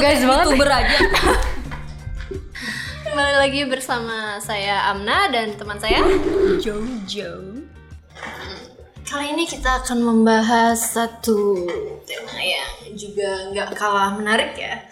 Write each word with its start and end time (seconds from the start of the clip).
guys. 0.00 0.20
Banget 0.20 0.46
youtuber 0.52 0.68
aja 0.68 0.98
Kembali 3.06 3.34
lagi 3.40 3.60
bersama 3.64 4.36
saya 4.44 4.92
Amna 4.92 5.32
dan 5.32 5.56
teman 5.56 5.80
saya. 5.80 6.04
Jojo 6.60 7.64
Kali 9.06 9.26
ini 9.32 9.48
kita 9.48 9.80
akan 9.80 10.02
membahas 10.04 10.76
satu 10.76 11.64
tema 12.04 12.36
yang 12.42 12.92
juga 12.92 13.48
nggak 13.54 13.72
kalah 13.78 14.12
menarik 14.18 14.52
ya. 14.58 14.84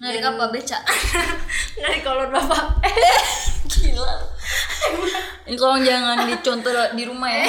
Narik 0.00 0.24
apa 0.24 0.48
beca? 0.48 0.80
Menarik 1.76 2.00
kolor 2.02 2.32
bapak. 2.32 2.80
Gila 3.70 4.14
Ini 5.46 5.54
tolong 5.60 5.84
jangan 5.84 6.24
dicontoh 6.26 6.72
di 6.96 7.04
rumah 7.06 7.30
ya 7.30 7.46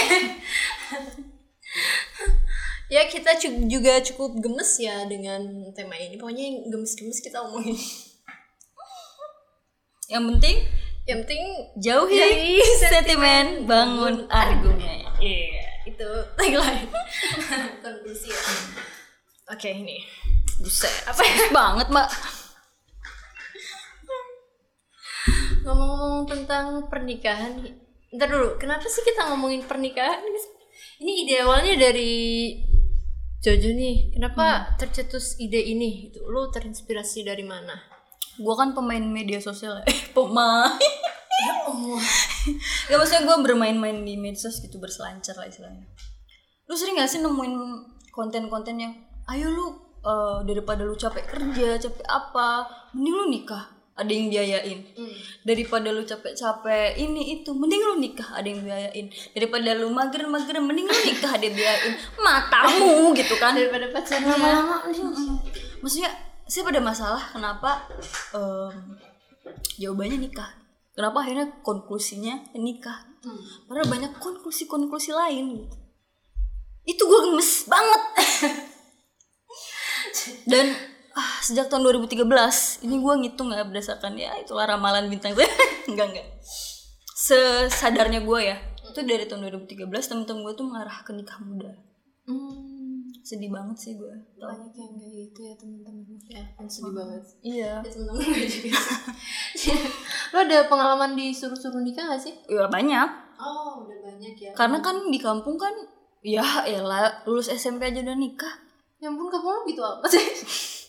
ya 2.92 3.08
kita 3.08 3.40
juga 3.72 4.04
cukup 4.04 4.44
gemes 4.44 4.76
ya 4.76 5.08
dengan 5.08 5.72
tema 5.72 5.96
ini. 5.96 6.20
Pokoknya 6.20 6.44
yang 6.44 6.58
gemes-gemes 6.68 7.24
kita 7.24 7.40
omongin. 7.40 7.80
Yang 10.12 10.24
penting 10.36 10.58
Yang 11.08 11.18
penting 11.24 11.44
jauhi 11.80 12.20
Jauhi 12.20 12.60
sentimen 12.84 13.64
bangun 13.64 14.28
argumen 14.28 15.08
Iya, 15.24 15.88
itu 15.88 16.10
tagline. 16.36 16.92
Konklusi 17.80 18.28
ya. 18.28 18.42
Oke, 19.56 19.72
ini. 19.72 20.04
Buset 20.60 20.92
apa 21.08 21.24
banget 21.56 21.88
mbak 21.88 22.10
Ngomong-ngomong 25.62 26.26
tentang 26.26 26.90
pernikahan, 26.90 27.62
ntar 28.18 28.34
dulu, 28.34 28.58
kenapa 28.58 28.90
sih 28.90 29.06
kita 29.06 29.30
ngomongin 29.30 29.62
pernikahan? 29.70 30.18
Ini 30.98 31.12
ide 31.22 31.36
awalnya 31.46 31.78
dari 31.78 32.58
Jojo 33.42 33.74
nih. 33.74 34.14
Kenapa 34.14 34.78
tercetus 34.78 35.34
ide 35.42 35.58
ini? 35.58 36.14
Itu 36.14 36.22
lu 36.30 36.54
terinspirasi 36.54 37.26
dari 37.26 37.42
mana? 37.42 37.74
Gue 38.38 38.54
kan 38.54 38.78
pemain 38.78 39.02
media 39.02 39.42
sosial 39.42 39.82
ya 39.82 39.84
Eh 39.92 40.00
pemain 40.14 40.78
Ya 41.42 41.54
Allah. 41.66 42.02
Gak 42.88 42.98
maksudnya 43.02 43.26
gue 43.26 43.38
bermain-main 43.42 43.98
di 44.06 44.14
medsos 44.14 44.62
gitu 44.62 44.78
berselancar 44.78 45.34
lah 45.42 45.50
istilahnya 45.50 45.90
Lu 46.70 46.78
sering 46.78 47.02
gak 47.02 47.10
sih 47.10 47.18
nemuin 47.18 47.54
konten-konten 48.14 48.78
yang 48.78 48.94
Ayo 49.26 49.50
lu 49.50 49.68
eh, 50.06 50.40
daripada 50.46 50.86
lu 50.86 50.94
capek 50.94 51.26
kerja, 51.26 51.82
capek 51.82 52.06
apa 52.06 52.70
Mending 52.94 53.16
lu 53.18 53.26
nikah 53.26 53.81
ada 53.92 54.12
yang 54.12 54.32
biayain. 54.32 54.80
Daripada 55.44 55.92
lu 55.92 56.02
capek-capek 56.08 56.96
ini 56.98 57.42
itu 57.42 57.52
mending 57.52 57.82
lu 57.84 57.96
nikah 58.00 58.34
ada 58.34 58.48
yang 58.48 58.64
biayain. 58.64 59.08
Daripada 59.36 59.70
lu 59.76 59.92
mager-mager 59.92 60.58
mending 60.64 60.88
lu 60.88 61.00
nikah 61.12 61.32
ada 61.36 61.44
yang 61.44 61.58
biayain. 61.58 61.94
Matamu 62.18 63.12
gitu 63.14 63.36
kan? 63.38 63.54
Daripada 63.54 63.92
pacaran. 63.92 64.26
Lama-lama 64.26 64.76
maksudnya 65.82 66.14
saya 66.46 66.64
pada 66.68 66.80
masalah 66.84 67.24
kenapa 67.32 67.90
em, 68.36 69.00
jawabannya 69.80 70.18
nikah? 70.20 70.52
Kenapa 70.92 71.24
akhirnya 71.24 71.48
konklusinya 71.64 72.52
nikah? 72.60 73.08
Padahal 73.70 73.88
banyak 73.88 74.12
konklusi-konklusi 74.18 75.14
lain 75.14 75.64
gitu. 75.64 75.78
Itu 76.84 77.04
gue 77.06 77.20
gemes 77.30 77.70
banget. 77.70 78.02
Dan 80.52 80.74
ah, 81.14 81.34
sejak 81.40 81.68
tahun 81.68 81.84
2013 82.02 82.24
ini 82.82 82.96
gue 82.98 83.14
ngitung 83.20 83.50
ya 83.50 83.64
berdasarkan 83.64 84.14
ya 84.16 84.32
itulah 84.38 84.66
ramalan 84.66 85.08
bintang 85.08 85.32
gue 85.32 85.44
enggak 85.90 86.08
enggak 86.10 86.28
sesadarnya 87.14 88.22
gue 88.22 88.40
ya 88.44 88.58
itu 88.84 89.00
dari 89.02 89.24
tahun 89.24 89.48
2013 89.48 89.88
temen-temen 89.88 90.42
gue 90.42 90.54
tuh 90.54 90.66
mengarah 90.66 91.00
ke 91.02 91.12
nikah 91.12 91.40
muda 91.40 91.72
Hmm, 92.22 93.02
sedih 93.20 93.50
banget 93.50 93.76
sih 93.76 93.94
gue 93.94 94.14
banyak 94.38 94.72
yang 94.72 94.94
kayak 94.94 95.12
gitu 95.26 95.40
ya 95.42 95.54
teman-teman. 95.58 96.06
Ya, 96.24 96.44
kan 96.54 96.70
sedih 96.70 96.94
banget. 96.94 97.24
iya 97.42 97.74
Ya, 97.76 97.84
teman-teman 97.84 98.24
gue 98.30 98.46
juga. 98.46 98.78
Lo 100.32 100.38
ada 100.40 100.58
pengalaman 100.66 101.12
disuruh-suruh 101.14 101.82
nikah 101.82 102.06
gak 102.08 102.22
sih? 102.22 102.32
ya 102.46 102.70
banyak 102.70 103.10
Oh, 103.36 103.82
udah 103.82 103.98
banyak 104.06 104.38
ya. 104.38 104.52
karena 104.54 104.78
kan 104.80 105.02
di 105.04 105.18
kampung 105.18 105.58
kan 105.58 105.74
ya 106.22 106.46
elah 106.64 107.26
lulus 107.26 107.50
SMP 107.50 107.90
aja 107.90 108.00
udah 108.00 108.14
nikah 108.16 108.54
Ya 108.96 109.10
ampun, 109.10 109.26
kamu 109.28 109.50
lo 109.50 109.60
gitu 109.66 109.82
apa 109.82 110.06
sih? 110.06 110.22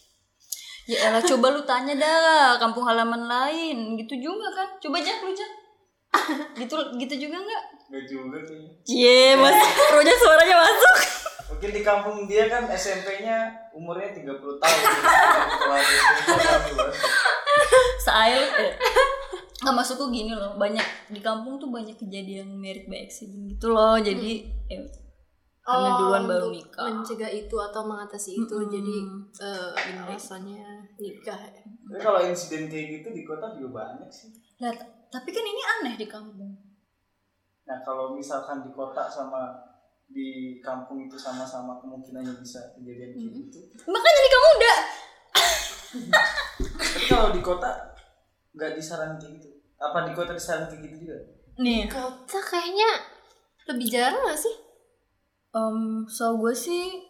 ya 0.91 1.11
elah 1.11 1.23
coba 1.23 1.47
lu 1.55 1.63
tanya 1.63 1.95
dah 1.95 2.59
kampung 2.59 2.83
halaman 2.83 3.31
lain 3.31 3.95
gitu 4.03 4.19
juga 4.19 4.51
kan 4.51 4.69
coba 4.83 4.99
aja 4.99 5.23
lu 5.23 5.33
Jak. 5.35 5.53
gitu 6.61 6.77
gitu 7.01 7.15
juga 7.29 7.41
nggak 7.41 7.65
Gak 7.93 8.09
juga 8.09 8.41
kayaknya. 8.41 8.73
Cie, 8.89 9.37
mas 9.37 9.53
Roja 9.93 10.13
suaranya 10.17 10.65
masuk. 10.65 10.97
Mungkin 11.53 11.71
di 11.77 11.83
kampung 11.85 12.25
dia 12.25 12.49
kan 12.49 12.65
SMP-nya 12.73 13.53
umurnya 13.77 14.17
30 14.17 14.41
tahun. 14.41 14.81
Luas. 15.69 15.89
Sail. 18.01 18.49
Eh. 18.49 18.73
Nggak 19.61 19.77
masukku 19.77 20.09
gini 20.09 20.33
loh, 20.33 20.57
banyak 20.57 20.83
di 21.13 21.21
kampung 21.21 21.61
tuh 21.61 21.69
banyak 21.69 21.93
kejadian 22.01 22.57
merit 22.57 22.89
by 22.89 23.05
accident 23.05 23.45
gitu 23.53 23.69
loh. 23.69 24.01
Jadi 24.01 24.49
ya, 24.73 24.81
karena 25.63 25.91
duluan 25.95 26.25
baru 26.27 26.49
nikah. 26.51 26.91
mencegah 26.91 27.31
itu 27.31 27.55
atau 27.55 27.87
mengatasi 27.87 28.35
itu 28.35 28.57
jadi 28.67 28.97
eh 29.39 29.71
alasannya 30.03 30.91
nikah 30.99 31.39
ya. 31.39 31.63
Tapi 31.63 32.03
kalau 32.03 32.21
insiden 32.27 32.67
kayak 32.67 32.99
gitu 32.99 33.09
di 33.15 33.23
kota 33.23 33.55
juga 33.55 33.87
banyak 33.87 34.11
sih. 34.11 34.35
Lah, 34.59 34.75
tapi 35.07 35.31
kan 35.31 35.45
ini 35.47 35.63
aneh 35.79 35.95
di 35.95 36.07
kampung. 36.11 36.51
Nah 37.63 37.79
kalau 37.87 38.19
misalkan 38.19 38.67
di 38.67 38.75
kota 38.75 39.07
sama 39.07 39.55
di 40.11 40.59
kampung 40.59 41.07
itu 41.07 41.15
sama-sama 41.15 41.79
kemungkinannya 41.79 42.43
bisa 42.43 42.59
kejadian 42.75 43.15
kayak 43.15 43.33
gitu. 43.47 43.59
Makanya 43.87 44.21
nikah 44.27 44.43
muda. 44.43 44.75
Tapi 46.93 47.07
kalau 47.07 47.29
di 47.31 47.41
kota 47.41 47.71
nggak 48.53 48.75
disarankan 48.77 49.17
kayak 49.23 49.33
gitu. 49.39 49.49
Apa 49.79 50.11
di 50.11 50.13
kota 50.15 50.35
disarankan 50.35 50.75
kayak 50.75 50.83
gitu 50.91 50.97
juga? 51.07 51.19
Nih, 51.61 51.85
Kota 51.85 52.41
kayaknya 52.41 52.91
lebih 53.69 53.87
jarang 53.93 54.25
gak 54.25 54.41
sih? 54.41 54.55
Um, 55.53 56.05
so 56.05 56.37
gue 56.37 56.53
sih 56.53 57.09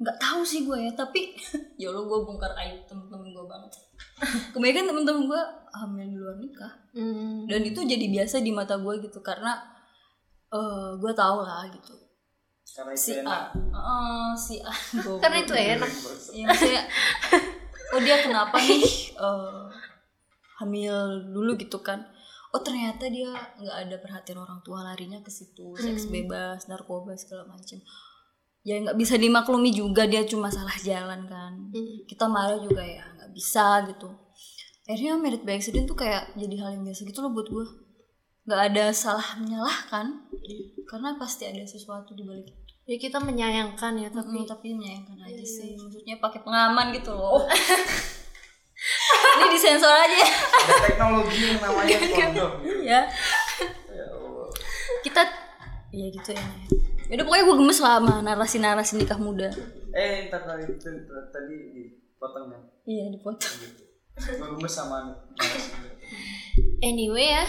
nggak 0.00 0.16
tahu 0.16 0.40
sih 0.40 0.64
gue 0.64 0.78
ya 0.80 0.92
tapi 0.96 1.36
ya 1.80 1.92
Allah 1.92 2.04
gue 2.04 2.18
bongkar 2.24 2.52
aib 2.56 2.88
temen-temen 2.88 3.28
gue 3.32 3.44
banget 3.44 3.72
kebanyakan 4.56 4.84
temen-temen 4.88 5.22
gue 5.28 5.42
hamil 5.70 6.06
di 6.06 6.16
luar 6.16 6.36
nikah 6.36 6.72
Hmm. 6.90 7.46
dan 7.46 7.62
itu 7.62 7.86
jadi 7.86 8.02
biasa 8.10 8.42
di 8.42 8.50
mata 8.50 8.74
gue 8.74 8.98
gitu 8.98 9.22
karena 9.22 9.54
eh 10.50 10.90
gue 10.98 11.12
tau 11.14 11.38
lah 11.38 11.62
gitu 11.70 11.94
Karena 12.66 12.90
itu 12.90 13.02
si 13.02 13.12
enak. 13.14 13.54
A 13.70 13.78
eh, 13.78 14.30
si 14.34 14.54
A. 14.58 14.74
Karena 15.22 15.38
itu 15.38 15.54
enak. 15.54 15.90
Iya, 16.34 16.44
maksudnya 16.50 16.82
oh 17.94 18.00
dia 18.02 18.16
kenapa 18.22 18.58
nih 18.58 18.82
eh, 19.14 19.62
hamil 20.58 20.94
dulu 21.30 21.54
gitu 21.54 21.78
kan 21.78 22.02
oh 22.50 22.62
ternyata 22.62 23.06
dia 23.06 23.30
nggak 23.30 23.76
ada 23.86 23.96
perhatian 24.02 24.38
orang 24.42 24.58
tua 24.66 24.82
larinya 24.82 25.22
ke 25.22 25.30
situ 25.30 25.74
seks 25.78 26.10
bebas 26.10 26.66
narkoba 26.66 27.14
segala 27.14 27.46
macem. 27.46 27.78
Ya 28.66 28.76
nggak 28.76 28.98
bisa 28.98 29.16
dimaklumi 29.16 29.72
juga 29.72 30.04
dia 30.04 30.26
cuma 30.26 30.50
salah 30.52 30.74
jalan 30.82 31.24
kan. 31.30 31.52
Hmm. 31.70 32.04
kita 32.04 32.26
marah 32.26 32.58
juga 32.58 32.82
ya 32.82 33.06
nggak 33.16 33.30
bisa 33.32 33.86
gitu. 33.88 34.10
Akhirnya 34.90 35.14
merit 35.22 35.46
by 35.46 35.54
accident 35.54 35.86
tuh 35.86 35.94
kayak 35.94 36.34
jadi 36.34 36.54
hal 36.58 36.70
yang 36.74 36.82
biasa 36.82 37.06
gitu 37.06 37.18
loh 37.22 37.30
buat 37.30 37.48
gue 37.48 37.66
nggak 38.50 38.62
ada 38.72 38.84
salah 38.90 39.38
menyalahkan 39.38 40.26
karena 40.90 41.14
pasti 41.20 41.46
ada 41.46 41.62
sesuatu 41.62 42.18
di 42.18 42.26
balik 42.26 42.50
itu. 42.50 42.62
Ya 42.90 42.96
kita 42.98 43.22
menyayangkan 43.22 43.94
ya 44.02 44.10
tapi 44.10 44.42
tapi 44.42 44.50
tapi 44.50 44.66
menyayangkan 44.74 45.18
aja 45.22 45.44
sih. 45.46 45.78
Maksudnya 45.78 46.18
pakai 46.18 46.42
pengaman 46.42 46.90
gitu 46.90 47.14
loh 47.14 47.46
ini 49.32 49.46
disensor 49.50 49.90
aja 49.90 50.20
Ada 50.20 50.74
teknologi 50.84 51.36
yang 51.44 51.58
namanya 51.60 51.96
kondom. 52.10 52.50
gitu. 52.60 52.82
ya 52.82 53.00
Ya 53.88 54.04
Allah. 54.08 54.46
kita 55.00 55.22
ya 55.90 56.06
gitu 56.08 56.30
ya 56.32 56.46
Yaudah 57.06 57.24
pokoknya 57.24 57.44
gue 57.44 57.56
gemes 57.56 57.78
lah 57.80 57.92
sama 57.96 58.14
narasi-narasi 58.20 58.92
nikah 58.96 59.18
muda 59.18 59.50
Eh, 59.90 60.26
ntar 60.26 60.44
tadi 60.44 60.62
tadi- 60.76 61.02
tadi 61.28 61.56
dipotong 61.72 62.46
ya. 62.48 62.60
Iya 62.84 63.04
dipotong 63.10 63.54
Gue 64.14 64.46
gemes 64.52 64.70
sama 64.70 65.10
anyway 66.80 67.32
ya. 67.32 67.44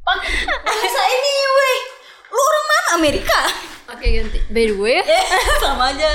Pakai 0.00 0.30
bahasa 0.60 1.02
ini 1.08 1.32
weh 1.48 1.80
Lu 2.28 2.38
orang 2.38 2.64
mana 2.64 2.88
Amerika? 2.96 3.40
Oke 3.88 4.06
ganti. 4.12 4.38
By 4.48 4.64
the 4.64 4.76
way, 4.76 4.98
Eh, 4.98 5.24
sama 5.62 5.90
aja 5.90 6.10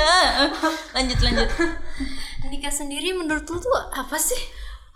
Lanjut 0.92 1.20
lanjut 1.22 1.50
nikah 2.56 2.72
sendiri 2.72 3.12
menurut 3.12 3.44
lu 3.46 3.60
tuh 3.60 3.72
apa 3.92 4.16
sih? 4.16 4.40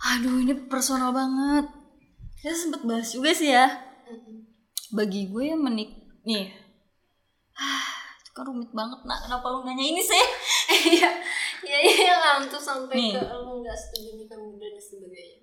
Aduh 0.00 0.40
ini 0.40 0.56
personal 0.64 1.12
banget 1.12 1.68
Kita 2.40 2.56
sempet 2.56 2.88
bahas 2.88 3.12
juga 3.12 3.36
sih 3.36 3.52
ya 3.52 3.68
Bagi 4.88 5.28
gue 5.28 5.52
ya 5.52 5.56
menik 5.60 5.92
Nih 6.24 6.48
Ah, 7.52 7.84
itu 8.16 8.32
kan 8.32 8.48
rumit 8.48 8.72
banget 8.72 8.96
nak 9.04 9.28
Kenapa 9.28 9.44
lu 9.52 9.60
nanya 9.60 9.84
ini 9.84 10.00
sih? 10.00 10.16
Iya, 10.70 11.10
iya 11.60 11.78
iya 11.82 12.14
lah 12.16 12.40
untuk 12.40 12.56
sampai 12.56 12.96
Nih. 12.96 13.12
ke 13.12 13.28
lu 13.44 13.60
nggak 13.60 13.76
setuju 13.76 14.16
nikah 14.16 14.38
muda 14.38 14.64
dan 14.64 14.80
sebagainya. 14.80 15.38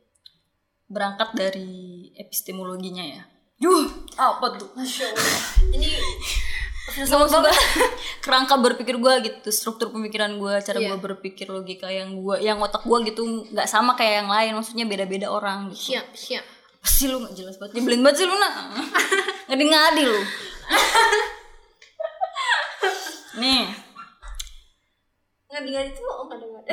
Berangkat 0.90 1.30
dari 1.38 1.70
epistemologinya 2.18 3.06
ya 3.06 3.22
Yuh, 3.62 3.86
apa 4.18 4.58
tuh? 4.58 4.74
Masya 4.74 5.14
Allah. 5.14 5.42
Ini 5.70 5.86
juga 6.88 7.52
kerangka 8.24 8.56
berpikir 8.56 8.96
gue 8.96 9.14
gitu 9.28 9.50
struktur 9.52 9.92
pemikiran 9.92 10.40
gue 10.40 10.54
cara 10.64 10.80
gue 10.80 10.98
berpikir 10.98 11.52
logika 11.52 11.92
yang 11.92 12.16
gue 12.16 12.40
yang 12.40 12.64
otak 12.64 12.88
gue 12.88 12.98
gitu 13.12 13.52
nggak 13.52 13.68
sama 13.68 14.00
kayak 14.00 14.24
yang 14.24 14.30
lain 14.32 14.52
maksudnya 14.56 14.86
beda-beda 14.88 15.28
orang 15.28 15.68
gitu. 15.76 15.92
Siap 15.94 16.08
siap. 16.16 16.46
Pasti 16.80 17.12
lu 17.12 17.20
nggak 17.20 17.36
jelas 17.36 17.56
banget 17.60 17.76
nyebelin 17.76 18.02
banget 18.08 18.18
sih 18.24 18.26
lu 18.26 18.36
nak. 18.40 18.54
Ngadi 19.52 19.66
ngadi 19.68 20.04
lu. 20.08 20.22
Nih. 23.44 23.66
Ngadi 25.52 25.70
ngadi 25.76 25.90
itu 25.92 26.02
oh 26.08 26.26
ngadi 26.32 26.46
ngadi 26.48 26.72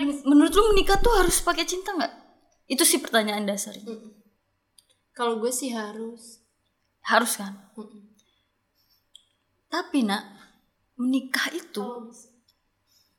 men- 0.00 0.24
menurut 0.24 0.52
lu 0.56 0.62
menikah 0.72 0.96
tuh 0.96 1.12
harus 1.20 1.44
pakai 1.44 1.68
cinta 1.68 1.92
nggak? 1.92 2.12
Itu 2.64 2.88
sih 2.88 3.02
pertanyaan 3.04 3.44
dasarnya 3.44 4.19
kalau 5.20 5.36
gue 5.36 5.52
sih 5.52 5.76
harus. 5.76 6.40
Harus 7.04 7.36
kan? 7.36 7.52
Tapi 9.68 10.08
nak 10.08 10.24
menikah 10.96 11.52
itu 11.52 12.08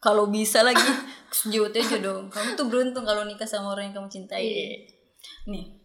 kalau 0.01 0.25
bisa. 0.33 0.65
Lagi 0.65 0.81
sejauh 1.37 1.69
jodoh 1.69 2.25
kamu 2.33 2.57
tuh 2.57 2.65
beruntung 2.65 3.05
kalau 3.05 3.21
nikah 3.29 3.45
sama 3.45 3.77
orang 3.77 3.93
yang 3.93 4.01
kamu 4.01 4.09
cintai. 4.09 4.81
Nih 5.45 5.77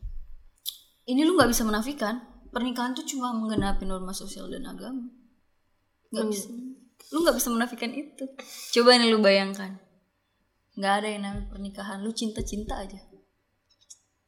ini 1.06 1.20
lu 1.22 1.36
nggak 1.36 1.52
bisa 1.52 1.62
menafikan 1.62 2.18
pernikahan 2.50 2.96
tuh 2.96 3.06
cuma 3.06 3.30
menggenapi 3.30 3.84
norma 3.84 4.16
sosial 4.16 4.48
dan 4.48 4.64
agama. 4.64 5.12
Nggak 6.16 6.26
bisa. 6.32 6.48
Lu 7.12 7.20
nggak 7.22 7.36
bisa 7.36 7.48
menafikan 7.52 7.92
itu. 7.92 8.24
Coba 8.72 8.96
nih 8.96 9.12
lu 9.12 9.20
bayangkan. 9.20 9.76
Nggak 10.80 10.92
ada 11.04 11.08
yang 11.12 11.22
namanya 11.28 11.46
pernikahan 11.52 12.00
lu 12.00 12.10
cinta 12.16 12.40
cinta 12.40 12.80
aja 12.80 13.15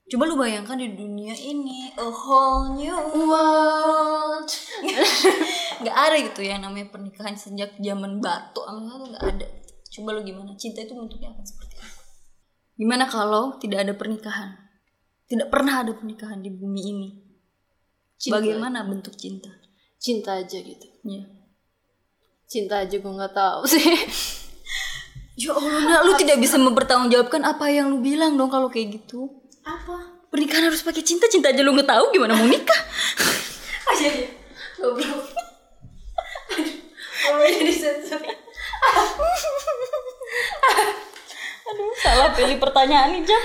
coba 0.08 0.22
lu 0.24 0.34
bayangkan 0.40 0.80
di 0.80 0.92
dunia 0.96 1.36
ini 1.36 1.92
a 1.94 2.08
whole 2.08 2.74
new 2.74 2.96
world. 3.28 4.48
Nggak 5.84 5.96
ada 5.96 6.16
gitu 6.18 6.40
yang 6.42 6.64
namanya 6.64 6.88
pernikahan 6.90 7.36
sejak 7.36 7.76
zaman 7.78 8.18
batu 8.18 8.64
amin 8.66 8.88
tuh 8.88 9.08
nggak 9.14 9.24
ada. 9.24 9.46
Coba 9.94 10.08
lu 10.18 10.20
gimana? 10.26 10.56
Cinta 10.58 10.82
itu 10.82 10.96
bentuknya 10.96 11.30
akan 11.30 11.44
seperti 11.46 11.76
apa? 11.78 12.02
Gimana 12.74 13.04
kalau 13.06 13.60
tidak 13.62 13.86
ada 13.86 13.94
pernikahan? 13.94 14.58
Tidak 15.28 15.48
pernah 15.52 15.86
ada 15.86 15.92
pernikahan 15.94 16.42
di 16.42 16.50
bumi 16.50 16.82
ini? 16.82 17.08
Bagaimana 18.26 18.82
bentuk 18.82 19.14
cinta? 19.14 19.54
Cinta 20.02 20.40
aja 20.40 20.58
gitu. 20.58 20.88
Ya 21.06 21.38
cinta 22.48 22.80
aja 22.80 22.96
gue 22.96 23.12
nggak 23.12 23.36
tahu 23.36 23.62
sih. 23.68 23.84
Ya 25.38 25.54
Allah 25.54 25.86
nak 25.86 26.02
lu 26.02 26.12
tidak 26.18 26.42
bisa 26.42 26.58
mempertanggungjawabkan 26.58 27.46
apa 27.46 27.70
yang 27.70 27.94
lu 27.94 28.02
bilang 28.02 28.34
dong 28.34 28.50
kalau 28.50 28.66
kayak 28.66 28.98
gitu 28.98 29.38
apa? 29.68 29.96
Pernikahan 30.32 30.68
harus 30.72 30.80
pakai 30.80 31.04
cinta 31.04 31.28
cinta 31.28 31.52
aja 31.52 31.60
lu 31.60 31.76
nggak 31.76 31.88
tahu 31.88 32.12
gimana 32.12 32.36
mau 32.36 32.48
nikah. 32.48 32.80
Aja 33.92 34.06
ya 34.08 34.28
goblok. 34.80 35.28
Aduh, 37.28 37.50
jadi 37.52 37.72
sensor 37.72 38.20
aduh 41.68 41.92
salah 42.00 42.32
pilih 42.32 42.56
pertanyaan 42.56 43.12
nih 43.12 43.28
Jam 43.28 43.36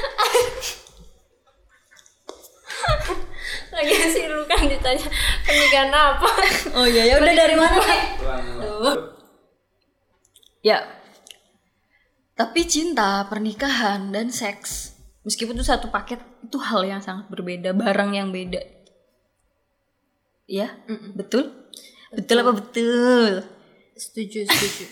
lagi 3.75 3.95
sih 4.15 4.31
lu 4.31 4.47
kan 4.47 4.63
ditanya 4.63 5.07
pernikahan 5.43 5.91
apa? 5.91 6.29
Oh 6.77 6.87
iya 6.87 7.03
ya 7.09 7.19
udah 7.19 7.33
dari 7.35 7.55
mana? 7.57 7.75
Ya. 10.63 10.87
Tapi 12.37 12.63
cinta 12.63 13.27
pernikahan 13.27 14.13
dan 14.15 14.31
seks 14.31 14.93
meskipun 15.23 15.55
itu 15.55 15.65
satu 15.65 15.87
paket 15.89 16.19
itu 16.43 16.59
hal 16.59 16.83
yang 16.83 17.01
sangat 17.03 17.27
berbeda 17.31 17.71
barang 17.71 18.11
yang 18.15 18.29
beda. 18.29 18.59
Ya 20.47 20.75
betul? 21.15 21.71
Betul. 22.13 22.37
Apa 22.43 22.53
betul? 22.53 23.31
Setuju 23.95 24.45
setuju. 24.45 24.85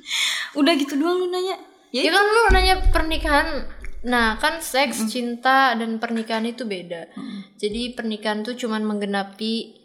Udah 0.60 0.72
gitu 0.76 0.94
doang 1.00 1.24
lu 1.24 1.26
nanya 1.32 1.56
ya? 1.90 2.12
Kan 2.12 2.24
lu 2.24 2.42
nanya 2.52 2.74
pernikahan. 2.92 3.66
Nah 4.06 4.36
kan 4.40 4.60
seks 4.60 5.08
cinta 5.08 5.74
dan 5.76 5.96
pernikahan 6.00 6.44
itu 6.46 6.68
beda. 6.68 7.10
Jadi 7.56 7.96
pernikahan 7.96 8.44
tuh 8.44 8.56
cuman 8.56 8.84
menggenapi 8.84 9.79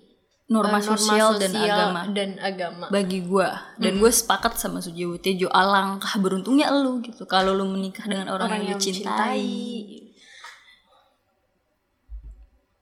norma, 0.45 0.77
eh, 0.77 0.85
sosial, 0.85 1.41
dan 1.41 1.51
agama. 1.57 2.01
dan 2.13 2.29
agama. 2.37 2.85
Bagi 2.93 3.25
gua. 3.25 3.73
Dan 3.81 3.97
gue 3.97 4.11
sepakat 4.13 4.61
sama 4.61 4.77
Sujiwo 4.77 5.17
Tejo 5.17 5.49
alangkah 5.49 6.13
beruntungnya 6.21 6.69
lu 6.69 7.01
gitu. 7.01 7.25
Kalau 7.25 7.57
lu 7.57 7.65
menikah 7.65 8.05
dengan 8.05 8.29
orang, 8.29 8.61
yang, 8.61 8.77
lu 8.77 8.81
cintai. 8.81 9.41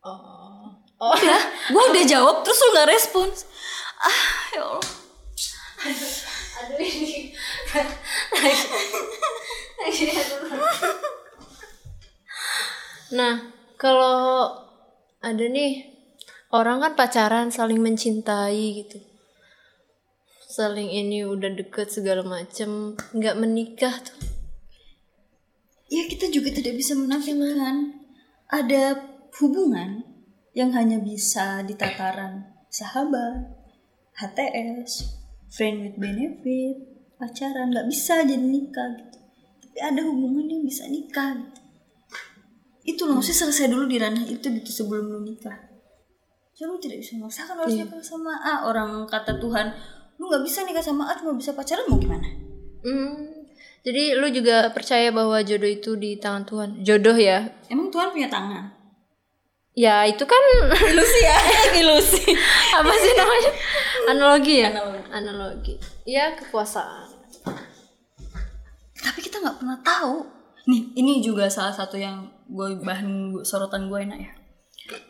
oh. 0.04 0.54
Udah 1.04 1.42
gue 1.68 1.84
udah 1.92 2.06
jawab 2.08 2.48
terus 2.48 2.64
lu 2.64 2.70
nggak 2.72 2.90
respons 2.96 3.44
ah 4.04 4.24
ya 4.56 4.64
Allah. 4.64 4.96
Aduh 6.64 6.80
ini. 6.80 7.36
Lagi 8.32 8.64
lagi 9.84 10.04
aduh. 10.16 10.40
nah 13.20 13.34
kalau 13.76 14.48
ada 15.20 15.46
nih 15.48 15.93
orang 16.54 16.86
kan 16.86 16.94
pacaran 16.94 17.50
saling 17.50 17.82
mencintai 17.82 18.86
gitu. 18.86 19.02
Saling 20.54 20.94
ini 20.94 21.26
udah 21.26 21.50
deket 21.50 21.90
segala 21.90 22.22
macem 22.22 22.94
nggak 22.94 23.36
menikah 23.42 23.98
tuh. 24.06 24.22
Ya 25.90 26.06
kita 26.06 26.30
juga 26.30 26.54
tidak 26.54 26.78
bisa 26.78 26.94
menafikan 26.94 27.98
ada 28.54 29.02
hubungan 29.42 30.06
yang 30.54 30.70
hanya 30.78 31.02
bisa 31.02 31.66
di 31.66 31.74
tataran 31.74 32.54
sahabat 32.70 33.50
HTS 34.14 35.10
friend 35.50 35.90
with 35.90 35.98
benefit 35.98 36.78
pacaran 37.18 37.74
nggak 37.74 37.90
bisa 37.90 38.22
jadi 38.22 38.38
nikah 38.38 38.94
gitu. 39.02 39.18
Tapi 39.58 39.78
ada 39.82 40.02
hubungan 40.06 40.46
yang 40.46 40.62
bisa 40.62 40.86
nikah 40.86 41.34
gitu. 41.34 41.62
Itu 42.94 43.10
loh 43.10 43.18
maksudnya 43.18 43.50
selesai 43.50 43.74
dulu 43.74 43.90
di 43.90 43.98
ranah 43.98 44.26
itu 44.30 44.46
gitu 44.54 44.70
sebelum 44.70 45.10
lu 45.10 45.22
nikah 45.26 45.73
so 46.54 46.66
lu 46.66 46.78
tidak 46.78 47.02
bisa 47.02 47.18
memaksakan 47.18 47.58
harus 47.58 47.74
nikah 47.76 48.00
sama 48.00 48.34
A 48.40 48.66
orang 48.66 49.04
kata 49.06 49.38
Tuhan 49.38 49.74
lu 50.16 50.30
nggak 50.30 50.44
bisa 50.46 50.62
nikah 50.64 50.82
sama 50.82 51.10
A 51.10 51.18
cuma 51.18 51.34
bisa 51.34 51.52
pacaran 51.52 51.86
mau 51.88 51.98
gimana 51.98 52.30
Hmm, 52.84 53.48
jadi 53.80 54.20
lu 54.20 54.28
juga 54.28 54.68
percaya 54.70 55.08
bahwa 55.08 55.40
jodoh 55.40 55.72
itu 55.72 55.96
di 55.96 56.20
tangan 56.20 56.44
Tuhan. 56.44 56.70
Jodoh 56.84 57.16
ya. 57.16 57.48
emang 57.72 57.88
Tuhan 57.88 58.12
punya 58.12 58.28
tangan 58.28 58.76
Ya 59.74 60.04
itu 60.04 60.22
kan 60.22 60.38
ilusi 60.92 61.20
ya 61.24 61.38
ilusi 61.82 62.28
apa 62.76 62.92
sih 62.94 63.12
namanya? 63.16 63.52
Analogi 64.12 64.56
ya? 64.62 64.68
Analogi. 64.70 65.02
Analogi. 65.10 65.74
Ya 66.04 66.36
kekuasaan. 66.36 67.08
tapi 69.00 69.20
kita 69.20 69.40
nggak 69.40 69.60
pernah 69.60 69.80
tahu 69.80 70.28
nih 70.64 70.96
ini 70.96 71.20
juga 71.20 71.52
salah 71.52 71.76
satu 71.76 72.00
yang 72.00 72.24
gue 72.48 72.80
bahan 72.80 73.36
sorotan 73.44 73.92
gue 73.92 74.00
enak 74.00 74.16
ya 74.16 74.32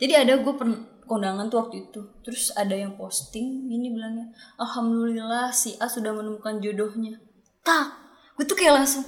jadi 0.01 0.13
ada 0.25 0.41
gue 0.41 0.53
pernah 0.53 0.81
kondangan 1.05 1.47
tuh 1.51 1.67
waktu 1.67 1.89
itu. 1.89 2.01
Terus 2.23 2.51
ada 2.55 2.73
yang 2.73 2.95
posting 2.95 3.67
ini 3.69 3.91
bilangnya 3.93 4.31
alhamdulillah 4.59 5.51
si 5.53 5.75
A 5.79 5.87
sudah 5.87 6.15
menemukan 6.15 6.59
jodohnya. 6.63 7.19
Tak 7.63 8.03
gue 8.33 8.45
tuh 8.49 8.57
kayak 8.57 8.81
langsung 8.81 9.05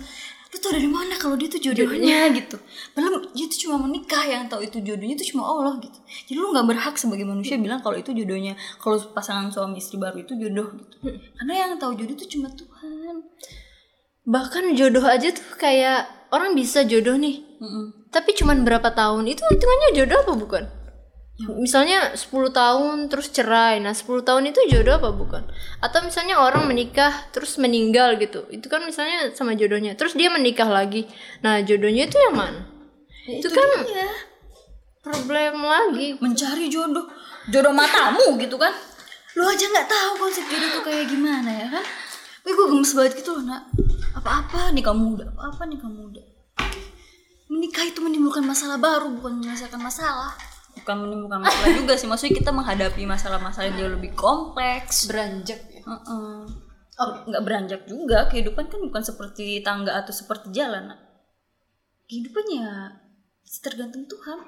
lu 0.56 0.58
tau 0.64 0.72
dari 0.72 0.88
mana 0.88 1.20
kalau 1.20 1.36
dia 1.36 1.52
tuh 1.52 1.60
jodohnya? 1.60 2.32
Gitu. 2.38 2.56
Padahal 2.96 3.28
dia 3.36 3.46
tuh 3.52 3.60
cuma 3.68 3.76
menikah 3.84 4.24
yang 4.24 4.48
tahu 4.48 4.64
itu 4.64 4.80
jodohnya 4.80 5.20
itu 5.20 5.36
cuma 5.36 5.44
Allah 5.44 5.76
gitu. 5.84 6.00
Jadi 6.32 6.38
lu 6.40 6.56
nggak 6.56 6.68
berhak 6.72 6.96
sebagai 6.96 7.28
manusia 7.28 7.60
bilang 7.60 7.84
kalau 7.84 8.00
itu 8.00 8.16
jodohnya 8.16 8.56
kalau 8.80 8.96
pasangan 9.12 9.52
suami 9.52 9.84
istri 9.84 10.00
baru 10.00 10.24
itu 10.24 10.32
jodoh 10.40 10.72
gitu. 10.80 10.96
Karena 11.36 11.54
yang 11.68 11.76
tahu 11.76 12.00
jodoh 12.00 12.16
itu 12.16 12.40
cuma 12.40 12.48
Tuhan. 12.56 13.28
Bahkan 14.24 14.64
jodoh 14.80 15.04
aja 15.04 15.36
tuh 15.36 15.44
kayak 15.60 16.32
orang 16.32 16.56
bisa 16.56 16.88
jodoh 16.88 17.20
nih. 17.20 17.44
Mm-mm. 17.60 18.08
Tapi 18.16 18.32
cuman 18.40 18.64
berapa 18.64 18.96
tahun 18.96 19.28
itu 19.28 19.44
hitungannya 19.44 19.90
jodoh 19.92 20.18
apa 20.24 20.34
bukan? 20.40 20.64
Misalnya 21.36 22.16
10 22.16 22.32
tahun 22.56 23.12
terus 23.12 23.28
cerai. 23.28 23.84
Nah, 23.84 23.92
10 23.92 24.24
tahun 24.24 24.56
itu 24.56 24.60
jodoh 24.72 24.96
apa 25.04 25.12
bukan? 25.12 25.44
Atau 25.84 26.08
misalnya 26.08 26.40
orang 26.40 26.64
menikah 26.64 27.12
terus 27.36 27.60
meninggal 27.60 28.16
gitu. 28.16 28.48
Itu 28.48 28.72
kan 28.72 28.88
misalnya 28.88 29.36
sama 29.36 29.52
jodohnya. 29.52 30.00
Terus 30.00 30.16
dia 30.16 30.32
menikah 30.32 30.72
lagi. 30.72 31.12
Nah, 31.44 31.60
jodohnya 31.60 32.08
itu 32.08 32.16
yang 32.16 32.40
mana? 32.40 32.76
itu, 33.26 33.50
kan 33.50 33.70
dia. 33.90 34.10
problem 35.02 35.66
lagi. 35.66 36.14
mencari 36.22 36.70
jodoh 36.70 37.10
jodoh 37.50 37.74
matamu 37.74 38.38
gitu 38.42 38.58
kan 38.58 38.74
lu 39.36 39.44
aja 39.46 39.66
nggak 39.68 39.90
tahu 39.90 40.12
konsep 40.22 40.46
jodoh 40.50 40.70
tuh 40.80 40.84
kayak 40.86 41.06
gimana 41.10 41.50
ya 41.50 41.68
kan 41.70 41.86
Wih 42.46 42.54
gue 42.54 42.68
gemes 42.70 42.94
banget 42.94 43.26
gitu 43.26 43.42
loh 43.42 43.44
nak 43.50 43.66
apa-apa 44.14 44.70
nikah 44.70 44.94
muda 44.94 45.26
apa-apa 45.34 45.66
nikah 45.66 45.90
muda 45.90 46.22
menikah 47.50 47.86
itu 47.86 48.00
menimbulkan 48.02 48.46
masalah 48.46 48.78
baru 48.78 49.10
bukan 49.18 49.42
menyelesaikan 49.42 49.82
masalah 49.82 50.34
bukan 50.86 50.96
menimbulkan 51.02 51.42
masalah 51.42 51.74
juga 51.74 51.98
sih. 51.98 52.06
Maksudnya 52.06 52.34
kita 52.38 52.52
menghadapi 52.54 53.02
masalah-masalah 53.10 53.74
yang 53.74 53.78
jauh 53.82 53.94
lebih 53.98 54.14
kompleks. 54.14 55.10
Beranjak 55.10 55.66
ya. 55.74 55.82
Heeh. 55.82 56.38
Oh, 57.02 57.10
nggak 57.26 57.42
beranjak 57.42 57.82
juga. 57.90 58.30
Kehidupan 58.30 58.70
kan 58.70 58.80
bukan 58.86 59.02
seperti 59.02 59.66
tangga 59.66 59.98
atau 59.98 60.14
seperti 60.14 60.54
jalan. 60.54 60.94
Nak 60.94 61.00
kehidupan 62.06 62.46
ya 62.54 62.70
tergantung 63.66 64.06
Tuhan. 64.06 64.40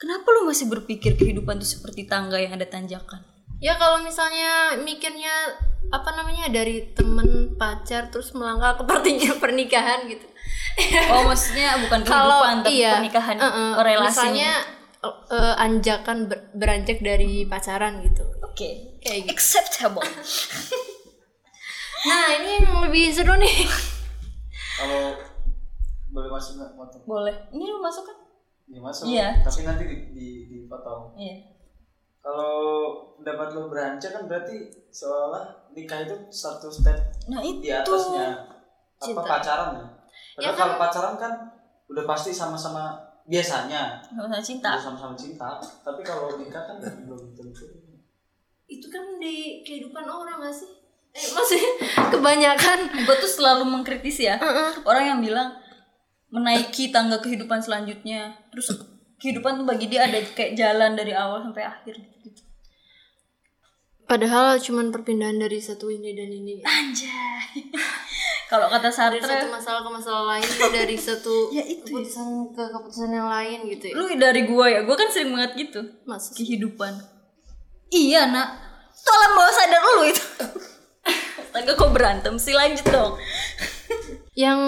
Kenapa 0.00 0.26
lu 0.34 0.50
masih 0.50 0.66
berpikir 0.66 1.14
kehidupan 1.14 1.62
itu 1.62 1.78
seperti 1.78 2.10
tangga 2.10 2.40
yang 2.40 2.58
ada 2.58 2.66
tanjakan? 2.66 3.22
Ya 3.62 3.78
kalau 3.78 4.02
misalnya 4.02 4.74
mikirnya 4.82 5.30
apa 5.92 6.10
namanya 6.16 6.50
dari 6.50 6.90
temen 6.96 7.54
pacar 7.54 8.10
terus 8.10 8.34
melangkah 8.34 8.80
ke 8.80 8.82
pertinya 8.88 9.30
pernikahan 9.42 10.10
gitu. 10.10 10.26
oh 11.14 11.30
maksudnya 11.30 11.78
bukan 11.86 12.02
Kalau 12.02 12.42
kehidupan 12.42 12.56
tapi 12.66 12.72
iya, 12.74 12.92
pernikahan 12.98 13.36
eh, 13.38 13.46
oh, 13.46 13.82
relasinya. 13.84 14.10
Misalnya 14.10 14.52
eh, 15.28 15.54
anjakan 15.58 16.26
ber- 16.26 16.50
beranjak 16.52 16.98
dari 16.98 17.44
pacaran 17.44 18.00
gitu. 18.00 18.24
oke 18.40 18.68
Kayak 18.98 19.18
gitu. 19.22 19.30
acceptable 19.30 20.04
Nah 22.04 22.24
ini 22.34 22.60
yang 22.60 22.84
lebih 22.84 23.08
seru 23.08 23.32
nih. 23.34 23.64
Kalau 24.74 25.16
boleh 26.10 26.28
masuk 26.28 26.52
nggak 26.56 26.70
foto? 26.74 26.96
boleh 27.02 27.32
ini 27.50 27.64
lu 27.64 27.80
masuk 27.80 28.04
kan 28.04 28.18
Ya 28.66 28.78
masuk. 28.78 29.04
Iya. 29.06 29.28
Tapi 29.40 29.60
nanti 29.62 29.84
di, 29.84 29.96
di, 30.10 30.26
dipotong. 30.46 31.12
iya 31.14 31.52
Kalau 32.18 32.52
pendapat 33.14 33.52
lo 33.52 33.68
beranjak 33.68 34.08
kan 34.10 34.24
berarti 34.24 34.56
seolah 34.88 35.44
nikah 35.70 36.00
itu 36.02 36.16
satu 36.28 36.68
step 36.68 36.96
nah 37.26 37.38
itu 37.38 37.60
di 37.60 37.68
atasnya 37.68 38.28
apa 38.94 39.02
Cinta. 39.02 39.20
pacaran 39.22 39.68
ya. 39.74 39.86
Padahal 40.30 40.40
Ya 40.40 40.50
kan- 40.50 40.58
kalau 40.58 40.74
pacaran 40.78 41.14
kan 41.16 41.32
udah 41.86 42.04
pasti 42.04 42.30
sama-sama 42.30 42.96
biasanya 43.24 44.00
sama 44.04 44.40
cinta 44.40 44.70
sama-sama 44.76 45.16
cinta. 45.16 45.60
Tapi 45.60 46.00
kalau 46.04 46.36
nikah 46.36 46.64
kan 46.68 46.76
belum 46.80 47.32
tentu. 47.32 47.64
Itu 48.68 48.86
kan 48.88 49.20
di 49.20 49.64
kehidupan 49.64 50.04
orang 50.04 50.40
gak 50.44 50.54
sih? 50.54 50.70
Eh, 51.14 51.30
maksudnya 51.30 51.70
kebanyakan. 52.14 52.78
gue 53.06 53.16
tuh 53.22 53.30
selalu 53.30 53.64
mengkritisi 53.70 54.26
ya 54.26 54.36
orang 54.82 55.14
yang 55.14 55.20
bilang 55.22 55.54
menaiki 56.34 56.90
tangga 56.90 57.22
kehidupan 57.22 57.62
selanjutnya 57.62 58.34
terus 58.50 58.74
kehidupan 59.22 59.62
tuh 59.62 59.66
bagi 59.66 59.86
dia 59.86 60.10
ada 60.10 60.18
kayak 60.34 60.58
jalan 60.58 60.98
dari 60.98 61.14
awal 61.14 61.38
sampai 61.38 61.62
akhir 61.62 61.94
gitu 62.26 62.42
Padahal 64.14 64.62
cuman 64.62 64.94
perpindahan 64.94 65.34
dari 65.34 65.58
satu 65.58 65.90
ini 65.90 66.14
dan 66.14 66.30
ini. 66.30 66.62
anjay. 66.62 67.66
Kalau 68.46 68.70
kata 68.70 68.86
Dari 68.86 69.18
Sartre. 69.18 69.26
satu 69.26 69.50
masalah 69.50 69.80
ke 69.82 69.90
masalah 69.90 70.22
lain, 70.30 70.46
dari 70.70 70.94
satu 70.94 71.34
Ya, 71.50 71.66
itu 71.66 71.82
ya. 71.82 71.98
keputusan 71.98 72.28
ke 72.54 72.62
keputusan 72.62 73.10
yang 73.10 73.26
lain 73.26 73.58
gitu 73.66 73.90
ya. 73.90 73.94
lu 73.98 74.06
dari 74.14 74.46
gua 74.46 74.70
ya? 74.70 74.80
Gua 74.86 74.94
kan 74.94 75.10
sering 75.10 75.34
banget 75.34 75.58
gitu. 75.58 75.82
Mas, 76.06 76.30
kehidupan. 76.30 76.94
Iya 77.90 78.30
nak. 78.30 78.54
Tolong 78.94 79.32
bawa 79.34 79.50
sadar 79.50 79.82
lu 79.82 80.02
itu. 80.06 80.22
Astaga 81.42 81.74
kok 81.74 81.90
berantem 81.90 82.38
sih? 82.38 82.54
Lanjut 82.54 82.86
dong. 82.86 83.18
Yang 84.38 84.60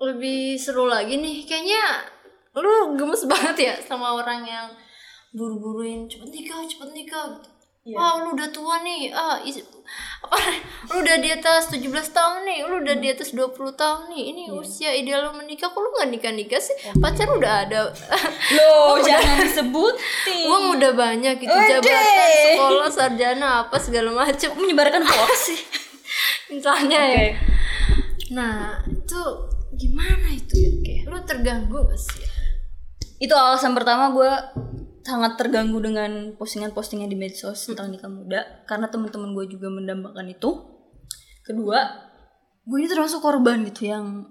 lebih 0.00 0.56
seru 0.56 0.88
lagi 0.88 1.20
nih, 1.20 1.44
kayaknya 1.44 2.08
lu 2.56 2.96
gemes 2.96 3.28
banget 3.28 3.56
ya 3.60 3.74
sama 3.84 4.16
orang 4.16 4.40
yang 4.42 4.72
buru-buruin 5.36 6.08
cepet 6.08 6.32
nikah, 6.32 6.64
cepet 6.64 6.88
nikah 6.96 7.36
gitu. 7.36 7.48
Wah, 7.94 8.20
lu 8.20 8.36
udah 8.36 8.48
tua 8.50 8.82
nih. 8.82 9.08
Ah, 9.12 9.38
is- 9.40 9.64
apa 10.18 10.36
lu 10.92 11.00
udah 11.00 11.16
di 11.16 11.32
atas 11.32 11.72
17 11.72 12.12
tahun 12.12 12.44
nih, 12.44 12.58
lu 12.68 12.84
udah 12.84 12.96
di 13.00 13.08
atas 13.08 13.32
20 13.32 13.72
tahun 13.72 14.12
nih. 14.12 14.22
Ini 14.34 14.42
usia 14.52 14.92
ideal 14.92 15.30
lu 15.30 15.38
menikah, 15.38 15.72
kok 15.72 15.80
lu 15.80 15.88
gak 15.96 16.12
nikah-nikah 16.12 16.60
sih? 16.60 16.76
Pacar 17.00 17.32
udah 17.32 17.64
ada. 17.64 17.88
lo 18.58 19.00
jangan 19.00 19.48
disebutin 19.48 20.44
Uang 20.44 20.76
udah 20.76 20.92
banyak 20.92 21.40
gitu, 21.40 21.48
Wede. 21.48 21.80
jabatan, 21.80 22.28
sekolah, 22.52 22.88
sarjana, 22.92 23.48
apa 23.64 23.76
segala 23.80 24.12
macem. 24.12 24.52
menyebarkan 24.52 25.06
hoax 25.06 25.38
sih 25.54 25.60
Misalnya 26.52 27.00
ya. 27.00 27.24
Nah, 28.36 28.84
itu 28.84 29.20
gimana 29.72 30.28
itu 30.28 30.54
ya? 30.58 30.70
Kayak 30.84 31.02
lu 31.08 31.18
terganggu 31.24 31.78
gak 31.88 31.96
sih? 31.96 32.20
itu 33.18 33.34
alasan 33.34 33.74
pertama 33.74 34.14
gue 34.14 34.30
sangat 35.08 35.40
terganggu 35.40 35.80
dengan 35.80 36.36
postingan-postingan 36.36 37.08
di 37.08 37.16
medsos 37.16 37.64
tentang 37.64 37.88
nikah 37.88 38.12
muda 38.12 38.44
karena 38.68 38.92
teman-teman 38.92 39.32
gue 39.32 39.56
juga 39.56 39.72
mendambakan 39.72 40.28
itu. 40.28 40.50
Kedua 41.42 41.80
gue 42.68 42.76
ini 42.76 42.88
termasuk 42.92 43.24
korban 43.24 43.64
gitu 43.64 43.88
yang 43.88 44.28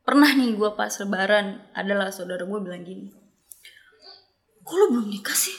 pernah 0.00 0.32
nih 0.32 0.56
gue 0.56 0.70
pas 0.72 0.88
lebaran 0.88 1.60
adalah 1.76 2.08
saudara 2.08 2.48
gue 2.48 2.60
bilang 2.64 2.80
gini 2.80 3.26
kok 4.66 4.74
lu 4.74 4.86
belum 4.98 5.06
nikah 5.06 5.36
sih? 5.38 5.54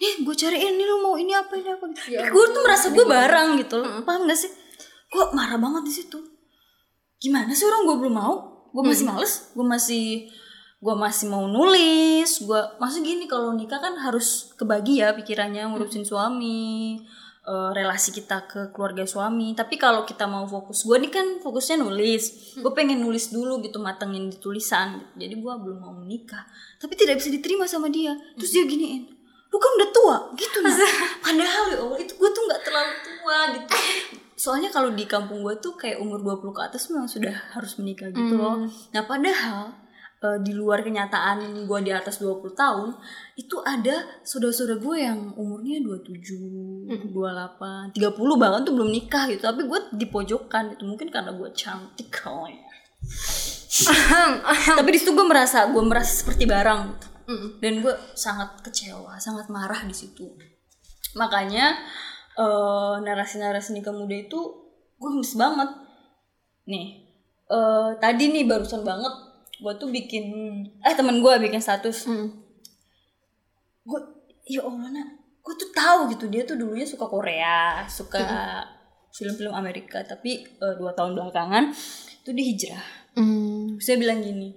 Nih 0.00 0.24
gue 0.24 0.34
cariin 0.34 0.80
nih 0.80 0.86
lu 0.88 1.04
mau 1.04 1.14
ini 1.20 1.36
apa 1.36 1.52
ini 1.60 1.68
apa? 1.68 1.84
Gitu. 1.92 2.16
gue 2.16 2.44
tuh 2.56 2.62
merasa 2.64 2.88
gue 2.88 3.04
barang 3.04 3.48
gitu 3.60 3.74
loh. 3.84 4.00
Paham 4.08 4.24
gak 4.24 4.38
sih? 4.40 4.48
Gue 5.12 5.24
marah 5.36 5.60
banget 5.60 5.82
di 5.84 5.92
situ. 5.92 6.18
Gimana 7.20 7.52
sih 7.52 7.68
orang 7.68 7.84
gue 7.84 7.96
belum 8.00 8.14
mau? 8.16 8.34
Gue 8.72 8.82
masih 8.84 9.04
males 9.04 9.52
gue 9.52 9.66
masih 9.66 10.32
gue 10.78 10.94
masih 10.94 11.26
mau 11.26 11.42
nulis 11.50 12.38
gue 12.38 12.60
masih 12.78 13.02
gini 13.02 13.26
kalau 13.26 13.50
nikah 13.50 13.82
kan 13.82 13.98
harus 13.98 14.54
kebagi 14.54 15.02
ya 15.02 15.10
pikirannya 15.10 15.66
ngurusin 15.74 16.06
suami 16.06 17.02
eh, 17.42 17.70
relasi 17.74 18.14
kita 18.14 18.46
ke 18.46 18.60
keluarga 18.70 19.02
suami. 19.02 19.58
Tapi 19.58 19.74
kalau 19.74 20.06
kita 20.06 20.30
mau 20.30 20.46
fokus 20.46 20.86
gue 20.86 21.00
nih 21.02 21.10
kan 21.10 21.26
fokusnya 21.42 21.82
nulis. 21.82 22.54
Gue 22.62 22.70
pengen 22.76 23.02
nulis 23.02 23.34
dulu 23.34 23.58
gitu 23.64 23.82
matengin 23.82 24.30
di 24.30 24.38
tulisan 24.38 25.02
jadi 25.18 25.34
gue 25.34 25.52
belum 25.58 25.82
mau 25.82 25.94
menikah 25.96 26.46
tapi 26.78 26.94
tidak 26.94 27.18
bisa 27.18 27.34
diterima 27.34 27.66
sama 27.66 27.90
dia. 27.90 28.14
Terus 28.38 28.50
dia 28.54 28.62
giniin 28.62 29.18
lu 29.48 29.56
kan 29.56 29.70
udah 29.82 29.90
tua. 29.90 30.16
Gitu 30.38 30.62
nah 30.62 30.76
padahal 31.26 31.64
ya 31.74 31.78
Allah 31.82 31.98
itu 31.98 32.12
gue 32.14 32.30
tuh 32.30 32.42
nggak 32.46 32.62
terlalu 32.62 32.94
tua 33.02 33.38
gitu. 33.56 33.74
Soalnya 34.38 34.70
kalau 34.70 34.94
di 34.94 35.02
kampung 35.10 35.42
gue 35.42 35.58
tuh 35.58 35.74
kayak 35.74 35.98
umur 35.98 36.22
20 36.22 36.54
ke 36.54 36.62
atas 36.62 36.86
memang 36.94 37.10
sudah 37.10 37.34
harus 37.58 37.74
menikah 37.82 38.14
gitu 38.14 38.38
loh. 38.38 38.62
Nah 38.94 39.02
padahal 39.02 39.87
eh, 40.18 40.38
di 40.42 40.52
luar 40.54 40.82
kenyataan 40.82 41.66
gue 41.66 41.78
di 41.82 41.92
atas 41.94 42.18
20 42.18 42.54
tahun 42.54 42.94
itu 43.38 43.56
ada 43.62 44.22
saudara-saudara 44.26 44.78
gue 44.82 44.96
yang 44.98 45.18
umurnya 45.38 45.78
27, 45.84 47.14
28, 47.14 47.94
30 47.94 48.42
bahkan 48.42 48.60
tuh 48.66 48.74
belum 48.74 48.90
nikah 48.90 49.30
gitu. 49.30 49.42
Tapi 49.46 49.66
gue 49.66 49.80
di 49.94 50.06
pojokan 50.10 50.74
itu 50.74 50.84
mungkin 50.86 51.08
karena 51.08 51.30
gue 51.34 51.48
cantik 51.54 52.10
kali. 52.10 52.58
Ya 52.58 52.78
tapi 54.78 54.88
di 54.90 54.98
situ 54.98 55.14
gue 55.14 55.26
merasa 55.26 55.68
gue 55.70 55.82
merasa 55.84 56.24
seperti 56.24 56.50
barang 56.50 56.80
gitu. 56.88 57.06
dan 57.62 57.72
gue 57.84 57.94
sangat 58.16 58.58
kecewa 58.64 59.20
sangat 59.22 59.46
marah 59.52 59.84
di 59.86 59.94
situ. 59.94 60.26
Makanya 61.14 61.78
eh, 62.34 62.94
narasi-narasi 63.04 63.76
nikah 63.76 63.94
muda 63.94 64.16
itu 64.18 64.40
gue 64.98 65.08
gemes 65.14 65.34
banget. 65.38 65.70
Nih 66.66 67.06
eh, 67.48 67.90
tadi 68.02 68.24
nih 68.34 68.44
barusan 68.48 68.82
banget 68.82 69.14
gue 69.58 69.72
tuh 69.78 69.88
bikin 69.90 70.24
eh 70.82 70.94
temen 70.94 71.18
gue 71.18 71.32
bikin 71.42 71.58
status. 71.58 72.06
Gue 73.82 74.00
ya 74.48 74.64
allah 74.64 74.88
nak 74.88 75.08
gue 75.42 75.54
tuh 75.56 75.70
tahu 75.72 76.12
gitu 76.12 76.28
dia 76.28 76.44
tuh 76.44 76.56
dulunya 76.60 76.84
suka 76.84 77.08
Korea 77.08 77.84
suka 77.88 78.20
film-film 79.16 79.52
Amerika 79.56 80.04
tapi 80.04 80.44
eh, 80.44 80.74
dua 80.76 80.92
tahun 80.92 81.16
belakangan 81.16 81.72
itu 82.24 82.30
dia 82.32 82.44
hijrah. 82.44 82.86
Hmm. 83.18 83.74
saya 83.82 83.98
bilang 83.98 84.22
gini 84.22 84.54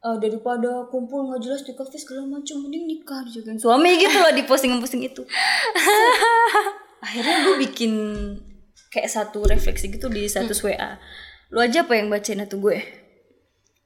"Eh, 0.00 0.16
daripada 0.18 0.88
kumpul 0.90 1.30
nggak 1.30 1.44
jelas 1.44 1.62
di 1.62 1.76
kafe 1.76 1.94
segala 1.94 2.26
macam 2.26 2.64
mending 2.64 2.88
nikah 2.88 3.22
dijagain 3.22 3.60
suami 3.60 4.00
gitu 4.00 4.16
loh 4.16 4.32
di 4.32 4.42
postingan-posting 4.48 5.04
itu. 5.04 5.22
Akhirnya 7.04 7.44
gue 7.44 7.54
bikin 7.60 7.92
kayak 8.90 9.06
satu 9.08 9.46
refleksi 9.46 9.88
gitu 9.88 10.10
di 10.10 10.26
status 10.26 10.60
WA 10.66 10.98
lu 11.50 11.58
aja 11.58 11.82
apa 11.82 11.98
yang 11.98 12.10
bacain 12.10 12.42
itu 12.42 12.58
gue 12.58 12.78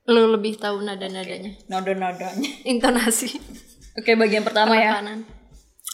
Lu 0.05 0.29
lebih 0.29 0.61
tahu 0.61 0.85
nada-nadanya. 0.85 1.57
nada-nadanya 1.65 2.51
Intonasi. 2.73 3.41
oke 3.97 4.11
bagian 4.21 4.45
pertama 4.45 4.77
ya. 4.77 5.01
Kanan. 5.01 5.25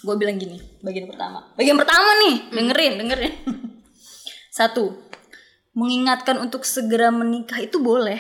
gue 0.01 0.15
bilang 0.17 0.41
gini 0.41 0.59
bagian 0.83 1.07
pertama. 1.07 1.53
Bagian 1.55 1.79
pertama 1.79 2.11
nih 2.27 2.35
dengerin 2.51 2.95
dengerin. 2.99 3.35
Satu 4.59 4.99
mengingatkan 5.79 6.43
untuk 6.43 6.67
segera 6.67 7.15
menikah 7.15 7.63
itu 7.63 7.79
boleh 7.79 8.19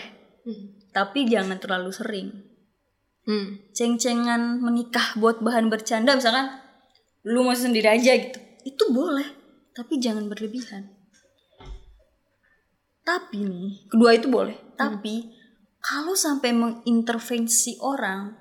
tapi 0.94 1.26
jangan 1.26 1.58
terlalu 1.58 1.90
sering. 1.90 2.28
Hmm. 3.20 3.62
ceng-cengan 3.76 4.58
menikah 4.64 5.14
buat 5.20 5.44
bahan 5.44 5.68
bercanda 5.70 6.16
misalkan 6.16 6.50
lu 7.22 7.42
mau 7.42 7.54
sendiri 7.54 7.86
aja 7.86 8.16
gitu. 8.16 8.38
Itu 8.62 8.90
boleh 8.94 9.26
tapi 9.74 9.98
jangan 9.98 10.26
berlebihan. 10.30 10.86
Tapi 13.02 13.38
nih 13.42 13.90
kedua 13.90 14.14
itu 14.14 14.30
boleh 14.30 14.54
tapi 14.78 15.39
kalau 15.80 16.12
sampai 16.14 16.52
mengintervensi 16.52 17.80
orang 17.80 18.36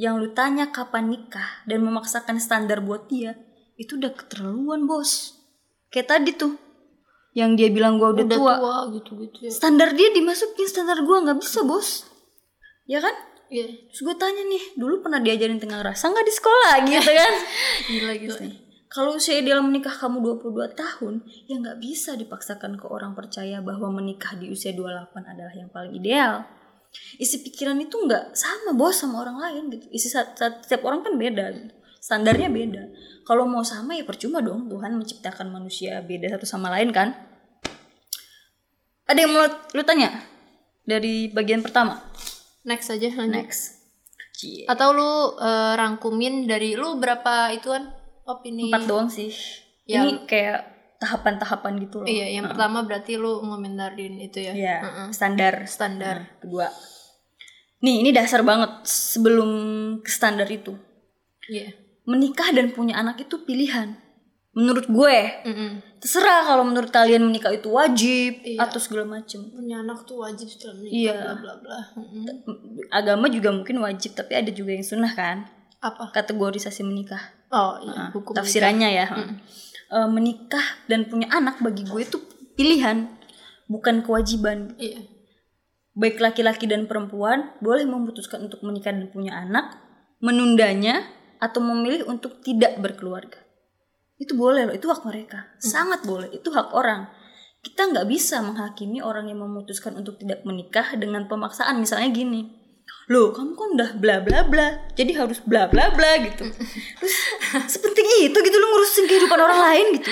yang 0.00 0.16
lu 0.16 0.32
tanya 0.32 0.72
kapan 0.72 1.12
nikah 1.12 1.62
dan 1.64 1.84
memaksakan 1.84 2.40
standar 2.40 2.80
buat 2.80 3.06
dia 3.06 3.36
itu 3.76 3.96
udah 3.96 4.12
keterlaluan 4.12 4.84
bos 4.84 5.36
kayak 5.88 6.08
tadi 6.08 6.32
tuh 6.34 6.56
yang 7.30 7.54
dia 7.54 7.70
bilang 7.70 7.96
gua 7.96 8.10
udah, 8.10 8.26
Udah 8.26 8.38
tua. 8.38 8.54
tua 8.58 8.76
gitu-gitu 8.96 9.36
ya. 9.46 9.50
standar 9.54 9.94
dia 9.94 10.10
dimasukin 10.10 10.66
standar 10.66 10.98
gua 11.06 11.22
nggak 11.22 11.38
bisa 11.38 11.62
bos 11.62 12.04
ya 12.84 12.98
kan 12.98 13.14
Iya. 13.50 13.66
Terus 13.90 14.00
gue 14.06 14.14
tanya 14.14 14.46
nih, 14.46 14.78
dulu 14.78 15.02
pernah 15.02 15.18
diajarin 15.18 15.58
tengah 15.58 15.82
rasa 15.82 16.06
nggak 16.06 16.22
di 16.22 16.34
sekolah 16.38 16.74
gitu 16.86 17.10
kan? 17.10 17.32
Gila 17.90 18.14
gila. 18.14 18.38
Kalau 18.86 19.18
usia 19.18 19.42
ideal 19.42 19.58
menikah 19.66 19.90
kamu 19.90 20.22
22 20.38 20.70
tahun, 20.78 21.14
ya 21.50 21.58
nggak 21.58 21.82
bisa 21.82 22.14
dipaksakan 22.14 22.78
ke 22.78 22.86
orang 22.86 23.18
percaya 23.18 23.58
bahwa 23.58 23.90
menikah 23.90 24.38
di 24.38 24.54
usia 24.54 24.70
28 24.70 25.26
adalah 25.26 25.50
yang 25.50 25.66
paling 25.66 25.98
ideal. 25.98 26.46
Isi 27.18 27.42
pikiran 27.42 27.78
itu 27.78 27.94
nggak 27.94 28.34
sama 28.34 28.74
bos 28.74 28.98
sama 28.98 29.22
orang 29.22 29.38
lain 29.38 29.62
gitu. 29.74 29.86
Isi 29.90 30.08
setiap 30.10 30.82
orang 30.86 31.04
kan 31.06 31.14
beda 31.16 31.46
gitu. 31.54 31.74
standarnya 32.00 32.48
beda. 32.48 32.88
Kalau 33.28 33.44
mau 33.44 33.60
sama 33.60 33.92
ya 33.92 34.08
percuma 34.08 34.40
dong. 34.40 34.72
Tuhan 34.72 34.96
menciptakan 34.96 35.52
manusia 35.52 36.00
beda 36.00 36.32
satu 36.32 36.48
sama 36.48 36.72
lain 36.72 36.90
kan? 36.90 37.12
Ada 39.04 39.26
yang 39.26 39.32
mau 39.36 39.44
lu 39.46 39.82
tanya? 39.84 40.08
Dari 40.86 41.28
bagian 41.28 41.60
pertama. 41.60 42.00
Next 42.64 42.88
aja 42.88 43.12
lanjut. 43.14 43.36
Next. 43.36 43.80
Cie. 44.40 44.64
atau 44.64 44.96
lu 44.96 45.12
eh, 45.36 45.72
rangkumin 45.76 46.48
dari 46.48 46.72
lu 46.72 46.96
berapa 46.96 47.52
ituan? 47.52 47.92
Opini 48.24 48.72
empat 48.72 48.88
doang 48.88 49.12
sih. 49.12 49.28
Ya. 49.84 50.06
ini 50.06 50.24
kayak 50.24 50.69
tahapan-tahapan 51.00 51.72
gitu 51.80 52.04
loh. 52.04 52.06
Iya 52.06 52.38
yang 52.38 52.44
pertama 52.46 52.84
berarti 52.84 53.16
lu 53.16 53.40
ngomentarin 53.40 54.20
itu 54.20 54.38
ya? 54.38 54.52
Iya, 54.52 54.76
Heeh. 54.84 55.08
standar. 55.10 55.64
Standar. 55.64 56.16
Nah, 56.28 56.38
kedua. 56.38 56.68
Nih 57.80 58.04
ini 58.04 58.12
dasar 58.12 58.44
banget 58.44 58.84
sebelum 58.84 59.50
ke 60.04 60.10
standar 60.12 60.44
itu. 60.46 60.76
Iya. 61.48 61.72
Menikah 62.04 62.52
dan 62.52 62.70
punya 62.70 63.00
anak 63.00 63.24
itu 63.24 63.40
pilihan. 63.42 63.96
Menurut 64.52 64.86
gue. 64.86 65.18
Mm-mm. 65.46 65.72
terserah 66.00 66.48
kalau 66.48 66.64
menurut 66.64 66.88
kalian 66.88 67.20
menikah 67.22 67.52
itu 67.52 67.68
wajib 67.68 68.40
Iya. 68.40 68.64
atau 68.64 68.80
segala 68.80 69.20
macem. 69.20 69.44
Punya 69.52 69.84
anak 69.84 70.08
tuh 70.08 70.20
wajib 70.20 70.48
setelah 70.48 70.80
menikah 70.80 70.96
Iya. 70.96 71.12
bla 71.12 71.34
bla 71.36 71.54
bla. 71.60 71.78
Agama 72.88 73.28
juga 73.28 73.52
mungkin 73.52 73.80
wajib 73.80 74.16
tapi 74.16 74.32
ada 74.32 74.48
juga 74.48 74.72
yang 74.72 74.84
sunnah 74.84 75.12
kan? 75.12 75.44
Apa? 75.80 76.12
Kategorisasi 76.12 76.84
menikah. 76.84 77.20
Oh 77.48 77.76
iya. 77.80 77.92
Nah, 77.92 78.08
hukum 78.12 78.32
tafsirannya 78.32 78.88
ya 78.90 79.06
Eh, 79.90 80.06
menikah 80.10 80.86
dan 80.86 81.10
punya 81.10 81.26
anak 81.34 81.58
bagi 81.58 81.82
gue 81.82 82.06
itu 82.06 82.22
pilihan 82.54 83.10
bukan 83.66 84.06
kewajiban 84.06 84.78
iya 84.78 85.02
baik 85.98 86.22
laki-laki 86.22 86.70
dan 86.70 86.86
perempuan 86.86 87.52
boleh 87.58 87.82
memutuskan 87.84 88.46
untuk 88.46 88.62
menikah 88.62 88.94
dan 88.94 89.10
punya 89.10 89.36
anak, 89.36 89.76
menundanya 90.22 91.04
atau 91.42 91.58
memilih 91.60 92.06
untuk 92.06 92.40
tidak 92.44 92.78
berkeluarga. 92.78 93.36
Itu 94.20 94.36
boleh 94.36 94.68
loh, 94.68 94.74
itu 94.76 94.86
hak 94.86 95.02
mereka. 95.08 95.48
Sangat 95.58 96.04
boleh, 96.04 96.28
itu 96.32 96.52
hak 96.52 96.76
orang. 96.76 97.08
Kita 97.60 97.88
nggak 97.88 98.06
bisa 98.08 98.40
menghakimi 98.40 99.00
orang 99.00 99.28
yang 99.28 99.40
memutuskan 99.44 99.96
untuk 99.96 100.20
tidak 100.20 100.44
menikah 100.44 100.96
dengan 100.96 101.28
pemaksaan. 101.28 101.80
Misalnya 101.80 102.12
gini, 102.12 102.59
loh 103.10 103.34
kamu 103.34 103.58
kan 103.58 103.68
udah 103.74 103.90
bla 103.98 104.22
bla 104.22 104.46
bla, 104.46 104.86
jadi 104.94 105.18
harus 105.18 105.42
bla 105.42 105.66
bla 105.66 105.90
bla 105.90 106.22
gitu. 106.22 106.46
Terus 106.46 107.14
sepenting 107.66 108.06
itu 108.22 108.38
gitu 108.38 108.56
lo 108.56 108.66
ngurusin 108.70 109.10
kehidupan 109.10 109.34
orang 109.34 109.60
lain 109.66 109.86
gitu. 109.98 110.10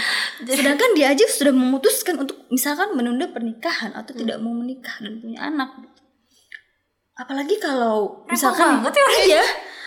Sedangkan 0.50 0.98
dia 0.98 1.14
aja 1.14 1.22
sudah 1.30 1.54
memutuskan 1.54 2.18
untuk 2.18 2.42
misalkan 2.50 2.98
menunda 2.98 3.30
pernikahan 3.30 3.94
atau 3.94 4.10
tidak 4.10 4.42
mau 4.42 4.50
menikah 4.50 4.98
dan 4.98 5.14
punya 5.22 5.46
anak. 5.46 5.78
Gitu. 5.78 6.00
Apalagi 7.14 7.62
kalau 7.62 8.26
misalkan 8.26 8.82
banget 8.82 8.98
ya 8.98 9.06
iya, 9.30 9.44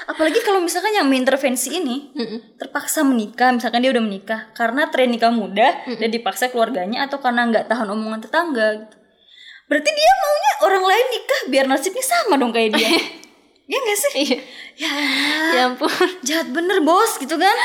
apalagi 0.08 0.40
kalau 0.40 0.64
misalkan 0.64 0.96
yang 0.96 1.12
mengintervensi 1.12 1.84
ini 1.84 2.16
Mm-mm. 2.16 2.56
terpaksa 2.64 3.04
menikah, 3.04 3.52
misalkan 3.52 3.84
dia 3.84 3.92
udah 3.92 4.04
menikah 4.08 4.56
karena 4.56 4.88
tren 4.88 5.12
nikah 5.12 5.36
muda 5.36 5.84
dan 5.84 6.08
dipaksa 6.08 6.48
keluarganya 6.48 7.12
atau 7.12 7.20
karena 7.20 7.44
nggak 7.52 7.68
tahan 7.68 7.92
omongan 7.92 8.24
tetangga 8.24 8.88
gitu. 8.88 8.96
Berarti 9.72 9.88
dia 9.88 10.12
maunya 10.20 10.52
orang 10.68 10.84
lain 10.84 11.06
nikah 11.16 11.42
biar 11.48 11.66
nasibnya 11.72 12.04
sama 12.04 12.36
dong 12.36 12.52
kayak 12.52 12.76
dia. 12.76 12.92
ya 13.72 13.78
nggak 13.80 13.98
sih? 14.04 14.12
iya 14.20 14.40
Ya, 14.76 14.92
ya 15.56 15.62
ampun 15.72 15.88
jahat 16.28 16.52
bener 16.52 16.84
bos 16.84 17.16
gitu 17.16 17.40
kan? 17.40 17.56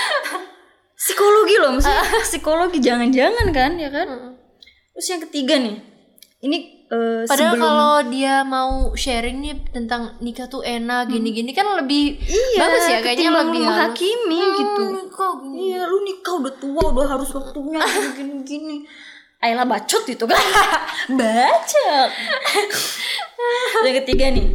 Psikologi 0.95 1.59
loh, 1.59 1.75
maksudnya 1.75 2.07
psikologi 2.31 2.79
jangan-jangan 2.79 3.47
kan, 3.51 3.75
ya 3.75 3.91
kan? 3.91 4.39
Terus 4.95 5.07
yang 5.11 5.23
ketiga 5.27 5.55
nih, 5.59 5.77
ini 6.47 6.87
eh, 6.89 7.27
Padahal 7.27 7.59
sebelum 7.59 7.67
kalau 7.67 7.95
dia 8.07 8.35
mau 8.47 8.95
sharing 8.95 9.43
nih 9.43 9.55
tentang 9.75 10.15
nikah 10.23 10.47
tuh 10.47 10.63
enak 10.63 11.11
gini-gini 11.11 11.51
kan 11.53 11.67
lebih 11.75 12.23
iya, 12.23 12.59
bagus 12.63 12.87
ya 12.87 12.99
kayaknya 13.03 13.31
lebih 13.35 13.61
menghakimi 13.67 14.41
gitu. 14.63 14.83
Kok 15.11 15.33
gini? 15.43 15.75
Iya, 15.75 15.91
lu 15.91 15.99
nikah 16.07 16.35
udah 16.39 16.55
tua, 16.55 16.85
udah 16.95 17.07
harus 17.19 17.29
waktunya 17.35 17.83
gini-gini. 18.19 18.87
Ayolah 19.47 19.67
bacot 19.69 20.03
gitu 20.03 20.27
kan. 20.27 20.37
bacot. 21.21 22.11
yang 23.87 23.97
ketiga 24.03 24.27
nih. 24.35 24.47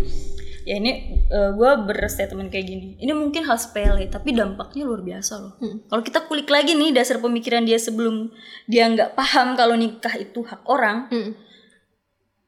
Ya 0.61 0.77
ini 0.77 1.23
gue 1.31 1.71
berstatement 1.87 2.51
kayak 2.51 2.67
gini. 2.67 2.87
Ini 2.99 3.11
mungkin 3.15 3.47
hal 3.47 3.57
sepele, 3.57 4.05
tapi 4.11 4.35
dampaknya 4.35 4.83
luar 4.85 5.01
biasa 5.01 5.33
loh. 5.41 5.53
Kalau 5.57 6.03
kita 6.03 6.27
kulik 6.27 6.51
lagi 6.51 6.75
nih 6.75 6.93
dasar 6.93 7.17
pemikiran 7.17 7.63
dia 7.63 7.79
sebelum 7.79 8.29
dia 8.69 8.85
nggak 8.91 9.15
paham 9.17 9.55
kalau 9.55 9.73
nikah 9.73 10.13
itu 10.19 10.43
hak 10.43 10.61
orang, 10.69 11.07
Mm. 11.09 11.31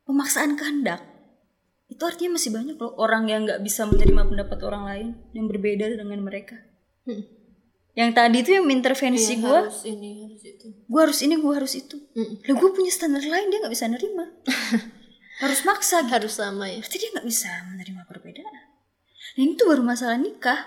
pemaksaan 0.05 0.59
kehendak 0.59 1.13
itu 1.93 2.01
artinya 2.09 2.41
masih 2.41 2.49
banyak 2.49 2.75
loh 2.81 2.97
orang 2.97 3.29
yang 3.29 3.45
nggak 3.45 3.61
bisa 3.61 3.85
menerima 3.85 4.25
pendapat 4.25 4.59
orang 4.65 4.83
lain 4.89 5.07
yang 5.37 5.45
berbeda 5.45 5.93
dengan 5.93 6.19
mereka. 6.25 6.57
Mm. 7.05 7.23
Yang 7.93 8.09
tadi 8.17 8.37
itu 8.41 8.51
yang 8.57 8.65
intervensi 8.67 9.37
Iya, 9.37 9.45
gue, 9.45 9.57
harus 9.69 9.81
ini 9.85 10.09
harus 10.25 10.41
itu. 10.41 10.65
gue 10.73 11.01
harus 11.01 11.19
ini, 11.21 11.33
gue 11.37 11.53
harus 11.53 11.73
itu. 11.77 11.95
Mm. 12.17 12.33
Lah 12.49 12.55
gue 12.57 12.69
punya 12.73 12.89
standar 12.89 13.21
lain 13.21 13.47
dia 13.53 13.61
nggak 13.61 13.73
bisa 13.73 13.85
nerima. 13.85 14.25
harus 15.43 15.59
maksa 15.61 16.01
gitu. 16.01 16.09
Harus 16.09 16.33
sama 16.33 16.65
ya. 16.65 16.81
Berarti 16.81 16.97
dia 16.97 17.09
nggak 17.13 17.27
bisa 17.29 17.49
menerima 17.69 18.01
perbedaan. 18.09 18.65
Nah 19.37 19.41
ini 19.41 19.53
tuh 19.53 19.69
baru 19.69 19.85
masalah 19.85 20.17
nikah. 20.17 20.57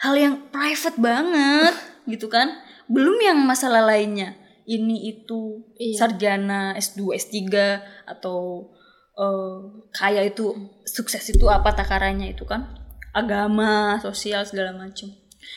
Hal 0.00 0.16
yang 0.16 0.48
private 0.48 0.96
banget 0.96 1.74
gitu 2.12 2.32
kan. 2.32 2.56
Belum 2.88 3.20
yang 3.20 3.36
masalah 3.44 3.84
lainnya. 3.84 4.32
Ini 4.64 4.96
itu 5.12 5.60
Iya. 5.76 6.08
sarjana 6.08 6.72
S2, 6.74 7.14
S3 7.14 7.36
atau 8.08 8.72
eh, 9.12 9.56
kaya 9.92 10.24
itu 10.24 10.52
sukses 10.84 11.22
itu 11.28 11.44
apa 11.52 11.76
takarannya 11.76 12.32
itu 12.32 12.48
kan. 12.48 12.64
Agama, 13.12 14.00
sosial 14.00 14.44
segala 14.44 14.72
macam. 14.72 15.08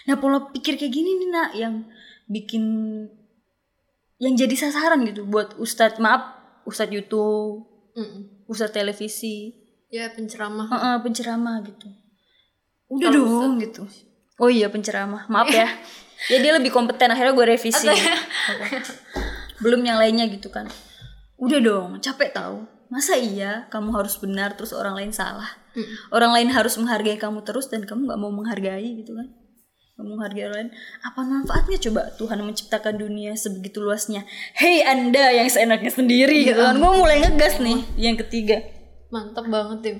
Nah 0.07 0.15
pola 0.17 0.49
pikir 0.49 0.75
kayak 0.75 0.93
gini 0.93 1.17
nih 1.17 1.29
nak 1.29 1.51
yang 1.55 1.73
bikin 2.27 2.63
yang 4.19 4.33
jadi 4.35 4.55
sasaran 4.55 5.05
gitu 5.07 5.23
buat 5.25 5.55
ustadz 5.55 5.97
maaf 5.97 6.35
ustadz 6.67 6.93
YouTube, 6.93 7.65
Mm. 7.97 8.45
ustadz 8.45 8.75
televisi, 8.75 9.55
Ya 9.89 10.05
penceramah. 10.13 10.69
Heeh, 10.69 10.95
penceramah 11.01 11.65
gitu. 11.65 11.89
Udah 12.93 13.09
Kalau 13.09 13.25
dong 13.25 13.53
gitu. 13.57 13.89
Oh 14.37 14.45
iya 14.45 14.69
penceramah. 14.69 15.25
Maaf 15.25 15.49
ya. 15.49 15.65
ya 16.29 16.37
dia 16.37 16.53
lebih 16.53 16.69
kompeten 16.69 17.09
akhirnya 17.09 17.33
gue 17.33 17.45
revisi. 17.49 17.89
Oke. 17.89 17.97
Belum 19.65 19.81
yang 19.81 19.97
lainnya 19.97 20.29
gitu 20.29 20.53
kan. 20.53 20.69
Udah 21.41 21.57
dong, 21.57 21.97
capek 22.05 22.37
tahu. 22.37 22.69
Masa 22.93 23.17
iya 23.17 23.65
kamu 23.73 23.89
harus 23.97 24.17
benar 24.21 24.53
terus 24.53 24.77
orang 24.77 24.93
lain 24.93 25.09
salah? 25.09 25.57
Orang 26.13 26.37
lain 26.37 26.53
harus 26.53 26.77
menghargai 26.77 27.17
kamu 27.17 27.41
terus 27.41 27.65
dan 27.69 27.85
kamu 27.85 28.09
nggak 28.09 28.19
mau 28.21 28.29
menghargai 28.29 29.01
gitu 29.01 29.17
kan? 29.17 29.25
Menghargai 29.99 30.47
orang 30.47 30.55
lain. 30.55 30.71
Apa 31.03 31.19
manfaatnya 31.27 31.77
coba 31.89 32.01
Tuhan 32.15 32.39
menciptakan 32.39 32.95
dunia 32.95 33.35
sebegitu 33.35 33.83
luasnya? 33.83 34.23
Hei 34.55 34.79
anda 34.79 35.27
yang 35.35 35.51
seenaknya 35.51 35.91
sendiri 35.91 36.47
gitu 36.47 36.63
kan? 36.63 36.79
Gue 36.79 36.93
mulai 36.95 37.19
ngegas 37.19 37.59
nih. 37.59 37.83
Yang 37.99 38.23
ketiga. 38.25 38.63
Mantap 39.11 39.51
banget 39.51 39.79
tim. 39.83 39.97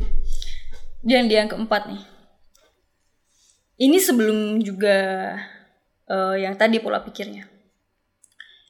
Dan 1.04 1.28
yang 1.28 1.52
keempat 1.52 1.92
nih. 1.92 2.04
Ini 3.80 3.98
sebelum 4.00 4.64
juga 4.64 4.98
eh, 6.08 6.36
yang 6.48 6.56
tadi 6.56 6.80
pola 6.80 7.04
pikirnya. 7.04 7.44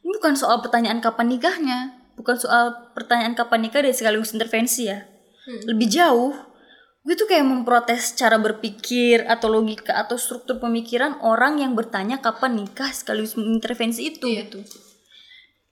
Ini 0.01 0.11
bukan 0.17 0.33
soal 0.33 0.65
pertanyaan 0.65 0.97
kapan 0.97 1.29
nikahnya, 1.29 1.79
bukan 2.17 2.37
soal 2.41 2.93
pertanyaan 2.97 3.37
kapan 3.37 3.69
nikah 3.69 3.85
dan 3.85 3.93
sekaligus 3.93 4.33
intervensi 4.33 4.89
ya. 4.89 5.05
Lebih 5.49 5.87
jauh, 5.89 6.33
gue 7.09 7.17
tuh 7.17 7.25
kayak 7.25 7.41
memprotes 7.41 8.13
cara 8.13 8.37
berpikir 8.37 9.25
atau 9.25 9.49
logika 9.49 9.97
atau 9.97 10.13
struktur 10.13 10.61
pemikiran 10.61 11.17
orang 11.25 11.57
yang 11.57 11.73
bertanya 11.73 12.21
kapan 12.21 12.61
nikah 12.61 12.93
sekaligus 12.93 13.33
mengintervensi 13.33 14.13
itu 14.13 14.29
gitu. 14.29 14.61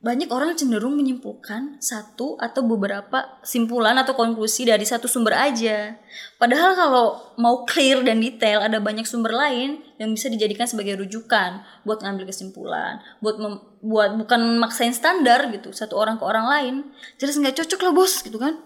Banyak 0.01 0.33
orang 0.33 0.57
cenderung 0.57 0.97
menyimpulkan 0.97 1.77
satu 1.77 2.41
atau 2.41 2.65
beberapa 2.65 3.37
simpulan 3.45 4.01
atau 4.01 4.17
konklusi 4.17 4.65
dari 4.65 4.81
satu 4.81 5.05
sumber 5.05 5.37
aja. 5.37 6.01
Padahal 6.41 6.73
kalau 6.73 7.05
mau 7.37 7.69
clear 7.69 8.01
dan 8.01 8.17
detail 8.17 8.65
ada 8.65 8.81
banyak 8.81 9.05
sumber 9.05 9.37
lain 9.37 9.85
yang 10.01 10.09
bisa 10.17 10.33
dijadikan 10.33 10.65
sebagai 10.65 10.97
rujukan 11.05 11.61
buat 11.85 12.01
ngambil 12.01 12.33
kesimpulan, 12.33 12.97
buat 13.21 13.37
mem- 13.37 13.61
buat 13.85 14.17
bukan 14.17 14.57
maksain 14.57 14.89
standar 14.89 15.53
gitu 15.53 15.69
satu 15.69 15.93
orang 15.93 16.17
ke 16.17 16.25
orang 16.25 16.49
lain. 16.49 16.75
Jelas 17.21 17.37
nggak 17.37 17.61
cocok 17.61 17.79
lah 17.85 17.93
bos 17.93 18.25
gitu 18.25 18.41
kan. 18.41 18.57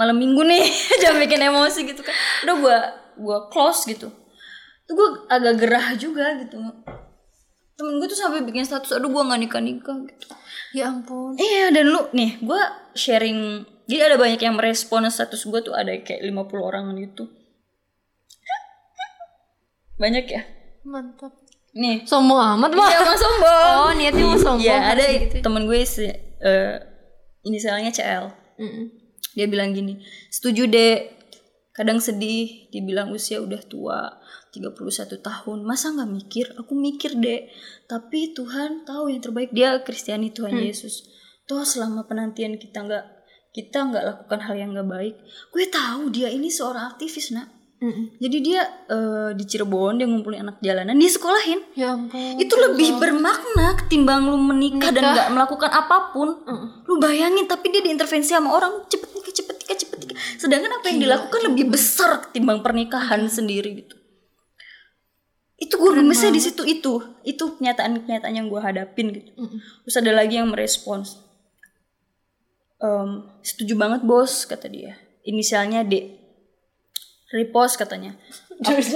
Malam 0.00 0.16
minggu 0.16 0.40
nih 0.42 0.64
jangan 1.04 1.20
bikin 1.20 1.40
emosi 1.42 1.84
gitu 1.84 2.00
kan. 2.00 2.16
Udah 2.42 2.54
gua 2.56 2.76
gua 3.14 3.38
close 3.46 3.84
gitu. 3.84 4.08
Tuh 4.82 4.92
gue 4.92 5.08
agak 5.28 5.60
gerah 5.60 5.92
juga 5.94 6.40
gitu. 6.40 6.56
Temen 7.76 7.92
gue 7.96 8.06
tuh 8.06 8.16
sampai 8.16 8.40
bikin 8.40 8.64
status 8.64 8.90
aduh 8.90 9.06
gua 9.06 9.22
nggak 9.22 9.40
nikah 9.40 9.60
nikah 9.60 9.96
gitu. 10.02 10.26
Ya 10.72 10.88
ampun. 10.88 11.36
Iya 11.36 11.68
dan 11.70 11.86
lu 11.86 12.08
nih 12.10 12.38
gue 12.38 12.62
sharing 12.92 13.62
jadi 13.84 14.06
ada 14.06 14.16
banyak 14.16 14.38
yang 14.38 14.54
merespon 14.54 15.04
status 15.04 15.42
gue 15.42 15.60
tuh 15.60 15.74
ada 15.74 15.90
kayak 15.96 16.22
50 16.22 16.30
orang 16.60 16.94
gitu 16.96 17.26
banyak 19.98 20.24
ya 20.26 20.42
Mantap. 20.82 21.32
nih 21.72 22.02
Sombong 22.02 22.40
amat 22.56 22.72
lah. 22.72 22.88
Iya 22.88 22.98
emang 22.98 23.18
sombong 23.18 23.74
Oh, 23.76 23.92
niatnya 23.92 24.24
mau 24.24 24.38
sombong 24.38 24.64
Iya 24.64 24.78
ada 24.90 25.04
gitu. 25.06 25.34
temen 25.40 25.62
gue 25.64 25.80
si, 25.84 26.06
eh, 26.06 26.76
inisialnya 27.42 27.90
CL 27.90 28.24
Mm-mm. 28.56 28.86
Dia 29.34 29.46
bilang 29.46 29.70
gini 29.72 30.02
setuju 30.28 30.66
deh 30.66 31.20
kadang 31.70 32.02
sedih 32.02 32.68
dibilang 32.74 33.14
usia 33.14 33.40
udah 33.40 33.62
tua 33.64 34.20
31 34.50 35.22
tahun. 35.22 35.62
Masa 35.62 35.94
nggak 35.94 36.10
mikir? 36.10 36.46
Aku 36.58 36.74
mikir 36.74 37.14
deh 37.16 37.46
tapi 37.86 38.34
Tuhan 38.34 38.82
tahu 38.84 39.08
yang 39.08 39.22
terbaik. 39.22 39.54
Dia 39.54 39.78
Kristiani 39.80 40.34
Tuhan 40.34 40.58
Yesus. 40.60 41.06
Toh 41.46 41.62
selama 41.62 42.04
penantian 42.10 42.58
kita 42.58 42.84
nggak 42.84 43.20
kita 43.50 43.78
nggak 43.82 44.04
lakukan 44.06 44.40
hal 44.46 44.54
yang 44.54 44.70
nggak 44.74 44.88
baik 44.88 45.14
gue 45.50 45.64
tahu 45.66 46.10
dia 46.14 46.30
ini 46.30 46.46
seorang 46.46 46.94
aktivis 46.94 47.34
nak 47.34 47.50
jadi 48.20 48.36
dia 48.44 48.60
eh, 48.92 49.30
di 49.32 49.44
Cirebon 49.48 49.96
dia 49.96 50.04
ngumpulin 50.04 50.44
anak 50.44 50.60
jalanan 50.60 51.00
dia 51.00 51.08
sekolahin 51.08 51.64
Ya 51.72 51.96
ampun. 51.96 52.36
itu 52.36 52.52
lebih 52.52 53.00
bermakna 53.00 53.72
ketimbang 53.80 54.28
lu 54.28 54.36
menikah, 54.36 54.92
dan 54.92 55.16
nggak 55.16 55.28
melakukan 55.32 55.72
apa 55.72 56.12
pun. 56.12 56.28
Lu 56.84 57.00
bayangin 57.00 57.48
tapi 57.48 57.72
dia 57.72 57.80
diintervensi 57.80 58.36
sama 58.36 58.52
orang 58.52 58.84
cepet 58.84 59.08
nikah 59.16 59.32
cepet 59.32 59.56
nikah 59.64 59.76
cepet 59.80 59.96
nikah. 59.96 60.16
Sedangkan 60.36 60.76
apa 60.76 60.92
yang 60.92 61.00
dilakukan 61.00 61.40
lebih 61.48 61.72
besar 61.72 62.20
ketimbang 62.28 62.60
pernikahan 62.60 63.24
sendiri 63.32 63.80
gitu. 63.80 63.96
Itu 65.56 65.80
gue 65.80 65.92
gemesnya 65.96 66.28
di 66.28 66.40
situ 66.40 66.60
itu. 66.68 67.00
Itu 67.24 67.56
kenyataan 67.56 68.04
kenyataan 68.04 68.34
yang 68.36 68.52
gue 68.52 68.60
hadapin 68.60 69.08
gitu. 69.08 69.32
Terus 69.88 69.96
ada 69.96 70.12
lagi 70.12 70.36
yang 70.36 70.52
merespons. 70.52 71.16
Em, 72.76 73.24
setuju 73.40 73.72
banget 73.72 74.04
bos 74.04 74.44
kata 74.44 74.68
dia. 74.68 75.00
Inisialnya 75.24 75.80
D 75.80 76.19
repost 77.30 77.78
katanya 77.78 78.14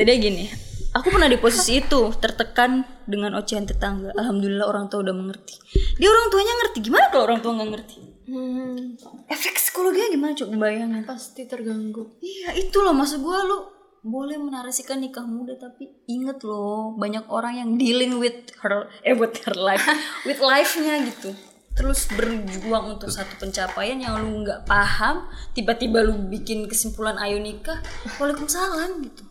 Jadi 0.00 0.10
gini, 0.16 0.48
aku 0.96 1.12
pernah 1.12 1.28
di 1.28 1.36
posisi 1.36 1.78
itu, 1.78 2.08
tertekan 2.18 2.82
dengan 3.04 3.36
ocehan 3.36 3.68
tetangga. 3.68 4.16
Alhamdulillah 4.16 4.64
orang 4.64 4.88
tua 4.88 5.04
udah 5.04 5.12
mengerti. 5.12 5.60
Dia 6.00 6.08
orang 6.08 6.32
tuanya 6.32 6.54
ngerti, 6.64 6.78
gimana 6.80 7.12
kalau 7.12 7.28
orang 7.28 7.44
tua 7.44 7.52
nggak 7.52 7.70
ngerti? 7.76 7.96
Hmm, 8.30 8.96
Efek 9.28 9.60
psikologinya 9.60 10.08
gimana 10.08 10.32
coba 10.38 10.54
bayangin? 10.56 11.02
pasti 11.04 11.44
terganggu. 11.50 12.14
Iya 12.22 12.56
itu 12.58 12.78
loh 12.80 12.94
maksud 12.96 13.20
gue 13.20 13.38
lu 13.44 13.58
boleh 14.00 14.40
menarasikan 14.40 14.96
nikah 14.96 15.28
muda 15.28 15.60
tapi 15.60 15.92
inget 16.08 16.40
loh 16.40 16.96
banyak 16.96 17.26
orang 17.28 17.60
yang 17.60 17.70
dealing 17.76 18.16
with 18.16 18.48
her 18.64 18.88
eh 19.04 19.12
with 19.12 19.36
her 19.44 19.52
life 19.52 19.84
with 20.26 20.40
life-nya 20.40 21.04
gitu 21.04 21.36
terus 21.74 22.10
berjuang 22.10 22.98
untuk 22.98 23.08
satu 23.08 23.38
pencapaian 23.38 23.96
yang 23.96 24.18
lu 24.18 24.42
nggak 24.42 24.66
paham 24.66 25.30
tiba-tiba 25.54 26.02
lu 26.02 26.18
bikin 26.26 26.66
kesimpulan 26.66 27.14
ayo 27.22 27.38
nikah 27.38 27.78
waalaikumsalam 28.18 29.06
gitu. 29.06 29.24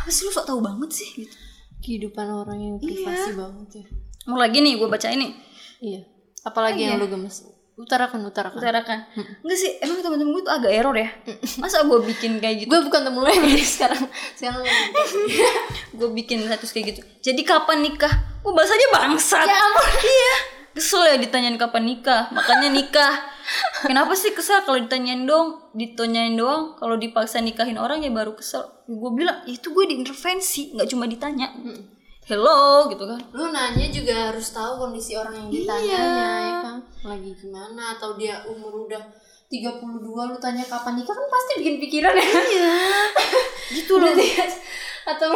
Apa 0.00 0.08
sih 0.08 0.24
lu 0.24 0.32
sok 0.32 0.46
tahu 0.46 0.60
banget 0.62 0.90
sih 0.94 1.08
gitu? 1.26 1.36
Kehidupan 1.80 2.26
orang 2.28 2.58
yang 2.60 2.74
privasi 2.78 3.32
banget 3.34 3.68
ya. 3.82 3.86
mau 4.28 4.36
lagi 4.36 4.60
nih 4.62 4.78
gue 4.78 4.88
baca 4.88 5.08
ini. 5.10 5.32
Iya. 5.80 6.06
Apalagi 6.44 6.86
yang 6.86 7.00
lu 7.00 7.08
gemes. 7.08 7.44
Utarakan, 7.80 8.28
utarakan. 8.28 8.60
utarakan. 8.60 8.98
Enggak 9.40 9.58
sih 9.58 9.80
emang 9.80 10.04
temen-temen 10.04 10.36
gue 10.36 10.42
tuh 10.44 10.52
agak 10.52 10.68
error 10.68 10.92
ya? 10.92 11.08
Masa 11.56 11.80
gue 11.88 11.98
bikin 12.04 12.36
kayak 12.36 12.64
gitu? 12.64 12.68
Gue 12.68 12.84
bukan 12.84 13.08
temu 13.08 13.24
lu 13.24 13.32
yang 13.32 13.48
sekarang. 13.64 14.04
Sekarang 14.36 14.60
lu. 14.60 14.68
gue 15.96 16.08
bikin. 16.12 16.44
Status 16.44 16.76
kayak 16.76 16.86
gitu. 16.92 17.00
Jadi 17.24 17.40
kapan 17.40 17.80
nikah? 17.80 18.12
Gue 18.44 18.52
bahas 18.52 18.68
aja 18.68 18.86
bangsat. 18.92 19.48
Iya 19.48 20.59
kesel 20.74 21.02
ya 21.06 21.16
ditanyain 21.18 21.58
kapan 21.58 21.84
nikah. 21.86 22.30
Makanya 22.30 22.68
nikah. 22.70 23.14
Kenapa 23.82 24.14
sih 24.14 24.30
kesel 24.30 24.62
kalau 24.62 24.78
ditanyain 24.78 25.26
dong? 25.26 25.72
Ditanyain 25.74 26.34
doang. 26.36 26.78
Kalau 26.78 26.94
dipaksa 26.96 27.42
nikahin 27.42 27.76
orang 27.78 28.02
ya 28.04 28.10
baru 28.10 28.34
kesel. 28.38 28.66
Gue 28.86 29.10
bilang 29.14 29.42
"Ya 29.46 29.58
itu 29.58 29.70
gue 29.74 29.84
diintervensi 29.90 30.78
nggak 30.78 30.88
cuma 30.90 31.10
ditanya. 31.10 31.50
Hello 32.30 32.86
gitu 32.86 33.02
kan. 33.10 33.18
Lu 33.34 33.50
nanya 33.50 33.90
juga 33.90 34.30
harus 34.30 34.54
tahu 34.54 34.86
kondisi 34.86 35.18
orang 35.18 35.34
yang 35.34 35.48
ditanyanya 35.50 36.30
ya 36.38 36.54
kan? 36.62 36.76
Lagi 37.02 37.30
gimana? 37.34 37.98
Atau 37.98 38.14
dia 38.14 38.46
umur 38.46 38.86
udah 38.86 39.02
32 39.50 40.06
lu 40.06 40.36
tanya 40.38 40.62
kapan 40.62 41.02
nikah 41.02 41.10
kan 41.10 41.26
pasti 41.26 41.52
bikin 41.58 41.76
pikiran 41.82 42.14
ya 42.14 42.22
iya 42.54 42.74
gitu 43.76 43.98
loh. 43.98 44.14
Atau 45.00 45.34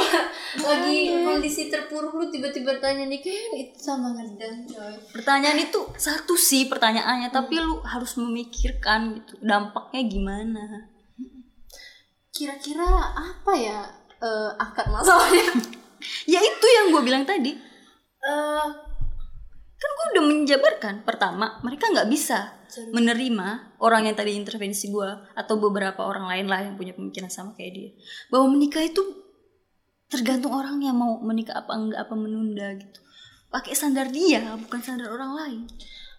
lagi 0.63 1.11
kondisi 1.27 1.67
terpuruk 1.67 2.15
lu 2.15 2.31
tiba-tiba 2.31 2.79
tanya 2.79 3.11
nikah 3.11 3.35
itu 3.59 3.75
sama 3.75 4.15
ngedang 4.15 4.71
coy? 4.71 4.95
Pertanyaan 5.19 5.59
itu 5.59 5.83
satu 5.99 6.39
sih 6.39 6.71
pertanyaannya 6.71 7.35
tapi 7.35 7.59
lu 7.59 7.83
harus 7.83 8.15
memikirkan 8.15 9.19
gitu 9.19 9.35
dampaknya 9.43 10.07
gimana? 10.07 10.63
Kira-kira 12.31 12.87
apa 13.19 13.53
ya 13.59 13.83
eh, 14.23 14.51
akar 14.63 14.95
masalahnya? 14.95 15.43
Ya 16.29 16.37
itu 16.37 16.67
yang 16.69 16.93
gue 16.93 17.01
bilang 17.01 17.25
tadi. 17.25 17.57
Eh, 18.21 18.67
kan 19.85 19.91
gue 19.93 20.07
udah 20.11 20.25
menjabarkan 20.25 20.95
pertama 21.03 21.61
mereka 21.61 21.93
nggak 21.93 22.09
bisa 22.09 22.57
menerima 22.91 23.49
orang 23.79 24.09
yang 24.09 24.17
tadi 24.17 24.33
intervensi 24.33 24.89
gue 24.89 25.11
atau 25.33 25.55
beberapa 25.57 26.01
orang 26.03 26.27
lain 26.27 26.47
lah 26.49 26.61
yang 26.63 26.75
punya 26.75 26.91
pemikiran 26.91 27.29
sama 27.29 27.53
kayak 27.53 27.73
dia 27.73 27.91
bahwa 28.29 28.51
menikah 28.51 28.81
itu 28.81 29.05
tergantung 30.07 30.51
orang 30.51 30.81
yang 30.81 30.95
mau 30.95 31.21
menikah 31.21 31.55
apa 31.57 31.73
enggak 31.73 32.01
apa 32.01 32.15
menunda 32.15 32.67
gitu 32.75 32.99
pakai 33.49 33.73
standar 33.73 34.09
dia 34.09 34.57
bukan 34.59 34.81
standar 34.81 35.11
orang 35.11 35.33
lain 35.35 35.61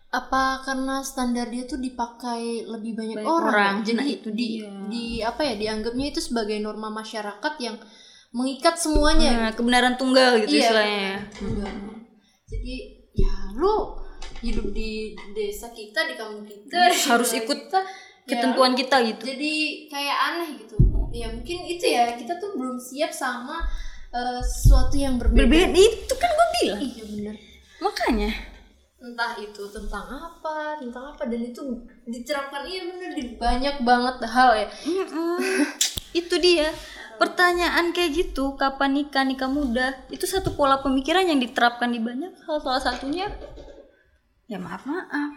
apa 0.08 0.64
karena 0.64 1.04
standar 1.04 1.52
dia 1.52 1.68
tuh 1.68 1.76
dipakai 1.76 2.64
lebih 2.64 2.96
banyak, 2.96 3.20
Banyak 3.20 3.28
orang, 3.28 3.52
orang. 3.52 3.74
ya? 3.76 3.86
jadi 3.86 4.00
Nah, 4.00 4.08
itu 4.08 4.30
di, 4.32 4.48
dia. 4.56 4.70
di 4.88 5.06
apa 5.20 5.42
ya 5.44 5.54
dianggapnya 5.60 6.06
itu 6.08 6.20
sebagai 6.24 6.56
norma 6.64 6.88
masyarakat 6.88 7.54
yang 7.60 7.76
mengikat 8.32 8.80
semuanya 8.80 9.32
nah, 9.36 9.52
kebenaran 9.52 10.00
tunggal 10.00 10.40
gitu 10.40 10.56
Iya. 10.56 10.62
istilahnya 10.64 11.00
ya. 11.04 11.18
Enggak. 11.42 11.76
jadi 12.48 12.76
ya 13.16 13.56
lu 13.56 13.96
hidup 14.44 14.68
di 14.76 15.16
desa 15.34 15.72
kita 15.72 16.06
di 16.06 16.14
kampung 16.20 16.46
kita 16.46 16.92
Harus 17.10 17.32
negara 17.34 17.44
ikut 17.48 17.60
kita, 17.66 17.80
ya. 17.82 17.88
ketentuan 18.28 18.74
kita 18.78 18.96
gitu. 19.02 19.24
Jadi 19.26 19.54
kayak 19.90 20.18
aneh 20.32 20.50
gitu. 20.62 20.76
Ya 21.16 21.32
mungkin 21.32 21.60
itu 21.66 21.86
ya. 21.88 22.14
Kita 22.20 22.38
tuh 22.38 22.54
belum 22.60 22.78
siap 22.78 23.10
sama 23.10 23.64
eh, 24.12 24.42
sesuatu 24.44 24.96
yang 25.00 25.16
berbeda, 25.18 25.48
berbeda. 25.48 25.80
Itu 25.80 26.14
kan 26.20 26.30
gue 26.30 26.48
bilang. 26.62 26.82
Iya 26.84 27.04
bener. 27.10 27.36
Makanya. 27.82 28.32
Entah 29.06 29.38
itu 29.38 29.64
tentang 29.72 30.06
apa 30.10 30.78
tentang 30.78 31.16
apa. 31.16 31.24
Dan 31.26 31.42
itu 31.42 31.62
diterapkan 32.06 32.68
iya 32.68 32.82
bener. 32.86 33.10
Di 33.16 33.24
banyak 33.40 33.76
banget 33.82 34.16
hal 34.28 34.52
ya. 34.54 34.68
Mm-mm. 34.84 35.40
itu 36.20 36.36
dia 36.40 36.72
pertanyaan 37.16 37.96
kayak 37.96 38.12
gitu 38.14 38.60
kapan 38.60 39.02
nikah 39.02 39.24
nikah 39.24 39.50
muda 39.50 39.96
itu 40.12 40.28
satu 40.28 40.54
pola 40.54 40.80
pemikiran 40.84 41.26
yang 41.26 41.40
diterapkan 41.40 41.92
di 41.92 42.00
banyak 42.00 42.36
hal. 42.46 42.58
Salah 42.60 42.84
satunya 42.84 43.32
ya 44.46 44.60
maaf 44.60 44.84
maaf. 44.84 45.32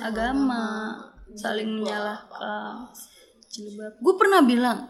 Agama 0.00 0.96
saling 1.36 1.80
menyalahkan. 1.80 2.88
Jilbab. 3.52 4.00
Gue 4.00 4.14
pernah 4.16 4.40
bilang 4.40 4.88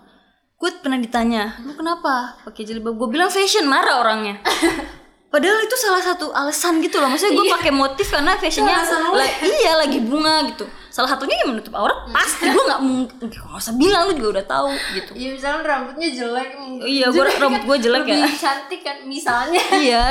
gue 0.63 0.71
pernah 0.79 0.95
ditanya 0.95 1.59
lu 1.67 1.75
kenapa 1.75 2.39
pakai 2.47 2.63
jilbab? 2.63 2.95
Gue 2.95 3.09
bilang 3.11 3.35
fashion 3.35 3.67
marah 3.67 3.99
orangnya 3.99 4.39
Padahal 5.33 5.65
itu 5.65 5.73
salah 5.75 6.05
satu 6.05 6.29
alasan 6.31 6.79
gitu 6.79 7.01
loh. 7.01 7.09
Maksudnya 7.09 7.33
gue 7.33 7.47
pakai 7.51 7.73
motif 7.73 8.05
karena 8.07 8.37
fashionnya 8.37 8.85
la- 9.11 9.39
iya 9.41 9.73
lagi 9.75 9.99
bunga 9.99 10.45
gitu. 10.47 10.69
Salah 10.87 11.09
satunya 11.09 11.41
yang 11.41 11.57
menutup 11.57 11.73
aurat 11.73 12.05
pasti 12.07 12.45
gue 12.45 12.61
nggak 12.61 12.81
mungkin 12.81 13.17
nggak 13.25 13.57
usah 13.57 13.73
bilang 13.75 14.07
lu 14.07 14.15
juga 14.15 14.29
udah 14.37 14.47
tahu 14.47 14.69
gitu. 14.93 15.11
ya 15.17 15.33
misalnya 15.33 15.61
rambutnya 15.65 16.09
jelek 16.13 16.49
Iya, 16.85 17.07
gua 17.09 17.25
rambut 17.33 17.63
gue 17.65 17.77
jelek 17.81 18.03
ya. 18.05 18.13
lebih 18.21 18.37
cantik 18.37 18.81
kan 18.85 18.97
misalnya 19.03 19.63
iya. 19.81 20.05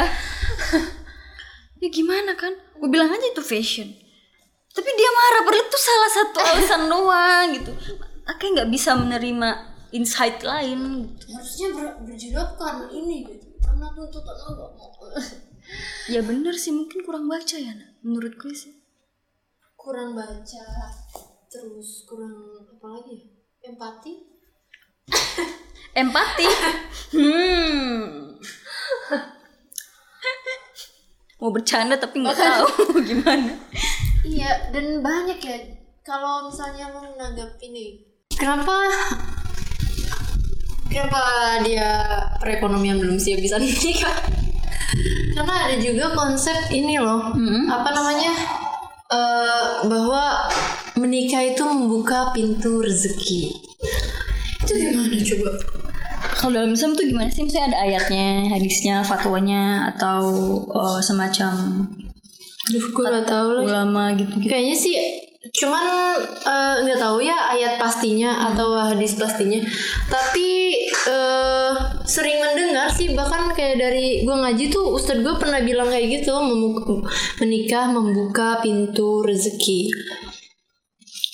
ya 1.77 1.87
gimana 1.87 2.33
kan? 2.33 2.57
Gue 2.75 2.89
bilang 2.89 3.09
aja 3.09 3.21
itu 3.23 3.41
fashion. 3.41 3.93
Tapi 4.71 4.89
dia 4.89 5.09
marah 5.11 5.41
padahal 5.43 5.65
itu 5.65 5.77
salah 5.77 6.11
satu 6.11 6.37
alasan 6.49 6.81
doang 6.87 7.45
gitu. 7.53 7.71
Akhirnya 8.23 8.51
nggak 8.57 8.69
bisa 8.71 8.91
menerima 8.95 9.49
insight 9.91 10.39
lain 10.41 10.79
gitu. 11.03 11.25
harusnya 11.29 11.67
ber- 11.75 11.97
berjilbab 12.01 12.49
karena 12.55 12.85
ini 12.89 13.27
gitu 13.27 13.40
Ya 16.09 16.21
bener 16.21 16.53
sih 16.53 16.69
mungkin 16.69 17.01
kurang 17.01 17.25
baca 17.25 17.57
ya 17.57 17.73
nak. 17.73 17.97
Menurut 18.01 18.37
gue 18.37 18.53
sih. 18.53 18.73
kurang 19.73 20.13
baca 20.13 20.65
terus 21.49 22.05
kurang 22.05 22.37
apa 22.69 22.85
lagi 22.85 23.17
ya? 23.17 23.25
empati 23.65 24.13
Empati. 25.97 26.45
hmm. 27.17 28.37
Mau 31.41 31.49
bercanda 31.49 31.97
tapi 31.97 32.21
nggak 32.21 32.37
tahu 32.37 32.69
gimana. 33.09 33.57
iya 34.21 34.69
dan 34.69 35.01
banyak 35.01 35.41
ya 35.41 35.57
kalau 36.05 36.45
misalnya 36.45 36.93
lo 36.93 37.01
menanggapi 37.01 37.65
nih 37.73 37.91
kenapa 38.37 38.69
kenapa 40.91 41.23
dia 41.63 42.03
perekonomian 42.43 42.99
belum 42.99 43.15
siap 43.15 43.39
bisa 43.39 43.55
nikah? 43.63 44.19
Karena 45.31 45.71
ada 45.71 45.77
juga 45.79 46.11
konsep 46.11 46.67
ini 46.75 46.99
loh. 46.99 47.31
Apa 47.71 47.89
namanya? 47.95 48.35
Eh, 49.11 49.67
bahwa 49.87 50.51
menikah 50.99 51.43
itu 51.43 51.63
membuka 51.63 52.35
pintu 52.35 52.83
rezeki. 52.83 53.55
Itu 54.67 54.71
gimana 54.75 55.15
coba? 55.15 55.51
Kalau 56.35 56.51
dalam 56.55 56.71
Islam 56.75 56.95
tuh 56.95 57.07
gimana 57.07 57.27
sih? 57.31 57.43
Misalnya 57.43 57.75
ada 57.75 57.79
ayatnya, 57.87 58.51
hadisnya, 58.51 58.95
fatwanya, 59.03 59.91
atau 59.95 60.23
eh, 60.67 60.99
semacam 60.99 61.87
Duh, 62.71 62.85
gue 62.93 63.03
gak 63.03 63.25
tau 63.25 63.57
lah 63.57 63.63
ulama 63.65 64.13
gitu-gitu. 64.15 64.47
Kayaknya 64.47 64.75
sih 64.77 64.93
cuman 65.51 66.15
eh, 66.47 66.75
nggak 66.87 66.99
tahu 66.99 67.19
ya 67.19 67.51
ayat 67.51 67.75
pastinya 67.75 68.51
atau 68.51 68.71
hadis 68.79 69.19
pastinya. 69.19 69.59
Tapi 70.07 70.49
eh, 70.87 71.71
sering 72.07 72.39
mendengar 72.39 72.87
sih 72.91 73.11
bahkan 73.11 73.51
kayak 73.51 73.77
dari 73.79 74.23
gue 74.23 74.35
ngaji 74.35 74.71
tuh 74.71 74.95
ustadz 74.95 75.23
gue 75.23 75.35
pernah 75.35 75.59
bilang 75.59 75.91
kayak 75.91 76.23
gitu 76.23 76.33
menikah 77.43 77.91
membuka 77.91 78.63
pintu 78.63 79.23
rezeki. 79.27 79.91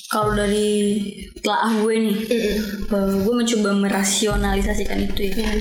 Kalau 0.07 0.33
dari 0.33 1.03
telaah 1.43 1.83
gue 1.83 1.93
nih 1.93 2.17
eh, 2.31 2.57
gue 3.21 3.33
mencoba 3.33 3.69
merasionalisasikan 3.77 5.05
itu 5.05 5.29
ya. 5.29 5.51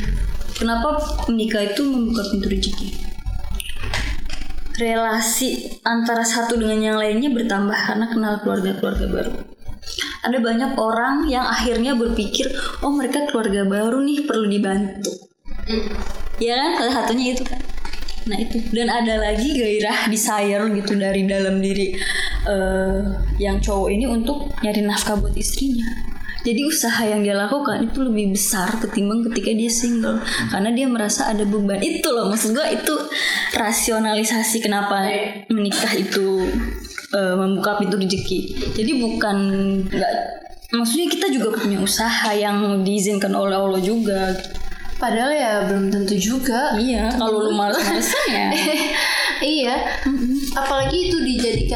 Kenapa 0.57 0.97
menikah 1.29 1.61
itu 1.61 1.85
membuka 1.85 2.25
pintu 2.33 2.49
rezeki 2.49 3.16
relasi 4.77 5.81
antara 5.85 6.23
satu 6.23 6.57
dengan 6.61 6.79
yang 6.81 6.97
lainnya 7.01 7.33
bertambah 7.33 7.77
karena 7.77 8.07
kenal 8.13 8.35
keluarga-keluarga 8.45 9.07
baru. 9.09 9.33
Ada 10.27 10.39
banyak 10.43 10.73
orang 10.77 11.31
yang 11.31 11.47
akhirnya 11.47 11.95
berpikir 11.95 12.51
oh 12.83 12.93
mereka 12.93 13.25
keluarga 13.31 13.65
baru 13.65 14.03
nih 14.03 14.27
perlu 14.27 14.47
dibantu. 14.51 15.13
Ya 16.43 16.59
kan? 16.59 16.71
Salah 16.77 16.95
satunya 17.03 17.33
itu 17.33 17.47
kan. 17.47 17.61
Nah 18.27 18.39
itu. 18.43 18.59
Dan 18.75 18.91
ada 18.91 19.23
lagi 19.23 19.55
gairah 19.55 20.11
desire 20.11 20.67
gitu 20.75 20.93
dari 20.99 21.23
dalam 21.25 21.63
diri 21.63 21.95
eh, 22.45 23.01
yang 23.39 23.63
cowok 23.63 23.89
ini 23.95 24.05
untuk 24.11 24.51
nyari 24.61 24.83
nafkah 24.83 25.17
buat 25.17 25.33
istrinya 25.39 26.16
jadi 26.47 26.63
usaha 26.63 27.03
yang 27.03 27.27
dia 27.27 27.35
lakukan 27.35 27.91
itu 27.91 28.07
lebih 28.07 28.39
besar 28.39 28.71
ketimbang 28.79 29.27
ketika 29.27 29.51
dia 29.51 29.67
single. 29.67 30.23
Karena 30.47 30.71
dia 30.71 30.87
merasa 30.87 31.27
ada 31.35 31.43
beban. 31.43 31.83
Itu 31.83 32.15
loh 32.15 32.31
maksud 32.31 32.55
gue 32.55 32.67
itu 32.71 32.95
rasionalisasi 33.51 34.63
kenapa 34.63 35.11
menikah 35.51 35.91
itu 35.99 36.47
eh, 37.11 37.35
membuka 37.35 37.83
pintu 37.83 37.99
rezeki. 37.99 38.71
Jadi 38.79 38.91
bukan 38.95 39.37
nggak 39.91 40.13
maksudnya 40.71 41.07
kita 41.11 41.27
juga 41.35 41.59
punya 41.59 41.83
usaha 41.83 42.31
yang 42.31 42.87
diizinkan 42.87 43.35
oleh 43.35 43.59
Allah 43.59 43.83
juga. 43.83 44.31
Padahal 45.03 45.35
ya 45.35 45.53
belum 45.67 45.91
tentu 45.91 46.15
juga. 46.15 46.79
Iya 46.79 47.11
kalau 47.19 47.51
lu 47.51 47.53
males-malesan 47.59 48.23
ya 48.39 48.47
iya. 49.43 49.77
Apalagi 50.55 51.11
itu 51.11 51.26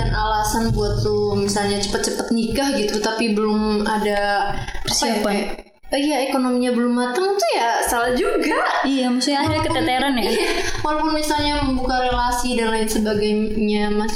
dijadikan 0.01 0.17
alasan 0.17 0.65
buat 0.73 1.05
lu 1.05 1.37
misalnya 1.37 1.77
cepet-cepet 1.77 2.33
nikah 2.33 2.69
gitu 2.77 2.97
tapi 3.05 3.37
belum 3.37 3.85
ada 3.85 4.53
Persiapan. 4.85 5.21
apa 5.21 5.31
ya, 5.33 5.47
Oh 5.91 5.99
iya 5.99 6.23
ekonominya 6.31 6.71
belum 6.71 6.95
matang 6.95 7.35
tuh 7.35 7.51
ya 7.51 7.83
salah 7.83 8.15
juga 8.15 8.63
iya 8.87 9.11
maksudnya 9.11 9.43
akhirnya 9.43 9.63
keteteran 9.67 10.15
ya 10.23 10.31
Iya, 10.39 10.51
walaupun 10.87 11.19
misalnya 11.19 11.67
membuka 11.67 11.99
relasi 11.99 12.55
dan 12.55 12.71
lain 12.71 12.87
sebagainya 12.87 13.91
mas 13.91 14.15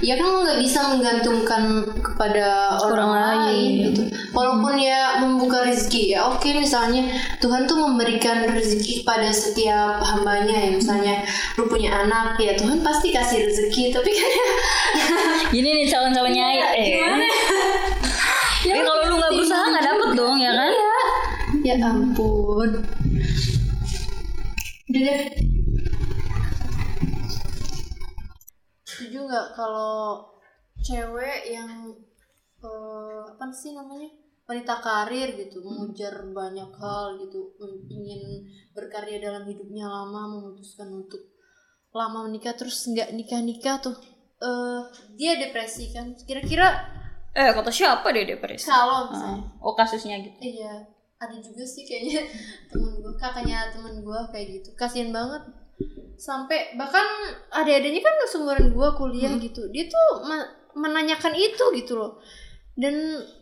ya, 0.00 0.14
ya 0.14 0.14
kan 0.20 0.26
lo 0.28 0.38
nggak 0.44 0.60
bisa 0.60 0.80
menggantungkan 0.92 1.62
kepada 2.00 2.76
orang, 2.80 2.92
Orang 2.92 3.10
lain, 3.12 3.44
lain. 3.48 3.72
gitu 3.90 4.02
walaupun 4.32 4.76
ya 4.76 5.16
membuka 5.24 5.64
rezeki 5.64 6.12
ya 6.12 6.28
oke 6.28 6.44
misalnya 6.52 7.08
Tuhan 7.40 7.64
tuh 7.64 7.80
memberikan 7.80 8.44
rezeki 8.52 9.00
pada 9.02 9.32
setiap 9.32 10.04
hambanya 10.04 10.52
ya 10.52 10.70
misalnya 10.76 11.24
lu 11.56 11.64
punya 11.66 12.04
anak 12.04 12.36
ya 12.36 12.52
Tuhan 12.52 12.84
pasti 12.84 13.12
kasih 13.12 13.48
rezeki 13.48 13.96
tapi 13.96 14.10
kan 14.12 14.30
ya 14.32 14.46
Gini 15.56 15.68
nih 15.80 15.86
calon-calonnya 15.88 16.46
Iya, 16.52 16.66
eh. 16.74 16.86
gimana? 16.90 17.26
Ya, 18.66 18.74
kalau 18.82 19.02
lu 19.06 19.14
nggak 19.16 19.32
berusaha 19.32 19.64
nggak 19.70 19.86
dapet 19.86 20.08
dong 20.12 20.36
ya 20.36 20.52
kan? 20.52 20.72
ya 21.64 21.74
ampun 21.82 22.70
Udah 24.86 25.00
deh. 25.02 25.55
Setuju 29.16 29.32
nggak 29.32 29.48
kalau 29.56 30.28
cewek 30.84 31.40
yang 31.48 31.72
eh, 32.60 33.22
apa 33.32 33.48
sih 33.48 33.72
namanya 33.72 34.12
wanita 34.44 34.76
karir 34.84 35.32
gitu 35.40 35.64
mengejar 35.64 36.20
banyak 36.36 36.68
hal 36.76 37.16
gitu 37.16 37.56
ingin 37.88 38.44
berkarya 38.76 39.18
dalam 39.18 39.48
hidupnya 39.48 39.88
lama 39.88 40.36
memutuskan 40.36 40.92
untuk 40.92 41.32
lama 41.96 42.28
menikah 42.28 42.52
terus 42.52 42.84
nggak 42.92 43.16
nikah 43.16 43.40
nikah 43.40 43.80
tuh 43.80 43.96
eh 44.36 44.82
dia 45.16 45.40
depresi 45.40 45.96
kan 45.96 46.12
kira-kira 46.28 46.92
Eh 47.36 47.52
kata 47.52 47.68
siapa 47.68 48.16
deh 48.16 48.24
depresi? 48.24 48.64
kalau 48.64 49.12
misalnya 49.12 49.44
Oh 49.60 49.76
kasusnya 49.76 50.24
gitu. 50.24 50.40
Iya, 50.40 50.88
ada 51.20 51.36
juga 51.36 51.68
sih 51.68 51.84
kayaknya 51.84 52.24
temen 52.72 52.96
gue, 52.96 53.12
kakaknya 53.20 53.68
temen 53.76 54.00
gue 54.00 54.20
kayak 54.32 54.46
gitu. 54.56 54.72
Kasian 54.72 55.12
banget. 55.12 55.44
Sampai 56.16 56.72
bahkan 56.74 57.04
adik-adiknya 57.50 58.00
kan 58.00 58.14
seumuran 58.26 58.72
gue 58.72 58.88
kuliah 58.94 59.32
gitu. 59.36 59.68
Dia 59.68 59.84
tuh 59.84 60.24
me- 60.24 60.48
menanyakan 60.74 61.32
itu 61.32 61.64
gitu 61.74 61.94
loh. 61.94 62.16
Dan 62.72 62.92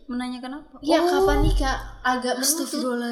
Menanyakan 0.05 0.51
apa? 0.55 0.75
ya 0.79 1.01
Oh, 1.01 1.09
kapan 1.09 1.41
nikah? 1.41 1.75
Agak 1.99 2.37
menuntut, 2.37 2.69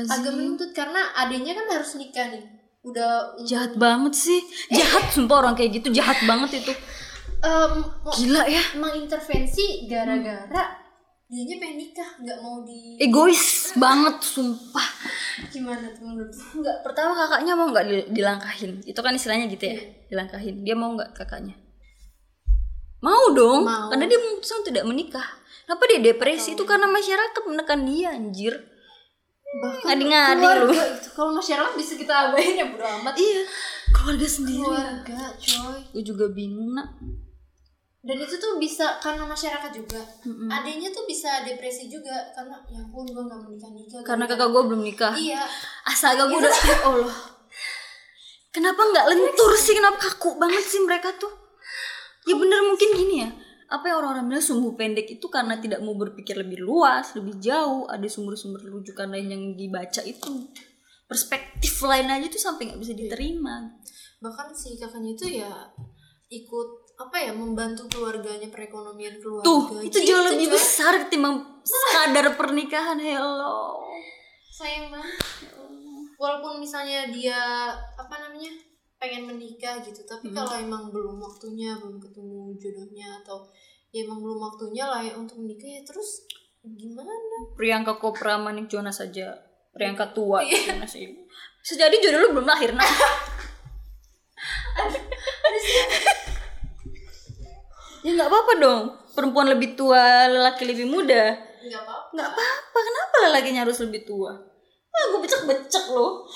agak 0.08 0.32
menuntut 0.32 0.70
karena 0.72 1.02
adiknya 1.18 1.52
kan 1.54 1.68
harus 1.70 1.98
nikah 1.98 2.30
nih. 2.30 2.44
Udah 2.82 3.34
Jahat 3.42 3.74
banget 3.76 4.14
sih. 4.14 4.40
Jahat 4.70 5.10
sumpah 5.10 5.42
orang 5.42 5.56
kayak 5.56 5.80
gitu 5.80 5.90
jahat 5.90 6.20
banget 6.24 6.62
itu. 6.62 6.74
mau- 7.44 8.14
Gila 8.14 8.46
ya. 8.46 8.62
mengintervensi 8.78 9.88
gara-gara 9.88 10.83
dianya 11.34 11.58
pengen 11.58 11.78
nikah, 11.80 12.10
nggak 12.15 12.38
mau 12.39 12.62
di 12.62 12.93
Egois 12.96 13.43
banget 13.74 14.22
sumpah. 14.22 14.86
gimana 15.50 15.89
tuh 15.89 16.06
menurut? 16.06 16.30
Nggak 16.30 16.78
Pertama 16.80 17.17
kakaknya 17.17 17.54
mau 17.54 17.67
nggak 17.67 17.86
di- 17.86 18.10
dilangkahin? 18.12 18.86
Itu 18.86 19.02
kan 19.02 19.12
istilahnya 19.12 19.50
gitu 19.50 19.65
ya, 19.65 19.78
dilangkahin. 20.08 20.62
Dia 20.62 20.74
mau 20.74 20.93
nggak 20.93 21.12
kakaknya? 21.12 21.58
Mau 23.02 23.34
dong, 23.34 23.65
Mau. 23.65 23.89
karena 23.89 24.06
dia 24.06 24.15
memutuskan 24.15 24.62
tidak 24.63 24.86
menikah. 24.86 25.26
Kenapa 25.65 25.84
dia 25.88 26.00
depresi? 26.06 26.54
Itu 26.54 26.63
karena 26.63 26.86
masyarakat 26.86 27.41
menekan 27.43 27.82
dia 27.84 28.13
anjir. 28.13 28.54
bahkan 29.54 29.86
Ngadi-ngadi 29.86 30.46
lu. 30.62 30.74
kalau 31.13 31.30
masyarakat 31.32 31.74
bisa 31.74 31.93
kita 31.93 32.10
abain 32.10 32.58
ya 32.58 32.65
bodo 32.65 32.82
amat 32.82 33.13
Iya, 33.13 33.46
keluarga 33.91 34.26
sendiri. 34.26 34.58
keluarga 34.60 35.19
coy 35.36 35.78
Gue 35.89 36.02
juga 36.04 36.26
bingung 36.28 36.74
nak. 36.74 36.89
Dan 38.04 38.20
itu 38.20 38.36
tuh 38.36 38.60
bisa 38.60 39.00
karena 39.00 39.24
masyarakat 39.24 39.72
juga 39.72 40.04
adanya 40.52 40.92
tuh 40.92 41.08
bisa 41.08 41.39
depresi 41.48 41.88
juga 41.88 42.12
karena 42.36 42.60
ya 42.68 42.84
ampun 42.84 43.08
gue 43.08 43.24
nggak 43.24 43.39
menikah 43.48 43.72
nikah 43.72 44.02
Karena 44.04 44.28
kakak 44.28 44.52
gue 44.52 44.62
belum 44.68 44.82
nikah. 44.84 45.13
iya 45.16 45.39
Astaga 45.88 46.28
gue 46.28 46.36
udah 46.36 46.52
ya 46.52 46.78
Allah. 46.84 47.16
Kenapa 48.52 48.84
nggak 48.84 49.08
lentur 49.08 49.52
sih? 49.56 49.74
Kenapa 49.74 49.98
kaku 49.98 50.36
banget 50.36 50.62
sih 50.68 50.84
mereka 50.84 51.16
tuh? 51.16 51.32
Ya 52.28 52.36
bener 52.36 52.60
mungkin 52.68 52.92
gini 52.92 53.24
ya. 53.24 53.32
Apa 53.72 53.89
yang 53.89 54.04
orang-orang 54.04 54.30
bilang 54.30 54.46
sumbu 54.46 54.76
pendek 54.78 55.08
itu 55.10 55.26
karena 55.32 55.58
tidak 55.58 55.80
mau 55.82 55.98
berpikir 55.98 56.38
lebih 56.38 56.62
luas, 56.62 57.16
lebih 57.18 57.39
jauh. 57.42 57.89
Ada 57.89 58.06
sumber-sumber 58.06 58.62
rujukan 58.68 59.10
lain 59.10 59.28
yang 59.32 59.44
dibaca 59.58 60.04
itu. 60.06 60.52
Perspektif 61.08 61.82
lain 61.82 62.12
aja 62.12 62.28
tuh 62.30 62.38
sampai 62.38 62.68
nggak 62.68 62.82
bisa 62.84 62.94
diterima. 62.94 63.80
bahkan 64.24 64.56
si 64.56 64.80
kakaknya 64.80 65.20
itu 65.20 65.26
ya 65.44 65.52
ikut 66.32 66.70
apa 66.93 67.17
ya 67.17 67.32
membantu 67.34 67.89
keluarganya 67.89 68.47
perekonomian 68.53 69.17
keluarga. 69.17 69.45
Tuh, 69.45 69.82
itu 69.82 69.97
Gitu, 70.01 70.13
jauh 70.13 70.23
lebih 70.29 70.47
coy. 70.49 70.53
besar 70.56 70.93
ketimbang 71.06 71.36
sekadar 71.65 72.25
pernikahan. 72.38 72.97
Hello. 72.97 73.82
sayang 74.53 74.93
banget. 74.93 75.17
Walaupun 76.15 76.62
misalnya 76.62 77.10
dia 77.10 77.73
apa 77.73 78.15
namanya 78.21 78.53
pengen 79.01 79.27
menikah 79.27 79.84
gitu 79.84 79.99
tapi 80.08 80.32
kalau 80.32 80.56
emang 80.56 80.88
belum 80.88 81.19
waktunya 81.19 81.75
belum 81.75 81.99
ketemu 81.99 82.56
jodohnya 82.56 83.19
atau 83.19 83.43
ya 83.91 84.08
emang 84.08 84.23
belum 84.23 84.39
waktunya 84.39 84.88
lah 84.88 85.03
ya 85.03 85.12
untuk 85.19 85.43
menikah 85.43 85.67
ya 85.67 85.84
terus 85.84 86.23
gimana? 86.63 87.12
Priyanka 87.60 87.99
Kopra 87.99 88.39
Manik 88.39 88.71
Jonas 88.71 89.03
saja 89.03 89.36
Priyanka 89.75 90.15
tua 90.15 90.39
Jonas 90.47 90.95
ini. 90.95 91.19
Sejadi 91.60 91.99
jodoh 91.99 92.19
lu 92.23 92.39
belum 92.39 92.47
lahir 92.47 92.71
nah 92.71 92.88
ya 98.04 98.10
nggak 98.13 98.30
apa-apa 98.30 98.54
dong. 98.60 98.84
Perempuan 99.16 99.48
lebih 99.50 99.80
tua 99.80 100.28
lelaki 100.28 100.68
lebih 100.68 100.86
muda. 100.86 101.34
Nggak 101.63 101.82
apa 101.82 101.94
nggak 102.13 102.30
apa-apa. 102.30 102.78
Kenapa 102.84 103.16
lelakinya 103.32 103.62
harus 103.63 103.80
lebih 103.82 104.04
tua? 104.04 104.36
Ah 104.94 105.04
gue 105.10 105.20
becek-becek 105.26 105.86
loh. 105.89 106.28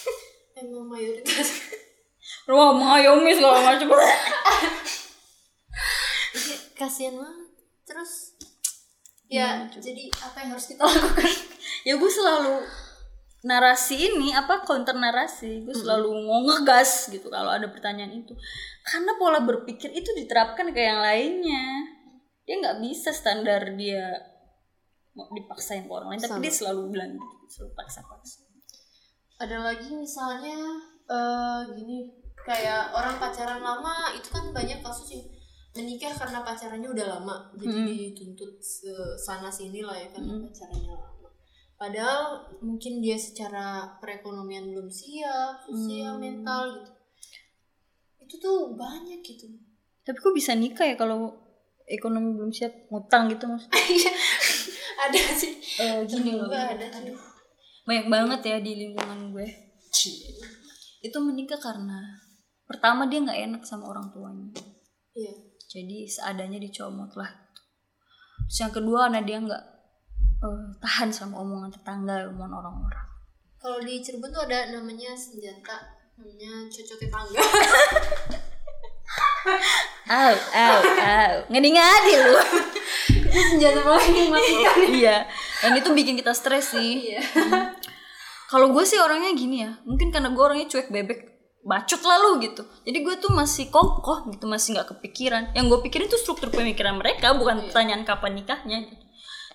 Emang 0.56 0.88
mayoritas. 0.88 1.52
Wah, 2.48 2.72
mengayomi 2.72 3.36
segala 3.36 3.60
macam. 3.60 3.92
kasihan 6.76 7.16
banget. 7.16 7.48
Terus 7.88 8.12
ya 9.26 9.66
jadi 9.66 10.06
apa 10.22 10.36
yang 10.44 10.50
harus 10.54 10.70
kita 10.70 10.84
lakukan? 10.88 11.32
Ya 11.82 11.98
gue 11.98 12.10
selalu 12.10 12.62
narasi 13.46 13.94
ini 14.10 14.34
apa 14.34 14.66
counter 14.66 14.98
narasi. 14.98 15.62
Gue 15.62 15.72
selalu 15.72 16.26
mau 16.26 16.42
ngegas 16.42 17.06
gitu 17.14 17.30
kalau 17.30 17.54
ada 17.54 17.70
pertanyaan 17.70 18.10
itu. 18.10 18.34
Karena 18.82 19.14
pola 19.14 19.38
berpikir 19.38 19.94
itu 19.94 20.10
diterapkan 20.18 20.74
ke 20.74 20.80
yang 20.82 20.98
lainnya. 20.98 21.86
Dia 22.42 22.58
nggak 22.58 22.82
bisa 22.82 23.14
standar 23.14 23.74
dia 23.78 24.10
mau 25.16 25.32
dipaksain 25.32 25.88
ke 25.88 25.92
orang 25.94 26.12
lain 26.12 26.20
tapi 26.20 26.44
dia 26.44 26.52
selalu 26.52 26.92
bilang 26.92 27.16
gitu 27.16 27.46
selalu 27.48 27.72
paksa-paksa. 27.72 28.44
Ada 29.40 29.56
lagi 29.64 29.88
misalnya 29.94 30.58
eh 31.06 31.60
gini 31.72 32.10
kayak 32.36 32.92
orang 32.92 33.16
pacaran 33.16 33.62
lama 33.64 34.12
itu 34.12 34.28
kan 34.28 34.52
banyak 34.52 34.84
kasus 34.84 35.08
yang 35.16 35.24
menikah 35.72 36.12
karena 36.12 36.44
pacarannya 36.44 36.88
udah 36.92 37.06
lama. 37.16 37.36
Jadi 37.56 38.12
dituntut 38.12 38.60
se- 38.60 39.16
sana 39.16 39.48
sini 39.48 39.80
lah 39.80 39.96
ya 39.96 40.12
karena 40.12 40.36
pacarannya 40.36 40.92
lama 40.92 41.15
padahal 41.76 42.48
mungkin 42.64 43.04
dia 43.04 43.16
secara 43.20 43.96
perekonomian 44.00 44.72
belum 44.72 44.88
siap 44.88 45.64
sosial 45.68 46.16
mental 46.16 46.80
gitu. 46.80 46.90
Itu 48.26 48.34
tuh 48.40 48.58
banyak 48.74 49.20
gitu. 49.22 49.46
Tapi 50.02 50.16
kok 50.18 50.34
bisa 50.34 50.56
nikah 50.56 50.88
ya 50.88 50.96
kalau 50.96 51.36
ekonomi 51.86 52.34
belum 52.34 52.50
siap? 52.50 52.90
Ngutang 52.90 53.30
gitu 53.32 53.46
maksudnya? 53.46 53.76
Iya. 53.96 54.12
ada 54.96 55.22
sih. 55.36 55.52
Eh, 55.76 56.00
gini 56.08 56.40
loh 56.40 56.48
ada 56.48 56.88
sih. 56.88 57.12
banyak 57.86 58.06
banget 58.10 58.40
ya 58.42 58.56
di 58.58 58.72
lingkungan 58.80 59.30
gue. 59.30 59.46
Itu 61.04 61.22
menikah 61.22 61.60
karena 61.60 62.02
pertama 62.66 63.06
dia 63.06 63.22
nggak 63.22 63.40
enak 63.46 63.62
sama 63.62 63.92
orang 63.92 64.10
tuanya. 64.10 64.50
Iya. 65.14 65.32
Jadi 65.70 66.08
seadanya 66.08 66.58
dicomot 66.58 67.12
lah. 67.14 67.30
Terus 68.48 68.58
yang 68.62 68.72
kedua 68.74 69.06
karena 69.06 69.20
dia 69.22 69.38
nggak 69.38 69.64
eh, 70.42 70.64
tahan 70.82 71.08
sama 71.12 71.40
omongan 71.40 71.70
tetangga 71.72 72.28
omongan 72.28 72.52
orang-orang 72.60 73.06
kalau 73.56 73.80
di 73.82 73.98
Cirebon 73.98 74.30
tuh 74.30 74.44
ada 74.46 74.70
namanya 74.74 75.16
senjata 75.16 75.76
namanya 76.16 76.68
cocok 76.68 76.96
tetangga 77.00 77.40
Au, 80.06 80.34
au, 80.34 80.80
au. 80.86 81.34
Ngadi-ngadi 81.50 82.12
lu. 82.22 82.36
itu 83.26 83.40
senjata 83.54 83.82
paling 83.82 84.30
mematikan 84.30 84.78
iya. 84.86 85.16
Dan 85.62 85.74
itu 85.74 85.90
bikin 85.90 86.14
kita 86.14 86.30
stres 86.30 86.74
sih. 86.74 87.10
iya 87.10 87.22
Kalau 88.46 88.70
gue 88.70 88.84
sih 88.86 88.98
orangnya 89.02 89.34
gini 89.34 89.66
ya. 89.66 89.74
Mungkin 89.82 90.14
karena 90.14 90.30
gue 90.30 90.42
orangnya 90.42 90.70
cuek 90.70 90.94
bebek. 90.94 91.20
Bacot 91.66 91.98
lalu 92.06 92.46
gitu. 92.46 92.62
Jadi 92.86 92.98
gue 93.02 93.14
tuh 93.18 93.34
masih 93.34 93.66
kokoh 93.74 94.30
gitu. 94.30 94.46
Masih 94.46 94.78
nggak 94.78 94.94
kepikiran. 94.94 95.50
Yang 95.58 95.74
gue 95.74 95.78
pikirin 95.90 96.06
tuh 96.06 96.22
struktur 96.22 96.54
pemikiran 96.54 97.02
mereka. 97.02 97.34
Bukan 97.34 97.66
pertanyaan 97.66 98.06
kapan 98.06 98.38
nikahnya. 98.38 98.86
Gitu. 98.86 99.05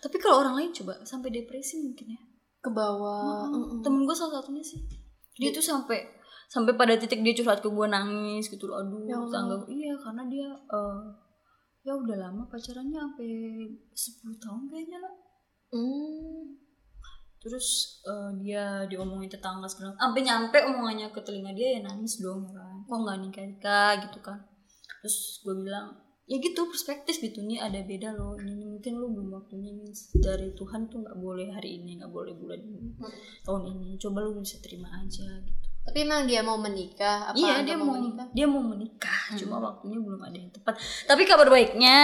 Tapi 0.01 0.17
kalau 0.17 0.41
orang 0.41 0.57
lain 0.57 0.71
coba 0.73 0.97
sampai 1.05 1.29
depresi 1.29 1.77
mungkin 1.77 2.17
ya. 2.17 2.21
ke 2.61 2.69
bawah 2.69 3.49
Temen 3.81 4.05
gue 4.05 4.13
salah 4.17 4.41
satunya 4.41 4.61
sih. 4.61 4.81
Dia 5.37 5.49
tuh 5.49 5.61
sampai 5.61 6.01
sampai 6.51 6.75
pada 6.75 6.93
titik 6.99 7.23
dia 7.23 7.33
curhat 7.37 7.61
ke 7.63 7.69
gue 7.69 7.87
nangis 7.87 8.49
gitu 8.49 8.69
loh. 8.69 8.81
Aduh, 8.81 9.01
Ya 9.07 9.17
tangga 9.29 9.55
iya 9.69 9.93
karena 9.97 10.25
dia 10.27 10.49
eh, 10.49 11.01
ya 11.81 11.93
udah 11.95 12.17
lama 12.17 12.43
pacarannya 12.49 12.97
sampai 12.97 13.31
10 13.93 14.43
tahun 14.43 14.61
kayaknya 14.69 14.99
lah. 15.01 15.13
Hmm. 15.73 16.59
Terus 17.41 17.97
eh, 18.05 18.29
dia 18.45 18.85
diomongin 18.85 19.29
tetangga 19.31 19.65
segala 19.65 19.97
sampai 19.97 20.21
nyampe 20.21 20.57
omongannya 20.61 21.09
ke 21.09 21.21
telinga 21.25 21.53
dia 21.57 21.77
ya 21.77 21.81
nangis 21.85 22.21
dong 22.21 22.45
ya 22.45 22.57
kan. 22.57 22.77
Kok 22.85 22.97
nggak 23.05 23.17
nikah 23.25 23.45
nikah 23.45 23.91
gitu 24.05 24.19
kan. 24.21 24.37
Terus 25.01 25.41
gue 25.41 25.55
bilang 25.65 26.10
ya 26.31 26.39
gitu 26.39 26.63
perspektif 26.63 27.19
gitu 27.19 27.43
nih 27.43 27.59
ada 27.59 27.83
beda 27.83 28.15
loh. 28.15 28.39
Ini 28.39 28.63
mungkin 28.63 28.95
lu 28.95 29.11
belum 29.11 29.35
waktunya 29.35 29.75
dari 30.15 30.55
Tuhan 30.55 30.87
tuh 30.87 31.03
nggak 31.03 31.17
boleh 31.19 31.51
hari 31.51 31.83
ini 31.83 31.99
nggak 31.99 32.07
boleh 32.07 32.31
bulan 32.39 32.63
ini 32.63 32.95
tahun 33.43 33.67
ini. 33.67 33.99
Coba 33.99 34.23
lu 34.23 34.39
bisa 34.39 34.55
terima 34.63 34.87
aja 34.95 35.27
gitu. 35.43 35.67
Tapi 35.81 36.05
emang 36.05 36.29
dia 36.29 36.45
mau 36.45 36.61
menikah? 36.61 37.33
Apa 37.33 37.35
iya 37.35 37.65
dia 37.65 37.73
mau 37.73 37.97
menikah? 37.97 38.29
dia 38.31 38.45
mau 38.45 38.61
menikah 38.61 39.33
cuma 39.33 39.57
waktunya 39.57 39.97
belum 39.97 40.21
ada 40.21 40.37
yang 40.37 40.53
tepat. 40.53 40.77
Tapi 41.09 41.25
kabar 41.25 41.49
baiknya 41.49 41.99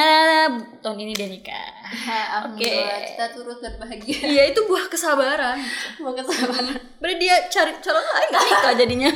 tahun 0.81 0.97
ini 1.07 1.13
dia 1.13 1.29
nikah. 1.29 1.71
Alhamdulillah, 2.41 2.99
kita 3.05 3.25
turut 3.37 3.57
berbahagia. 3.61 4.17
iya 4.27 4.43
itu 4.49 4.65
buah 4.65 4.89
kesabaran. 4.89 5.61
Mau 6.03 6.11
kesabaran. 6.11 6.73
berarti 6.97 7.17
dia 7.21 7.35
cari 7.53 7.77
calon 7.79 8.01
lain 8.01 8.29
nikah 8.33 8.73
jadinya? 8.75 9.11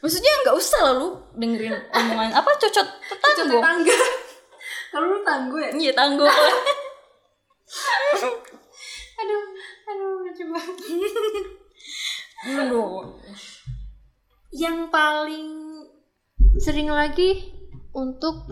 Maksudnya 0.00 0.32
nggak 0.46 0.56
usah 0.56 0.80
lalu 0.88 1.08
dengerin 1.36 1.76
omongan 1.92 2.32
apa 2.32 2.50
cocok 2.56 2.86
tetangga? 3.12 3.60
Tetangga. 3.60 3.98
Kalau 4.88 5.06
lu 5.12 5.20
tangguh 5.24 5.60
ya? 5.60 5.70
iya 5.76 5.92
tangguh 5.92 6.24
Aduh, 9.18 9.42
aduh, 9.90 10.10
lucu 10.24 10.44
banget. 10.46 10.76
Aduh. 12.54 13.18
Yang 14.54 14.78
paling 14.94 15.48
sering 16.56 16.88
lagi 16.88 17.52
untuk 17.92 18.46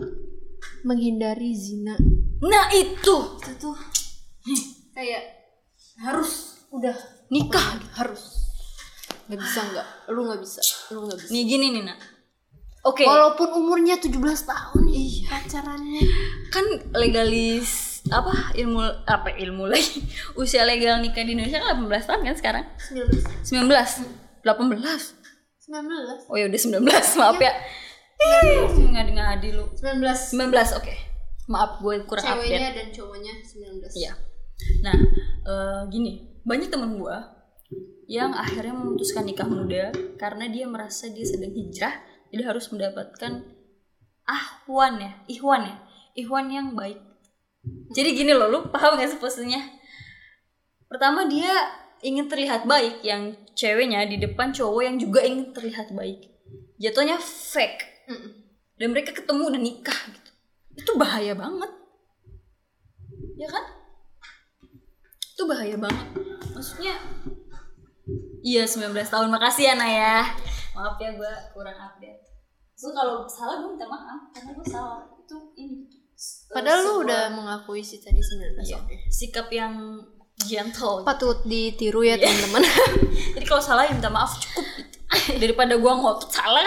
menghindari 0.83 1.55
zina. 1.55 1.95
nah 2.37 2.69
itu 2.69 3.15
Itu 3.41 3.51
tuh 3.57 3.77
kayak 4.93 5.23
harus 5.97 6.61
udah 6.69 6.93
nikah 7.33 7.81
harus 7.97 8.53
nggak 9.25 9.39
bisa 9.41 9.59
nggak 9.73 9.87
lu 10.13 10.21
nggak 10.29 10.41
bisa 10.41 10.61
lu 10.93 11.09
nggak 11.09 11.17
bisa 11.17 11.29
nih 11.33 11.43
gini 11.49 11.65
nih 11.73 11.83
nak 11.89 11.97
oke. 12.87 13.03
Walaupun 13.03 13.49
umurnya 13.53 13.99
17 13.99 14.15
tahun 14.23 14.83
iya. 14.87 15.27
pacarannya. 15.27 16.01
Kan 16.49 16.65
legalis 16.95 17.99
apa 18.07 18.55
ilmu 18.55 18.81
apa 19.03 19.35
ilmu 19.35 19.67
lagi? 19.67 20.03
Usia 20.39 20.63
legal 20.63 21.03
nikah 21.03 21.23
di 21.27 21.35
Indonesia 21.35 21.59
kan 21.59 21.83
18 21.83 22.07
tahun 22.07 22.21
kan 22.23 22.35
sekarang? 22.39 22.65
19 22.91 23.51
19 23.51 24.47
18 24.47 25.27
19 25.67 26.31
oh 26.31 26.35
ya 26.39 26.47
udah 26.47 26.59
19 26.59 27.19
maaf 27.19 27.39
ya. 27.43 27.53
Ih, 28.17 28.89
ngadi 28.95 29.11
ngadi 29.13 29.49
lu 29.53 29.65
19 29.75 29.99
19 30.39 30.79
oke. 30.79 30.93
Maaf 31.47 31.79
gue 31.83 31.95
kurang 32.07 32.23
update. 32.23 32.47
Ceweknya 32.47 32.69
dan 32.75 32.87
cowoknya 32.91 33.33
19 33.39 33.99
Iya. 33.99 34.13
Nah, 34.83 34.95
eh, 35.47 35.81
gini, 35.91 36.41
banyak 36.43 36.71
temen 36.71 36.97
gue 36.97 37.17
yang 38.07 38.31
akhirnya 38.31 38.71
memutuskan 38.71 39.27
nikah 39.27 39.47
muda 39.47 39.91
karena 40.15 40.47
dia 40.47 40.63
merasa 40.63 41.11
dia 41.11 41.27
sedang 41.27 41.51
hijrah, 41.51 41.91
jadi 42.33 42.43
harus 42.47 42.67
mendapatkan 42.71 43.43
ahwan 44.27 44.93
ya, 44.99 45.11
ihwan 45.31 45.61
ya, 45.63 45.75
ihwan 46.19 46.47
yang 46.51 46.67
baik. 46.75 46.99
Jadi 47.91 48.09
gini 48.15 48.31
loh, 48.35 48.47
lu 48.47 48.59
paham 48.71 48.99
gak 48.99 49.11
sih 49.11 49.19
posisinya? 49.19 49.59
Pertama 50.87 51.27
dia 51.27 51.51
ingin 52.03 52.27
terlihat 52.31 52.67
baik, 52.67 53.03
yang 53.03 53.35
ceweknya 53.55 54.07
di 54.07 54.19
depan 54.19 54.51
cowok 54.51 54.81
yang 54.83 54.95
juga 54.99 55.23
ingin 55.23 55.51
terlihat 55.51 55.91
baik. 55.95 56.31
Jatuhnya 56.77 57.17
fake. 57.19 58.07
Mm-mm. 58.07 58.31
Dan 58.77 58.93
mereka 58.93 59.11
ketemu 59.11 59.51
dan 59.51 59.61
nikah 59.65 59.99
gitu. 60.13 60.31
Itu 60.77 60.91
bahaya 60.95 61.33
banget. 61.33 61.71
Ya 63.35 63.49
kan? 63.49 63.65
Itu 65.33 65.49
bahaya 65.49 65.75
banget. 65.75 66.07
Maksudnya 66.53 66.95
Iya 68.47 68.63
19 68.63 68.95
tahun 69.11 69.27
makasih 69.27 69.63
ya 69.67 69.75
Naya 69.75 70.31
Maaf 70.77 71.01
ya 71.01 71.09
gue 71.17 71.31
kurang 71.57 71.73
update. 71.73 72.21
Gue 72.77 72.91
kalau 72.93 73.25
salah 73.25 73.65
gue 73.65 73.73
minta 73.73 73.89
maaf 73.89 74.29
Karena 74.29 74.53
gue 74.53 74.67
salah. 74.69 75.01
Itu 75.17 75.49
ini 75.57 75.89
padahal 76.49 76.81
lu 76.81 76.93
udah 77.05 77.29
mengakui 77.29 77.85
sih 77.85 78.01
tadi 78.01 78.17
19 78.17 78.57
iya, 78.65 78.81
Sikap 79.05 79.53
yang 79.53 80.01
gentle 80.33 81.05
patut 81.05 81.41
ditiru 81.45 82.05
ya 82.05 82.17
teman-teman. 82.17 82.61
Jadi 83.37 83.45
kalau 83.45 83.61
salah 83.61 83.85
ya 83.85 83.93
minta 83.93 84.09
maaf 84.09 84.37
cukup 84.37 84.65
gitu. 84.77 84.97
Daripada 85.41 85.73
gue 85.77 85.93
ngotot 85.93 86.29
salah. 86.29 86.65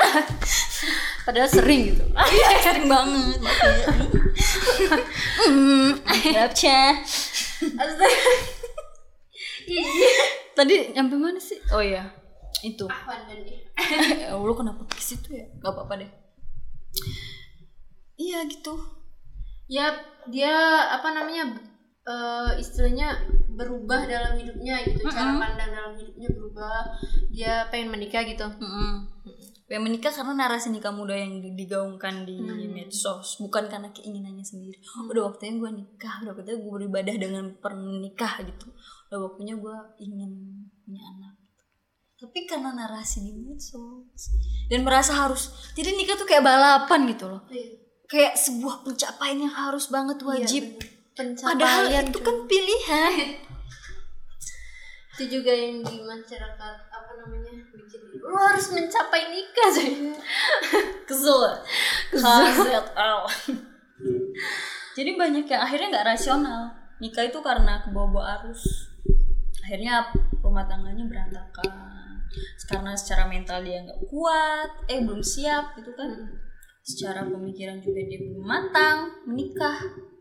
Padahal 1.23 1.47
sering 1.47 1.95
gitu. 1.95 2.03
Iya 2.39 2.49
sering 2.63 2.87
banget 2.91 3.39
Maaf 3.39 3.61
ya 3.63 3.87
Hmm 5.47 5.91
Maafnya 6.35 6.79
Tadi 10.59 10.75
nyampe 10.95 11.15
mana 11.15 11.39
sih? 11.39 11.59
Oh 11.71 11.83
iya 11.83 12.20
Itu. 12.63 12.87
Ya 14.21 14.37
Allah 14.37 14.55
kenapa 14.55 14.83
ke 14.87 15.01
situ 15.03 15.35
ya. 15.35 15.47
Gak 15.59 15.73
apa-apa 15.75 16.05
deh. 16.05 16.11
Iya 18.21 18.45
gitu. 18.47 18.77
Ya 19.67 19.91
dia 20.29 20.53
apa 20.93 21.11
namanya 21.11 21.57
eh, 22.05 22.51
istilahnya 22.61 23.17
berubah 23.57 24.05
dalam 24.07 24.37
hidupnya 24.37 24.85
gitu. 24.87 25.09
Cara 25.09 25.37
pandang 25.37 25.71
dalam 25.73 25.93
hidupnya 25.97 26.29
berubah. 26.31 26.79
Dia 27.33 27.67
pengen 27.73 27.97
menikah 27.97 28.23
gitu. 28.29 28.45
Mm-mm. 28.47 29.09
Pengen 29.67 29.83
menikah 29.87 30.11
karena 30.11 30.35
narasi 30.35 30.69
nikah 30.75 30.91
muda 30.91 31.15
yang 31.15 31.41
digaungkan 31.55 32.27
di 32.27 32.37
Hmm. 32.43 32.75
medsos. 32.75 33.39
Bukan 33.39 33.71
karena 33.71 33.89
keinginannya 33.95 34.43
sendiri. 34.43 34.79
Udah 35.09 35.31
waktunya 35.31 35.57
gue 35.57 35.71
nikah. 35.83 36.21
Udah 36.27 36.35
waktunya 36.37 36.59
gue 36.59 36.73
beribadah 36.75 37.15
dengan 37.17 37.45
pernikah 37.59 38.43
gitu. 38.45 38.67
Udah 39.09 39.19
waktunya 39.31 39.55
gue 39.57 39.77
ingin 40.03 40.31
punya 40.85 41.03
anak 41.17 41.40
tapi 42.21 42.45
karena 42.45 42.77
narasi 42.77 43.25
di 43.25 43.33
medsos. 43.33 44.37
Dan 44.69 44.85
merasa 44.85 45.17
harus 45.17 45.73
jadi 45.73 45.97
nikah 45.97 46.21
tuh 46.21 46.29
kayak 46.29 46.45
balapan 46.45 47.09
gitu 47.09 47.25
loh. 47.33 47.41
Kayak 48.05 48.37
sebuah 48.37 48.85
pencapaian 48.85 49.41
yang 49.41 49.55
harus 49.57 49.89
banget 49.89 50.21
wajib. 50.21 50.65
padahal 51.17 51.89
pencapaian 51.89 52.07
itu 52.13 52.21
kan 52.21 52.37
pilihan. 52.45 53.15
Itu 55.17 55.25
juga 55.41 55.53
yang 55.53 55.81
di 55.81 55.97
masyarakat 56.05 56.77
apa 56.93 57.13
namanya 57.25 57.53
bikin 57.73 58.01
lu 58.21 58.37
harus 58.37 58.69
mencapai 58.73 59.33
nikah 59.33 59.69
sih 59.73 60.13
kesel. 61.09 61.41
Kesel. 62.13 63.21
Jadi 64.97 65.11
banyak 65.17 65.45
yang 65.49 65.63
akhirnya 65.65 65.89
nggak 65.89 66.09
rasional. 66.17 66.73
Nikah 67.01 67.33
itu 67.33 67.41
karena 67.41 67.81
kebawa 67.81 68.45
arus. 68.45 68.93
Akhirnya 69.65 70.09
rumah 70.41 70.65
tangganya 70.69 71.05
berantakan 71.05 72.00
karena 72.71 72.95
secara 72.95 73.27
mental 73.27 73.59
dia 73.67 73.83
nggak 73.83 74.07
kuat 74.07 74.71
eh 74.87 75.03
belum 75.03 75.19
siap 75.19 75.75
gitu 75.75 75.91
kan. 75.99 76.39
Secara 76.87 77.27
pemikiran 77.27 77.83
juga 77.83 78.01
dia 78.07 78.23
belum 78.23 78.47
matang 78.47 79.27
menikah. 79.27 79.77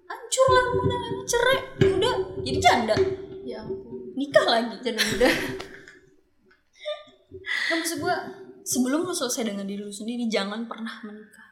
Hancur 0.10 0.48
lah 0.50 0.66
rumah 0.74 0.86
tangganya 0.90 1.24
cerai 1.30 1.60
udah 1.86 2.16
jadi 2.42 2.60
janda. 2.60 2.96
Ya 3.46 3.62
ampun. 3.62 4.18
Nikah 4.18 4.46
lagi. 4.50 4.76
Jadi 4.82 4.98
muda. 4.98 5.30
Nah, 7.30 7.78
maksud 7.78 8.02
gue 8.02 8.16
sebelum 8.66 9.06
lu 9.06 9.14
selesai 9.14 9.54
dengan 9.54 9.66
diri 9.70 9.86
lu 9.86 9.94
sendiri 9.94 10.26
jangan 10.26 10.66
pernah 10.66 10.98
menikah. 11.06 11.48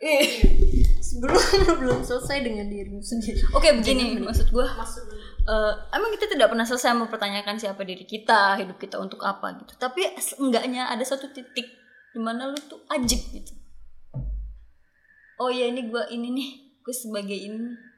Eh 0.00 0.24
sebelum 1.08 1.36
lu 1.36 1.72
belum 1.76 2.00
selesai 2.00 2.44
dengan 2.44 2.66
dirimu 2.68 3.00
sendiri. 3.04 3.40
Oke 3.52 3.72
begini 3.76 4.16
maksud 4.20 4.48
gue 4.48 4.64
masuk 4.64 5.04
eh, 5.48 5.72
emang 5.96 6.12
kita 6.12 6.28
tidak 6.28 6.52
pernah 6.52 6.68
selesai 6.68 6.92
mempertanyakan 6.92 7.56
siapa 7.56 7.80
diri 7.82 8.04
kita, 8.04 8.60
hidup 8.60 8.76
kita 8.76 9.00
untuk 9.00 9.24
apa 9.24 9.56
gitu. 9.64 9.72
Tapi 9.80 10.04
seenggaknya 10.20 10.92
ada 10.92 11.02
satu 11.02 11.32
titik 11.32 11.66
di 12.12 12.20
mana 12.20 12.52
lu 12.52 12.58
tuh 12.68 12.84
ajib 12.92 13.20
gitu. 13.32 13.52
Oh 15.38 15.48
ya 15.48 15.70
ini 15.70 15.88
gua 15.88 16.04
ini 16.10 16.28
nih, 16.34 16.48
gue 16.82 16.94
sebagai 16.94 17.36
ini. 17.36 17.88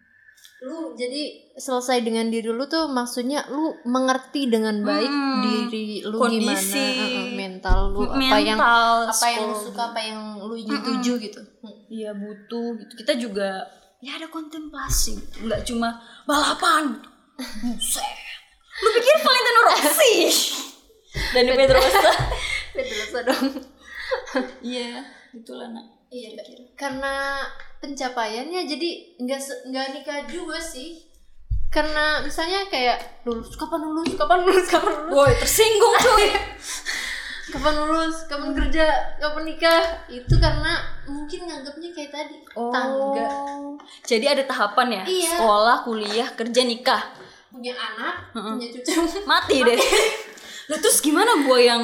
lu 0.61 0.96
jadi 0.96 1.53
selesai 1.57 2.01
dengan 2.01 2.28
diri 2.32 2.48
lu 2.48 2.64
tuh 2.64 2.88
maksudnya 2.88 3.44
lu 3.53 3.76
mengerti 3.84 4.48
dengan 4.48 4.80
baik 4.84 5.09
Hmm, 5.09 5.40
diri 5.44 6.01
lu 6.05 6.16
kondisi, 6.16 6.80
gimana 6.80 7.01
uh, 7.01 7.16
uh, 7.16 7.28
mental 7.32 7.78
lu 7.92 8.01
apa 8.09 8.16
mental, 8.16 8.40
yang 8.44 8.61
apa 8.61 9.26
yang 9.28 9.42
lu 9.48 9.57
suka 9.57 9.82
apa 9.92 10.01
yang 10.01 10.20
lu 10.40 10.55
ingin 10.57 10.80
tuju 10.80 11.12
gitu 11.20 11.40
Iya 11.92 12.12
butuh 12.16 12.76
gitu. 12.76 12.92
Kita 13.05 13.12
juga 13.20 13.68
ya 14.01 14.16
ada 14.16 14.28
kontemplasi, 14.32 15.18
gitu. 15.18 15.36
nggak 15.48 15.61
cuma 15.66 16.01
balapan. 16.24 16.96
Gitu. 16.96 17.09
Buset. 17.41 18.16
Lu 18.80 18.88
pikir 18.97 19.16
Valentino 19.20 19.61
Rossi? 19.66 20.14
Dan 21.34 21.43
di 21.49 21.53
Pedrosa. 21.57 22.01
Pedrosa 22.76 23.18
dong 23.26 23.47
Iya, 24.62 25.03
itulah 25.34 25.70
nak. 25.70 25.86
iya 26.11 26.34
karena 26.74 27.38
pencapaiannya 27.78 28.66
jadi 28.66 28.91
nggak 29.22 29.41
nggak 29.70 29.86
nikah 29.95 30.20
juga 30.26 30.59
sih 30.59 31.07
karena 31.70 32.18
misalnya 32.18 32.66
kayak 32.66 33.22
lulus 33.22 33.55
kapan 33.55 33.78
lulus 33.86 34.18
kapan 34.18 34.43
lulus 34.43 34.66
kapan 34.66 34.91
lulus 34.91 35.14
Woi, 35.14 35.32
tersinggung 35.38 35.95
cuy. 36.03 36.34
kapan 37.55 37.74
lulus 37.78 38.26
kapan 38.26 38.51
kerja 38.59 38.86
kapan 39.22 39.43
nikah 39.47 39.82
itu 40.11 40.34
karena 40.38 40.82
mungkin 41.07 41.47
nganggapnya 41.47 41.91
kayak 41.95 42.11
tadi 42.11 42.36
tangga 42.55 43.26
Jadi 44.07 44.26
ada 44.26 44.43
tahapan 44.47 44.86
ya? 44.91 45.03
Iya. 45.07 45.30
Sekolah, 45.38 45.76
kuliah, 45.86 46.28
kerja, 46.34 46.62
nikah. 46.66 47.03
Punya 47.51 47.74
anak 47.74 48.30
punya 48.32 48.68
cucu 48.70 49.26
Mati 49.26 49.59
deh. 49.66 49.80
Lu 50.70 50.78
terus 50.78 51.03
gimana 51.03 51.42
gua 51.42 51.59
yang 51.59 51.82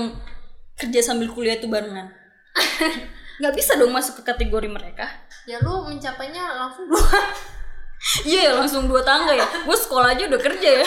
kerja 0.78 1.02
sambil 1.02 1.26
kuliah 1.34 1.58
tuh 1.58 1.66
barengan? 1.66 2.06
Nggak 3.42 3.54
bisa 3.58 3.76
dong 3.76 3.92
masuk 3.92 4.22
ke 4.22 4.32
kategori 4.32 4.68
mereka. 4.70 5.04
ya 5.46 5.62
lu 5.62 5.86
mencapainya 5.86 6.42
langsung 6.58 6.90
dua 6.90 7.06
Iya 8.26 8.50
ya 8.50 8.52
langsung 8.58 8.90
dua 8.90 9.04
tangga 9.04 9.30
ya. 9.30 9.46
Gue 9.62 9.76
sekolah 9.78 10.16
aja 10.16 10.26
udah 10.26 10.40
kerja 10.40 10.68
ya. 10.82 10.86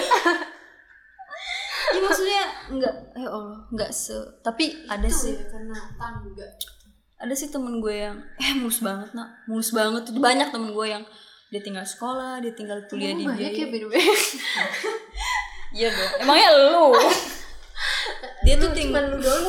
Iya 1.96 2.00
maksudnya 2.06 2.44
nggak, 2.70 2.96
ya 3.18 3.30
Allah, 3.30 3.60
nggak 3.72 3.92
se. 3.94 4.18
Tapi 4.44 4.86
ada 4.86 5.10
sih, 5.10 5.34
ya 5.34 5.46
karena 5.48 5.80
tangga 5.98 6.48
ada 7.20 7.34
sih 7.36 7.52
temen 7.52 7.84
gue 7.84 7.92
yang 7.92 8.16
eh 8.40 8.56
mulus 8.56 8.80
banget 8.80 9.12
nak, 9.12 9.44
mulus 9.50 9.72
banget. 9.76 10.08
Itu 10.08 10.20
banyak 10.22 10.50
temen 10.56 10.72
gue 10.72 10.88
yang 10.88 11.04
dia 11.50 11.60
tinggal 11.60 11.82
sekolah, 11.82 12.38
dia 12.40 12.54
tinggal 12.54 12.78
kuliah 12.86 13.18
di 13.18 13.26
banyak 13.26 13.42
biaya. 13.42 13.58
ya 13.58 13.68
beda 13.74 13.88
Iya 15.70 15.86
dong. 15.94 16.12
Emangnya 16.26 16.50
lu? 16.54 16.94
dia 18.46 18.56
tuh 18.58 18.70
tinggal 18.74 19.06
lu 19.06 19.18
doang 19.18 19.46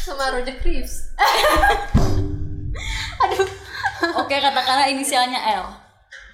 sama 0.00 0.32
Roger 0.32 0.56
Reeves 0.62 1.08
aduh 3.22 3.48
Oke 4.22 4.38
katakanlah 4.38 4.86
inisialnya 4.86 5.42
L. 5.58 5.66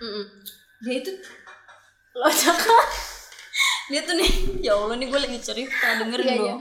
Mm-mm. 0.04 0.24
Dia 0.84 1.00
itu 1.00 1.12
lo 2.14 2.28
jangan 2.28 2.84
dia 3.92 4.00
tuh 4.00 4.14
nih 4.16 4.32
ya 4.66 4.72
Allah 4.76 4.96
nih 4.96 5.08
gue 5.12 5.20
lagi 5.20 5.38
cerita 5.44 6.00
dengerin 6.00 6.24
Iya, 6.24 6.36
dong. 6.40 6.60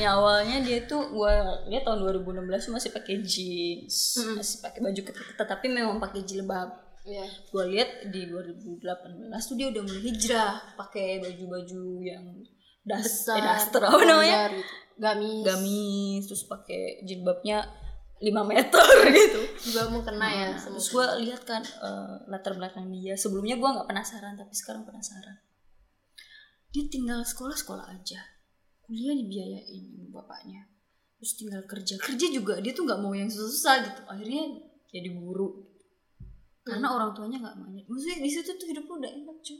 Nih 0.00 0.08
awalnya 0.08 0.56
dia 0.64 0.78
tuh 0.88 1.04
gue 1.12 1.34
dia 1.68 1.80
tahun 1.84 1.98
2016 2.00 2.66
tuh 2.68 2.72
masih 2.72 2.90
pakai 2.96 3.14
jeans, 3.20 3.96
masih 4.32 4.58
pakai 4.64 4.80
baju 4.80 5.00
ketat 5.04 5.46
tapi 5.46 5.66
memang 5.68 6.00
pakai 6.00 6.24
jilbab. 6.24 6.72
Iya. 7.02 7.26
Gue 7.50 7.64
lihat 7.76 8.08
di 8.08 8.30
2018 8.30 8.80
tuh 9.34 9.56
dia 9.58 9.66
udah 9.68 9.82
mulai 9.82 10.02
hijrah 10.06 10.52
pakai 10.78 11.18
baju-baju 11.20 11.82
yang 12.00 12.24
das, 12.86 13.04
besar 13.26 13.36
eh, 13.36 13.42
daster 13.42 13.82
apa 13.82 14.02
namanya? 14.06 14.38
gitu. 14.54 14.62
gamis 14.92 15.42
Gamis 15.42 16.22
terus 16.30 16.44
pakai 16.46 17.02
jilbabnya 17.02 17.64
5 18.22 18.30
meter 18.46 18.86
gitu. 19.18 19.40
juga 19.66 19.90
mau 19.90 19.98
kena 20.06 20.28
ya 20.30 20.46
semua 20.54 20.78
Terus 20.78 20.88
gue 20.94 21.06
lihat 21.26 21.42
kan 21.42 21.62
eh, 21.66 22.14
latar 22.30 22.54
belakang 22.54 22.86
dia. 22.88 23.18
Sebelumnya 23.18 23.58
gue 23.58 23.66
nggak 23.66 23.88
penasaran, 23.90 24.38
tapi 24.38 24.54
sekarang 24.54 24.86
penasaran. 24.86 25.51
Dia 26.72 26.88
tinggal 26.88 27.20
sekolah 27.20 27.52
sekolah 27.52 27.86
aja, 27.92 28.20
kuliah 28.88 29.12
dibiayain 29.12 29.92
sama 29.92 30.24
bapaknya. 30.24 30.64
Terus 31.20 31.32
tinggal 31.38 31.62
kerja, 31.68 31.94
kerja 32.00 32.26
juga 32.32 32.58
dia 32.58 32.72
tuh 32.72 32.88
nggak 32.88 33.00
mau 33.04 33.12
yang 33.12 33.28
susah 33.28 33.84
gitu. 33.84 34.02
Akhirnya 34.08 34.58
jadi 34.88 35.12
guru. 35.12 35.68
Karena 36.64 36.90
orang 36.96 37.12
tuanya 37.12 37.38
nggak 37.44 37.56
mau. 37.60 37.68
Maksudnya 37.70 38.18
di 38.24 38.30
situ 38.32 38.56
tuh 38.56 38.66
hidup 38.66 38.88
lu 38.88 38.98
udah 38.98 39.12
enak 39.12 39.36
cuy. 39.44 39.58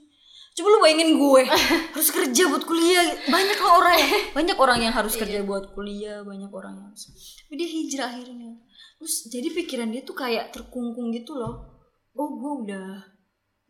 Coba 0.53 0.69
lu 0.69 0.79
bayangin 0.85 1.11
gue 1.17 1.43
harus 1.97 2.11
kerja 2.13 2.43
buat 2.49 2.65
kuliah. 2.65 3.05
Banyak 3.29 3.59
lah 3.61 3.73
orang 3.77 3.95
yang 3.97 4.13
banyak 4.37 4.57
orang 4.61 4.79
yang 4.85 4.95
harus 4.97 5.15
kerja 5.17 5.39
buat 5.45 5.73
kuliah, 5.73 6.21
banyak 6.25 6.51
orang 6.53 6.73
yang 6.77 6.87
harus. 6.93 7.13
Tapi 7.45 7.55
dia 7.57 7.69
hijrah 7.69 8.09
akhirnya. 8.09 8.53
Terus 9.01 9.15
jadi 9.33 9.49
pikiran 9.53 9.89
dia 9.93 10.03
tuh 10.05 10.17
kayak 10.17 10.53
terkungkung 10.53 11.13
gitu 11.13 11.37
loh. 11.37 11.85
Oh 12.13 12.37
gue 12.37 12.53
udah 12.69 13.12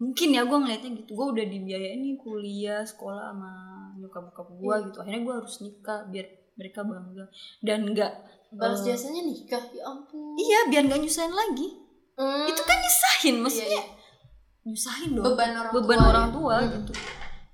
mungkin 0.03 0.29
ya 0.35 0.43
gue 0.43 0.59
ngeliatnya 0.59 0.91
gitu. 0.99 1.11
Gue 1.15 1.27
udah 1.39 1.47
dibiayain 1.47 2.03
nih 2.03 2.19
kuliah 2.19 2.83
sekolah 2.83 3.31
sama 3.31 3.53
nyokap 4.03 4.35
bokap 4.35 4.49
gue 4.51 4.75
gitu. 4.91 4.97
Akhirnya 4.99 5.23
gue 5.23 5.35
harus 5.39 5.55
nikah 5.63 6.01
biar 6.11 6.27
mereka 6.59 6.81
bangga. 6.83 7.25
Dan 7.63 7.79
nggak 7.95 8.13
balas 8.59 8.83
eh, 8.83 8.91
jasanya 8.91 9.23
nikah 9.23 9.63
ya 9.71 9.87
ampun. 9.87 10.35
Iya 10.35 10.59
biar 10.67 10.83
nggak 10.91 11.01
nyusahin 11.07 11.31
lagi. 11.31 11.69
Hmm. 12.13 12.45
itu 12.45 12.61
kan 12.61 12.77
nyusahin 12.77 13.37
maksudnya 13.41 13.73
Iya, 13.73 13.85
nyusahin 14.69 15.11
dong. 15.17 15.25
Beban 15.33 15.57
orang 15.57 15.73
beban 15.73 15.97
tua 15.97 16.09
orang 16.13 16.27
ya. 16.29 16.35
tua 16.37 16.55
gitu. 16.69 16.93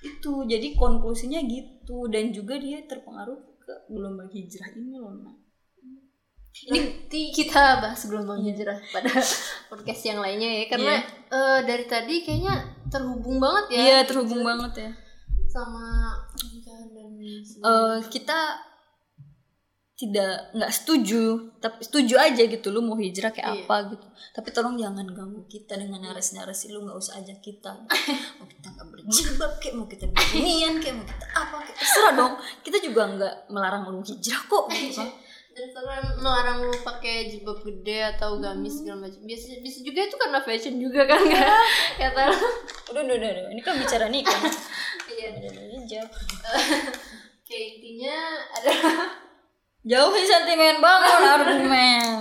Itu 0.02 0.32
jadi 0.50 0.68
konklusinya 0.74 1.40
gitu. 1.46 2.10
Dan 2.10 2.34
juga 2.34 2.58
dia 2.58 2.82
terpengaruh 2.82 3.38
ke 3.62 3.74
gelombang 3.86 4.26
hijrah 4.34 4.74
ini 4.74 4.98
loh. 4.98 5.14
Nanti 6.66 7.30
kita 7.30 7.78
bahas 7.78 8.02
gelombang 8.04 8.42
hijrah 8.42 8.76
pada 8.90 9.08
podcast 9.70 10.02
yang 10.04 10.18
lainnya 10.18 10.50
ya. 10.50 10.64
Karena 10.66 10.94
eh, 11.30 11.60
dari 11.62 11.84
tadi 11.84 12.20
kayaknya 12.20 12.54
terhubung 12.88 13.38
banget 13.38 13.64
ya. 13.70 13.78
Iya 13.78 13.98
terhubung 14.04 14.42
banget 14.42 14.72
ya. 14.76 14.90
Sama 15.46 16.12
pernikahan 16.34 16.88
dan 16.90 17.12
Eh, 17.58 17.96
kita 18.10 18.38
tidak 19.98 20.54
nggak 20.54 20.70
setuju 20.70 21.50
tapi 21.58 21.82
setuju 21.82 22.14
aja 22.22 22.46
gitu 22.46 22.70
lu 22.70 22.78
mau 22.78 22.94
hijrah 22.94 23.34
kayak 23.34 23.50
Iya. 23.50 23.62
apa 23.66 23.76
gitu. 23.90 24.06
Tapi 24.30 24.48
tolong 24.54 24.78
jangan 24.78 25.02
ganggu 25.10 25.42
kita 25.50 25.74
dengan 25.74 25.98
narasi-narasi 26.00 26.70
lu 26.70 26.86
nggak 26.86 26.94
usah 26.96 27.18
ajak 27.18 27.42
kita. 27.42 27.74
Mau 28.38 28.46
kita 28.46 28.70
nggak 28.70 28.88
berjilbab 28.94 29.52
kayak 29.58 29.74
mau 29.74 29.90
kita 29.90 30.06
beginian 30.06 30.78
kayak 30.78 30.94
mau 30.94 31.02
kita 31.02 31.26
apa 31.34 31.56
kayak 31.60 31.76
terserah 31.76 32.12
dong. 32.14 32.34
Kita 32.62 32.78
juga 32.78 33.02
nggak 33.10 33.34
melarang 33.50 33.90
lu 33.90 33.98
hijrah 33.98 34.42
kok 34.46 34.64
gitu. 34.70 35.02
Kan. 35.02 35.08
Dan 35.58 35.74
karena 35.74 35.94
melarang 36.22 36.58
lu 36.70 36.78
pakai 36.86 37.34
jilbab 37.34 37.58
gede 37.66 38.14
atau 38.14 38.38
gamis 38.38 38.78
segala 38.78 39.10
macam. 39.10 39.26
Biasa 39.26 39.58
bisa 39.58 39.78
juga 39.82 40.00
itu 40.06 40.14
karena 40.14 40.38
fashion 40.46 40.78
juga 40.78 41.02
kan 41.02 41.18
nggak 41.18 41.50
kata 41.98 42.24
lu 42.94 43.02
udah 43.02 43.14
udah 43.18 43.30
udah, 43.34 43.46
ini 43.50 43.62
kan 43.66 43.74
bicara 43.74 44.06
iya. 44.14 44.22
Udah, 44.22 45.50
udah, 45.50 45.62
udah, 45.66 45.82
jauh. 45.90 46.10
kayak 47.50 47.66
intinya 47.74 48.16
adalah 48.54 49.18
jauhin 49.90 50.24
sentimen 50.30 50.78
bangun 50.78 51.22
argumen. 51.26 52.12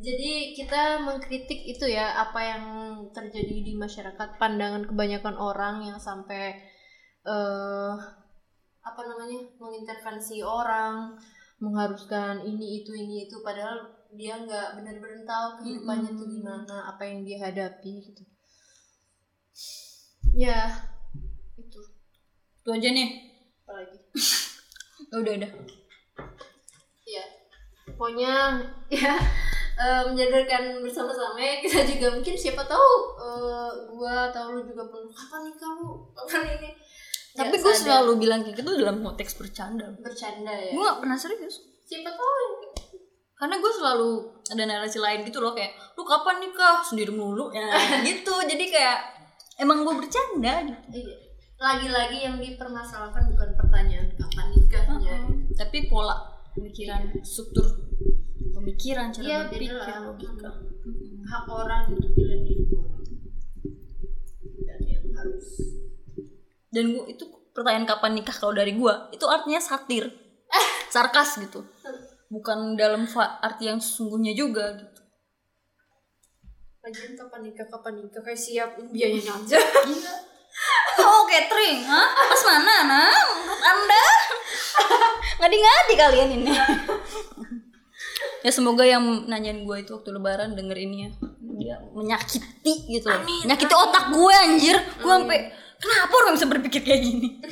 Jadi 0.00 0.56
kita 0.56 1.04
mengkritik 1.04 1.60
itu 1.68 1.84
ya 1.84 2.16
apa 2.16 2.40
yang 2.40 2.64
terjadi 3.12 3.60
di 3.60 3.76
masyarakat, 3.76 4.40
pandangan 4.40 4.88
kebanyakan 4.88 5.36
orang 5.36 5.84
yang 5.84 6.00
sampai 6.00 6.56
eh 7.28 7.94
apa 8.80 9.00
namanya 9.04 9.44
mengintervensi 9.60 10.40
orang, 10.40 11.16
mengharuskan 11.60 12.40
ini 12.48 12.80
itu 12.80 12.96
ini 12.96 13.28
itu 13.28 13.44
padahal 13.44 13.92
dia 14.16 14.40
nggak 14.40 14.80
benar-benar 14.80 15.22
tahu 15.28 15.48
kehidupannya 15.62 16.10
tuh 16.16 16.28
gimana, 16.28 16.76
apa 16.88 17.02
yang 17.04 17.22
dia 17.22 17.38
hadapi 17.38 17.92
gitu. 18.10 18.24
Ya 20.32 20.72
itu. 21.60 21.80
Itu 22.64 22.70
aja 22.72 22.88
nih. 22.90 23.08
Apalagi. 23.62 23.98
udah 25.20 25.32
udah. 25.36 25.52
Iya. 27.04 27.24
Pokoknya 27.92 28.34
ya 28.96 29.14
eh, 29.76 30.02
menjadarkan 30.08 30.80
bersama-sama 30.80 31.36
ya. 31.36 31.60
Kita 31.60 31.84
juga 31.84 32.16
mungkin 32.16 32.34
siapa 32.34 32.64
tahu 32.64 32.90
eh, 33.20 33.70
gua 33.92 34.32
atau 34.32 34.56
lu 34.56 34.64
juga 34.64 34.88
pernah 34.88 35.12
kapan 35.12 35.40
nikah 35.50 35.70
lu? 35.76 36.08
Kapan 36.16 36.42
ini 36.56 36.70
Tapi 37.32 37.54
gue 37.54 37.74
selalu 37.76 38.12
bilang 38.18 38.40
kayak 38.40 38.56
gitu 38.56 38.70
dalam 38.74 39.00
konteks 39.00 39.34
bercanda. 39.34 39.86
bercanda 39.96 40.50
ya 40.50 40.70
Gue 40.70 40.82
gak 40.84 40.98
pernah 40.98 41.16
serius. 41.16 41.62
siapa 41.80 42.08
tahu 42.08 42.22
yang 42.36 42.54
Karena 43.32 43.56
gue 43.56 43.72
selalu 43.72 44.10
ada 44.46 44.62
narasi 44.64 44.98
lain 44.98 45.20
gitu 45.22 45.38
loh 45.38 45.50
kayak 45.50 45.72
lu 45.92 46.02
kapan 46.02 46.36
nikah 46.40 46.80
sendiri 46.80 47.10
mulu 47.10 47.48
ya 47.50 47.70
gitu. 48.04 48.34
Jadi 48.42 48.64
kayak 48.66 48.98
emang 49.56 49.80
gue 49.80 49.94
bercanda 49.96 50.54
gitu. 50.62 50.84
Iya. 50.92 51.16
lagi-lagi 51.56 52.18
yang 52.20 52.36
dipermasalahkan 52.36 53.28
bukan 53.28 53.50
pertanyaan 53.54 54.08
kapan 54.14 54.46
nikahnya 54.50 55.16
Tapi 55.54 55.78
pola 55.86 56.16
pemikiran, 56.50 57.04
struktur 57.20 57.68
pemikiran, 58.50 59.08
cara 59.10 59.22
Iya, 59.22 59.38
berpikir, 59.46 59.94
logika. 60.02 60.50
hak 61.22 61.44
orang 61.46 61.82
untuk 61.90 62.10
pilihan 62.10 62.59
Dan 66.70 66.94
gue 66.94 67.04
itu 67.10 67.26
pertanyaan 67.50 67.86
kapan 67.86 68.22
nikah 68.22 68.34
kalau 68.34 68.54
dari 68.54 68.78
gue 68.78 68.94
itu 69.10 69.26
artinya 69.26 69.58
satir, 69.58 70.06
sarkas 70.94 71.42
gitu. 71.42 71.66
Bukan 72.30 72.78
dalam 72.78 73.10
arti 73.42 73.66
yang 73.66 73.82
sesungguhnya 73.82 74.32
juga 74.38 74.78
gitu. 74.78 75.00
lagian 76.80 77.12
kapan 77.12 77.44
nikah 77.44 77.68
kapan 77.68 77.92
nikah 78.00 78.24
kayak 78.24 78.40
siap 78.40 78.72
biayanya 78.88 79.36
aja 79.36 79.60
Gila. 79.60 80.14
Oh 81.00 81.24
catering, 81.28 81.86
hah? 81.86 82.08
Pas 82.12 82.42
mana, 82.44 82.76
nah? 82.84 83.12
Menurut 83.40 83.62
anda? 83.62 84.04
Ngadi-ngadi 85.40 85.94
kalian 85.96 86.30
ini. 86.36 86.52
ya 88.44 88.50
semoga 88.52 88.84
yang 88.84 89.28
nanyain 89.30 89.64
gue 89.64 89.76
itu 89.80 89.90
waktu 89.96 90.10
lebaran 90.12 90.52
denger 90.52 90.76
ini 90.76 90.96
ya. 91.06 91.10
Dia 91.60 91.76
menyakiti 91.94 92.74
gitu 92.92 93.08
loh. 93.08 93.22
Menyakiti 93.24 93.72
otak 93.72 94.12
gue 94.12 94.34
anjir. 94.34 94.76
Gue 95.00 95.12
sampai 95.12 95.40
kenapa 95.80 96.12
orang 96.12 96.32
bisa 96.36 96.46
berpikir 96.46 96.80
kayak 96.84 97.02
gini? 97.02 97.40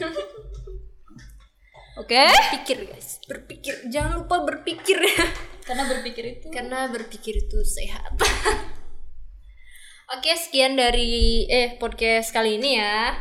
Oke? 2.01 2.23
pikir 2.55 2.87
guys 2.87 3.19
berpikir 3.27 3.75
jangan 3.91 4.23
lupa 4.23 4.47
berpikir 4.47 5.03
Karena 5.69 5.85
berpikir 5.85 6.25
itu 6.39 6.47
karena 6.49 6.89
berpikir 6.89 7.45
itu 7.45 7.61
sehat 7.61 8.17
Oke, 10.09 10.33
sekian 10.33 10.73
dari 10.73 11.45
eh 11.53 11.77
podcast 11.77 12.33
kali 12.33 12.57
ini 12.57 12.81
ya. 12.81 13.13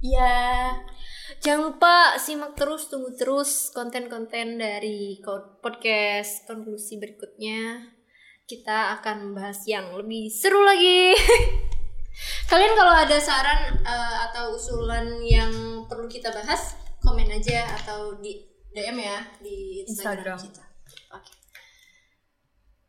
Ya, 0.00 0.72
jangan 1.44 1.76
lupa 1.76 2.16
simak 2.16 2.56
terus, 2.56 2.88
tunggu 2.88 3.12
terus 3.12 3.68
konten-konten 3.76 4.56
dari 4.56 5.20
podcast 5.60 6.48
konklusi 6.48 6.96
berikutnya. 6.96 7.92
Kita 8.48 8.96
akan 8.96 9.28
membahas 9.28 9.60
yang 9.68 9.92
lebih 9.92 10.32
seru 10.32 10.64
lagi. 10.64 11.12
Kalian 12.46 12.74
kalau 12.76 12.94
ada 12.94 13.16
saran 13.16 13.72
eh, 13.80 14.16
atau 14.30 14.52
usulan 14.52 15.20
yang 15.24 15.52
perlu 15.88 16.04
kita 16.06 16.28
bahas, 16.30 16.76
komen 17.00 17.28
aja 17.32 17.64
atau 17.82 18.16
di 18.20 18.36
DM 18.72 18.96
ya 19.00 19.18
di 19.40 19.84
Instagram, 19.88 20.36
Instagram. 20.36 20.38
kita. 20.48 20.64
Oke. 21.16 21.32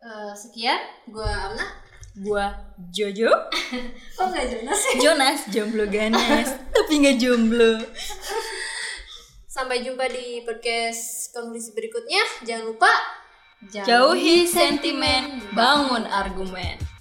Eh, 0.03 0.33
sekian, 0.35 0.79
gua 1.07 1.51
Amna. 1.51 1.67
Gua 2.13 2.45
Jojo 2.93 3.25
Kok 4.21 4.25
nggak 4.29 4.45
jelas 4.45 4.77
sih? 4.77 5.01
Jonas 5.01 5.49
jomblo 5.49 5.89
ganas 5.89 6.45
Tapi 6.69 7.01
gak 7.01 7.17
jomblo 7.17 7.81
Sampai 9.49 9.81
jumpa 9.81 10.05
di 10.13 10.45
podcast 10.45 11.33
konklusi 11.33 11.73
berikutnya. 11.73 12.21
Jangan 12.45 12.69
lupa 12.69 12.93
Jauhi 13.65 14.45
sentimen 14.45 15.41
Bangun 15.57 16.05
argumen 16.05 16.92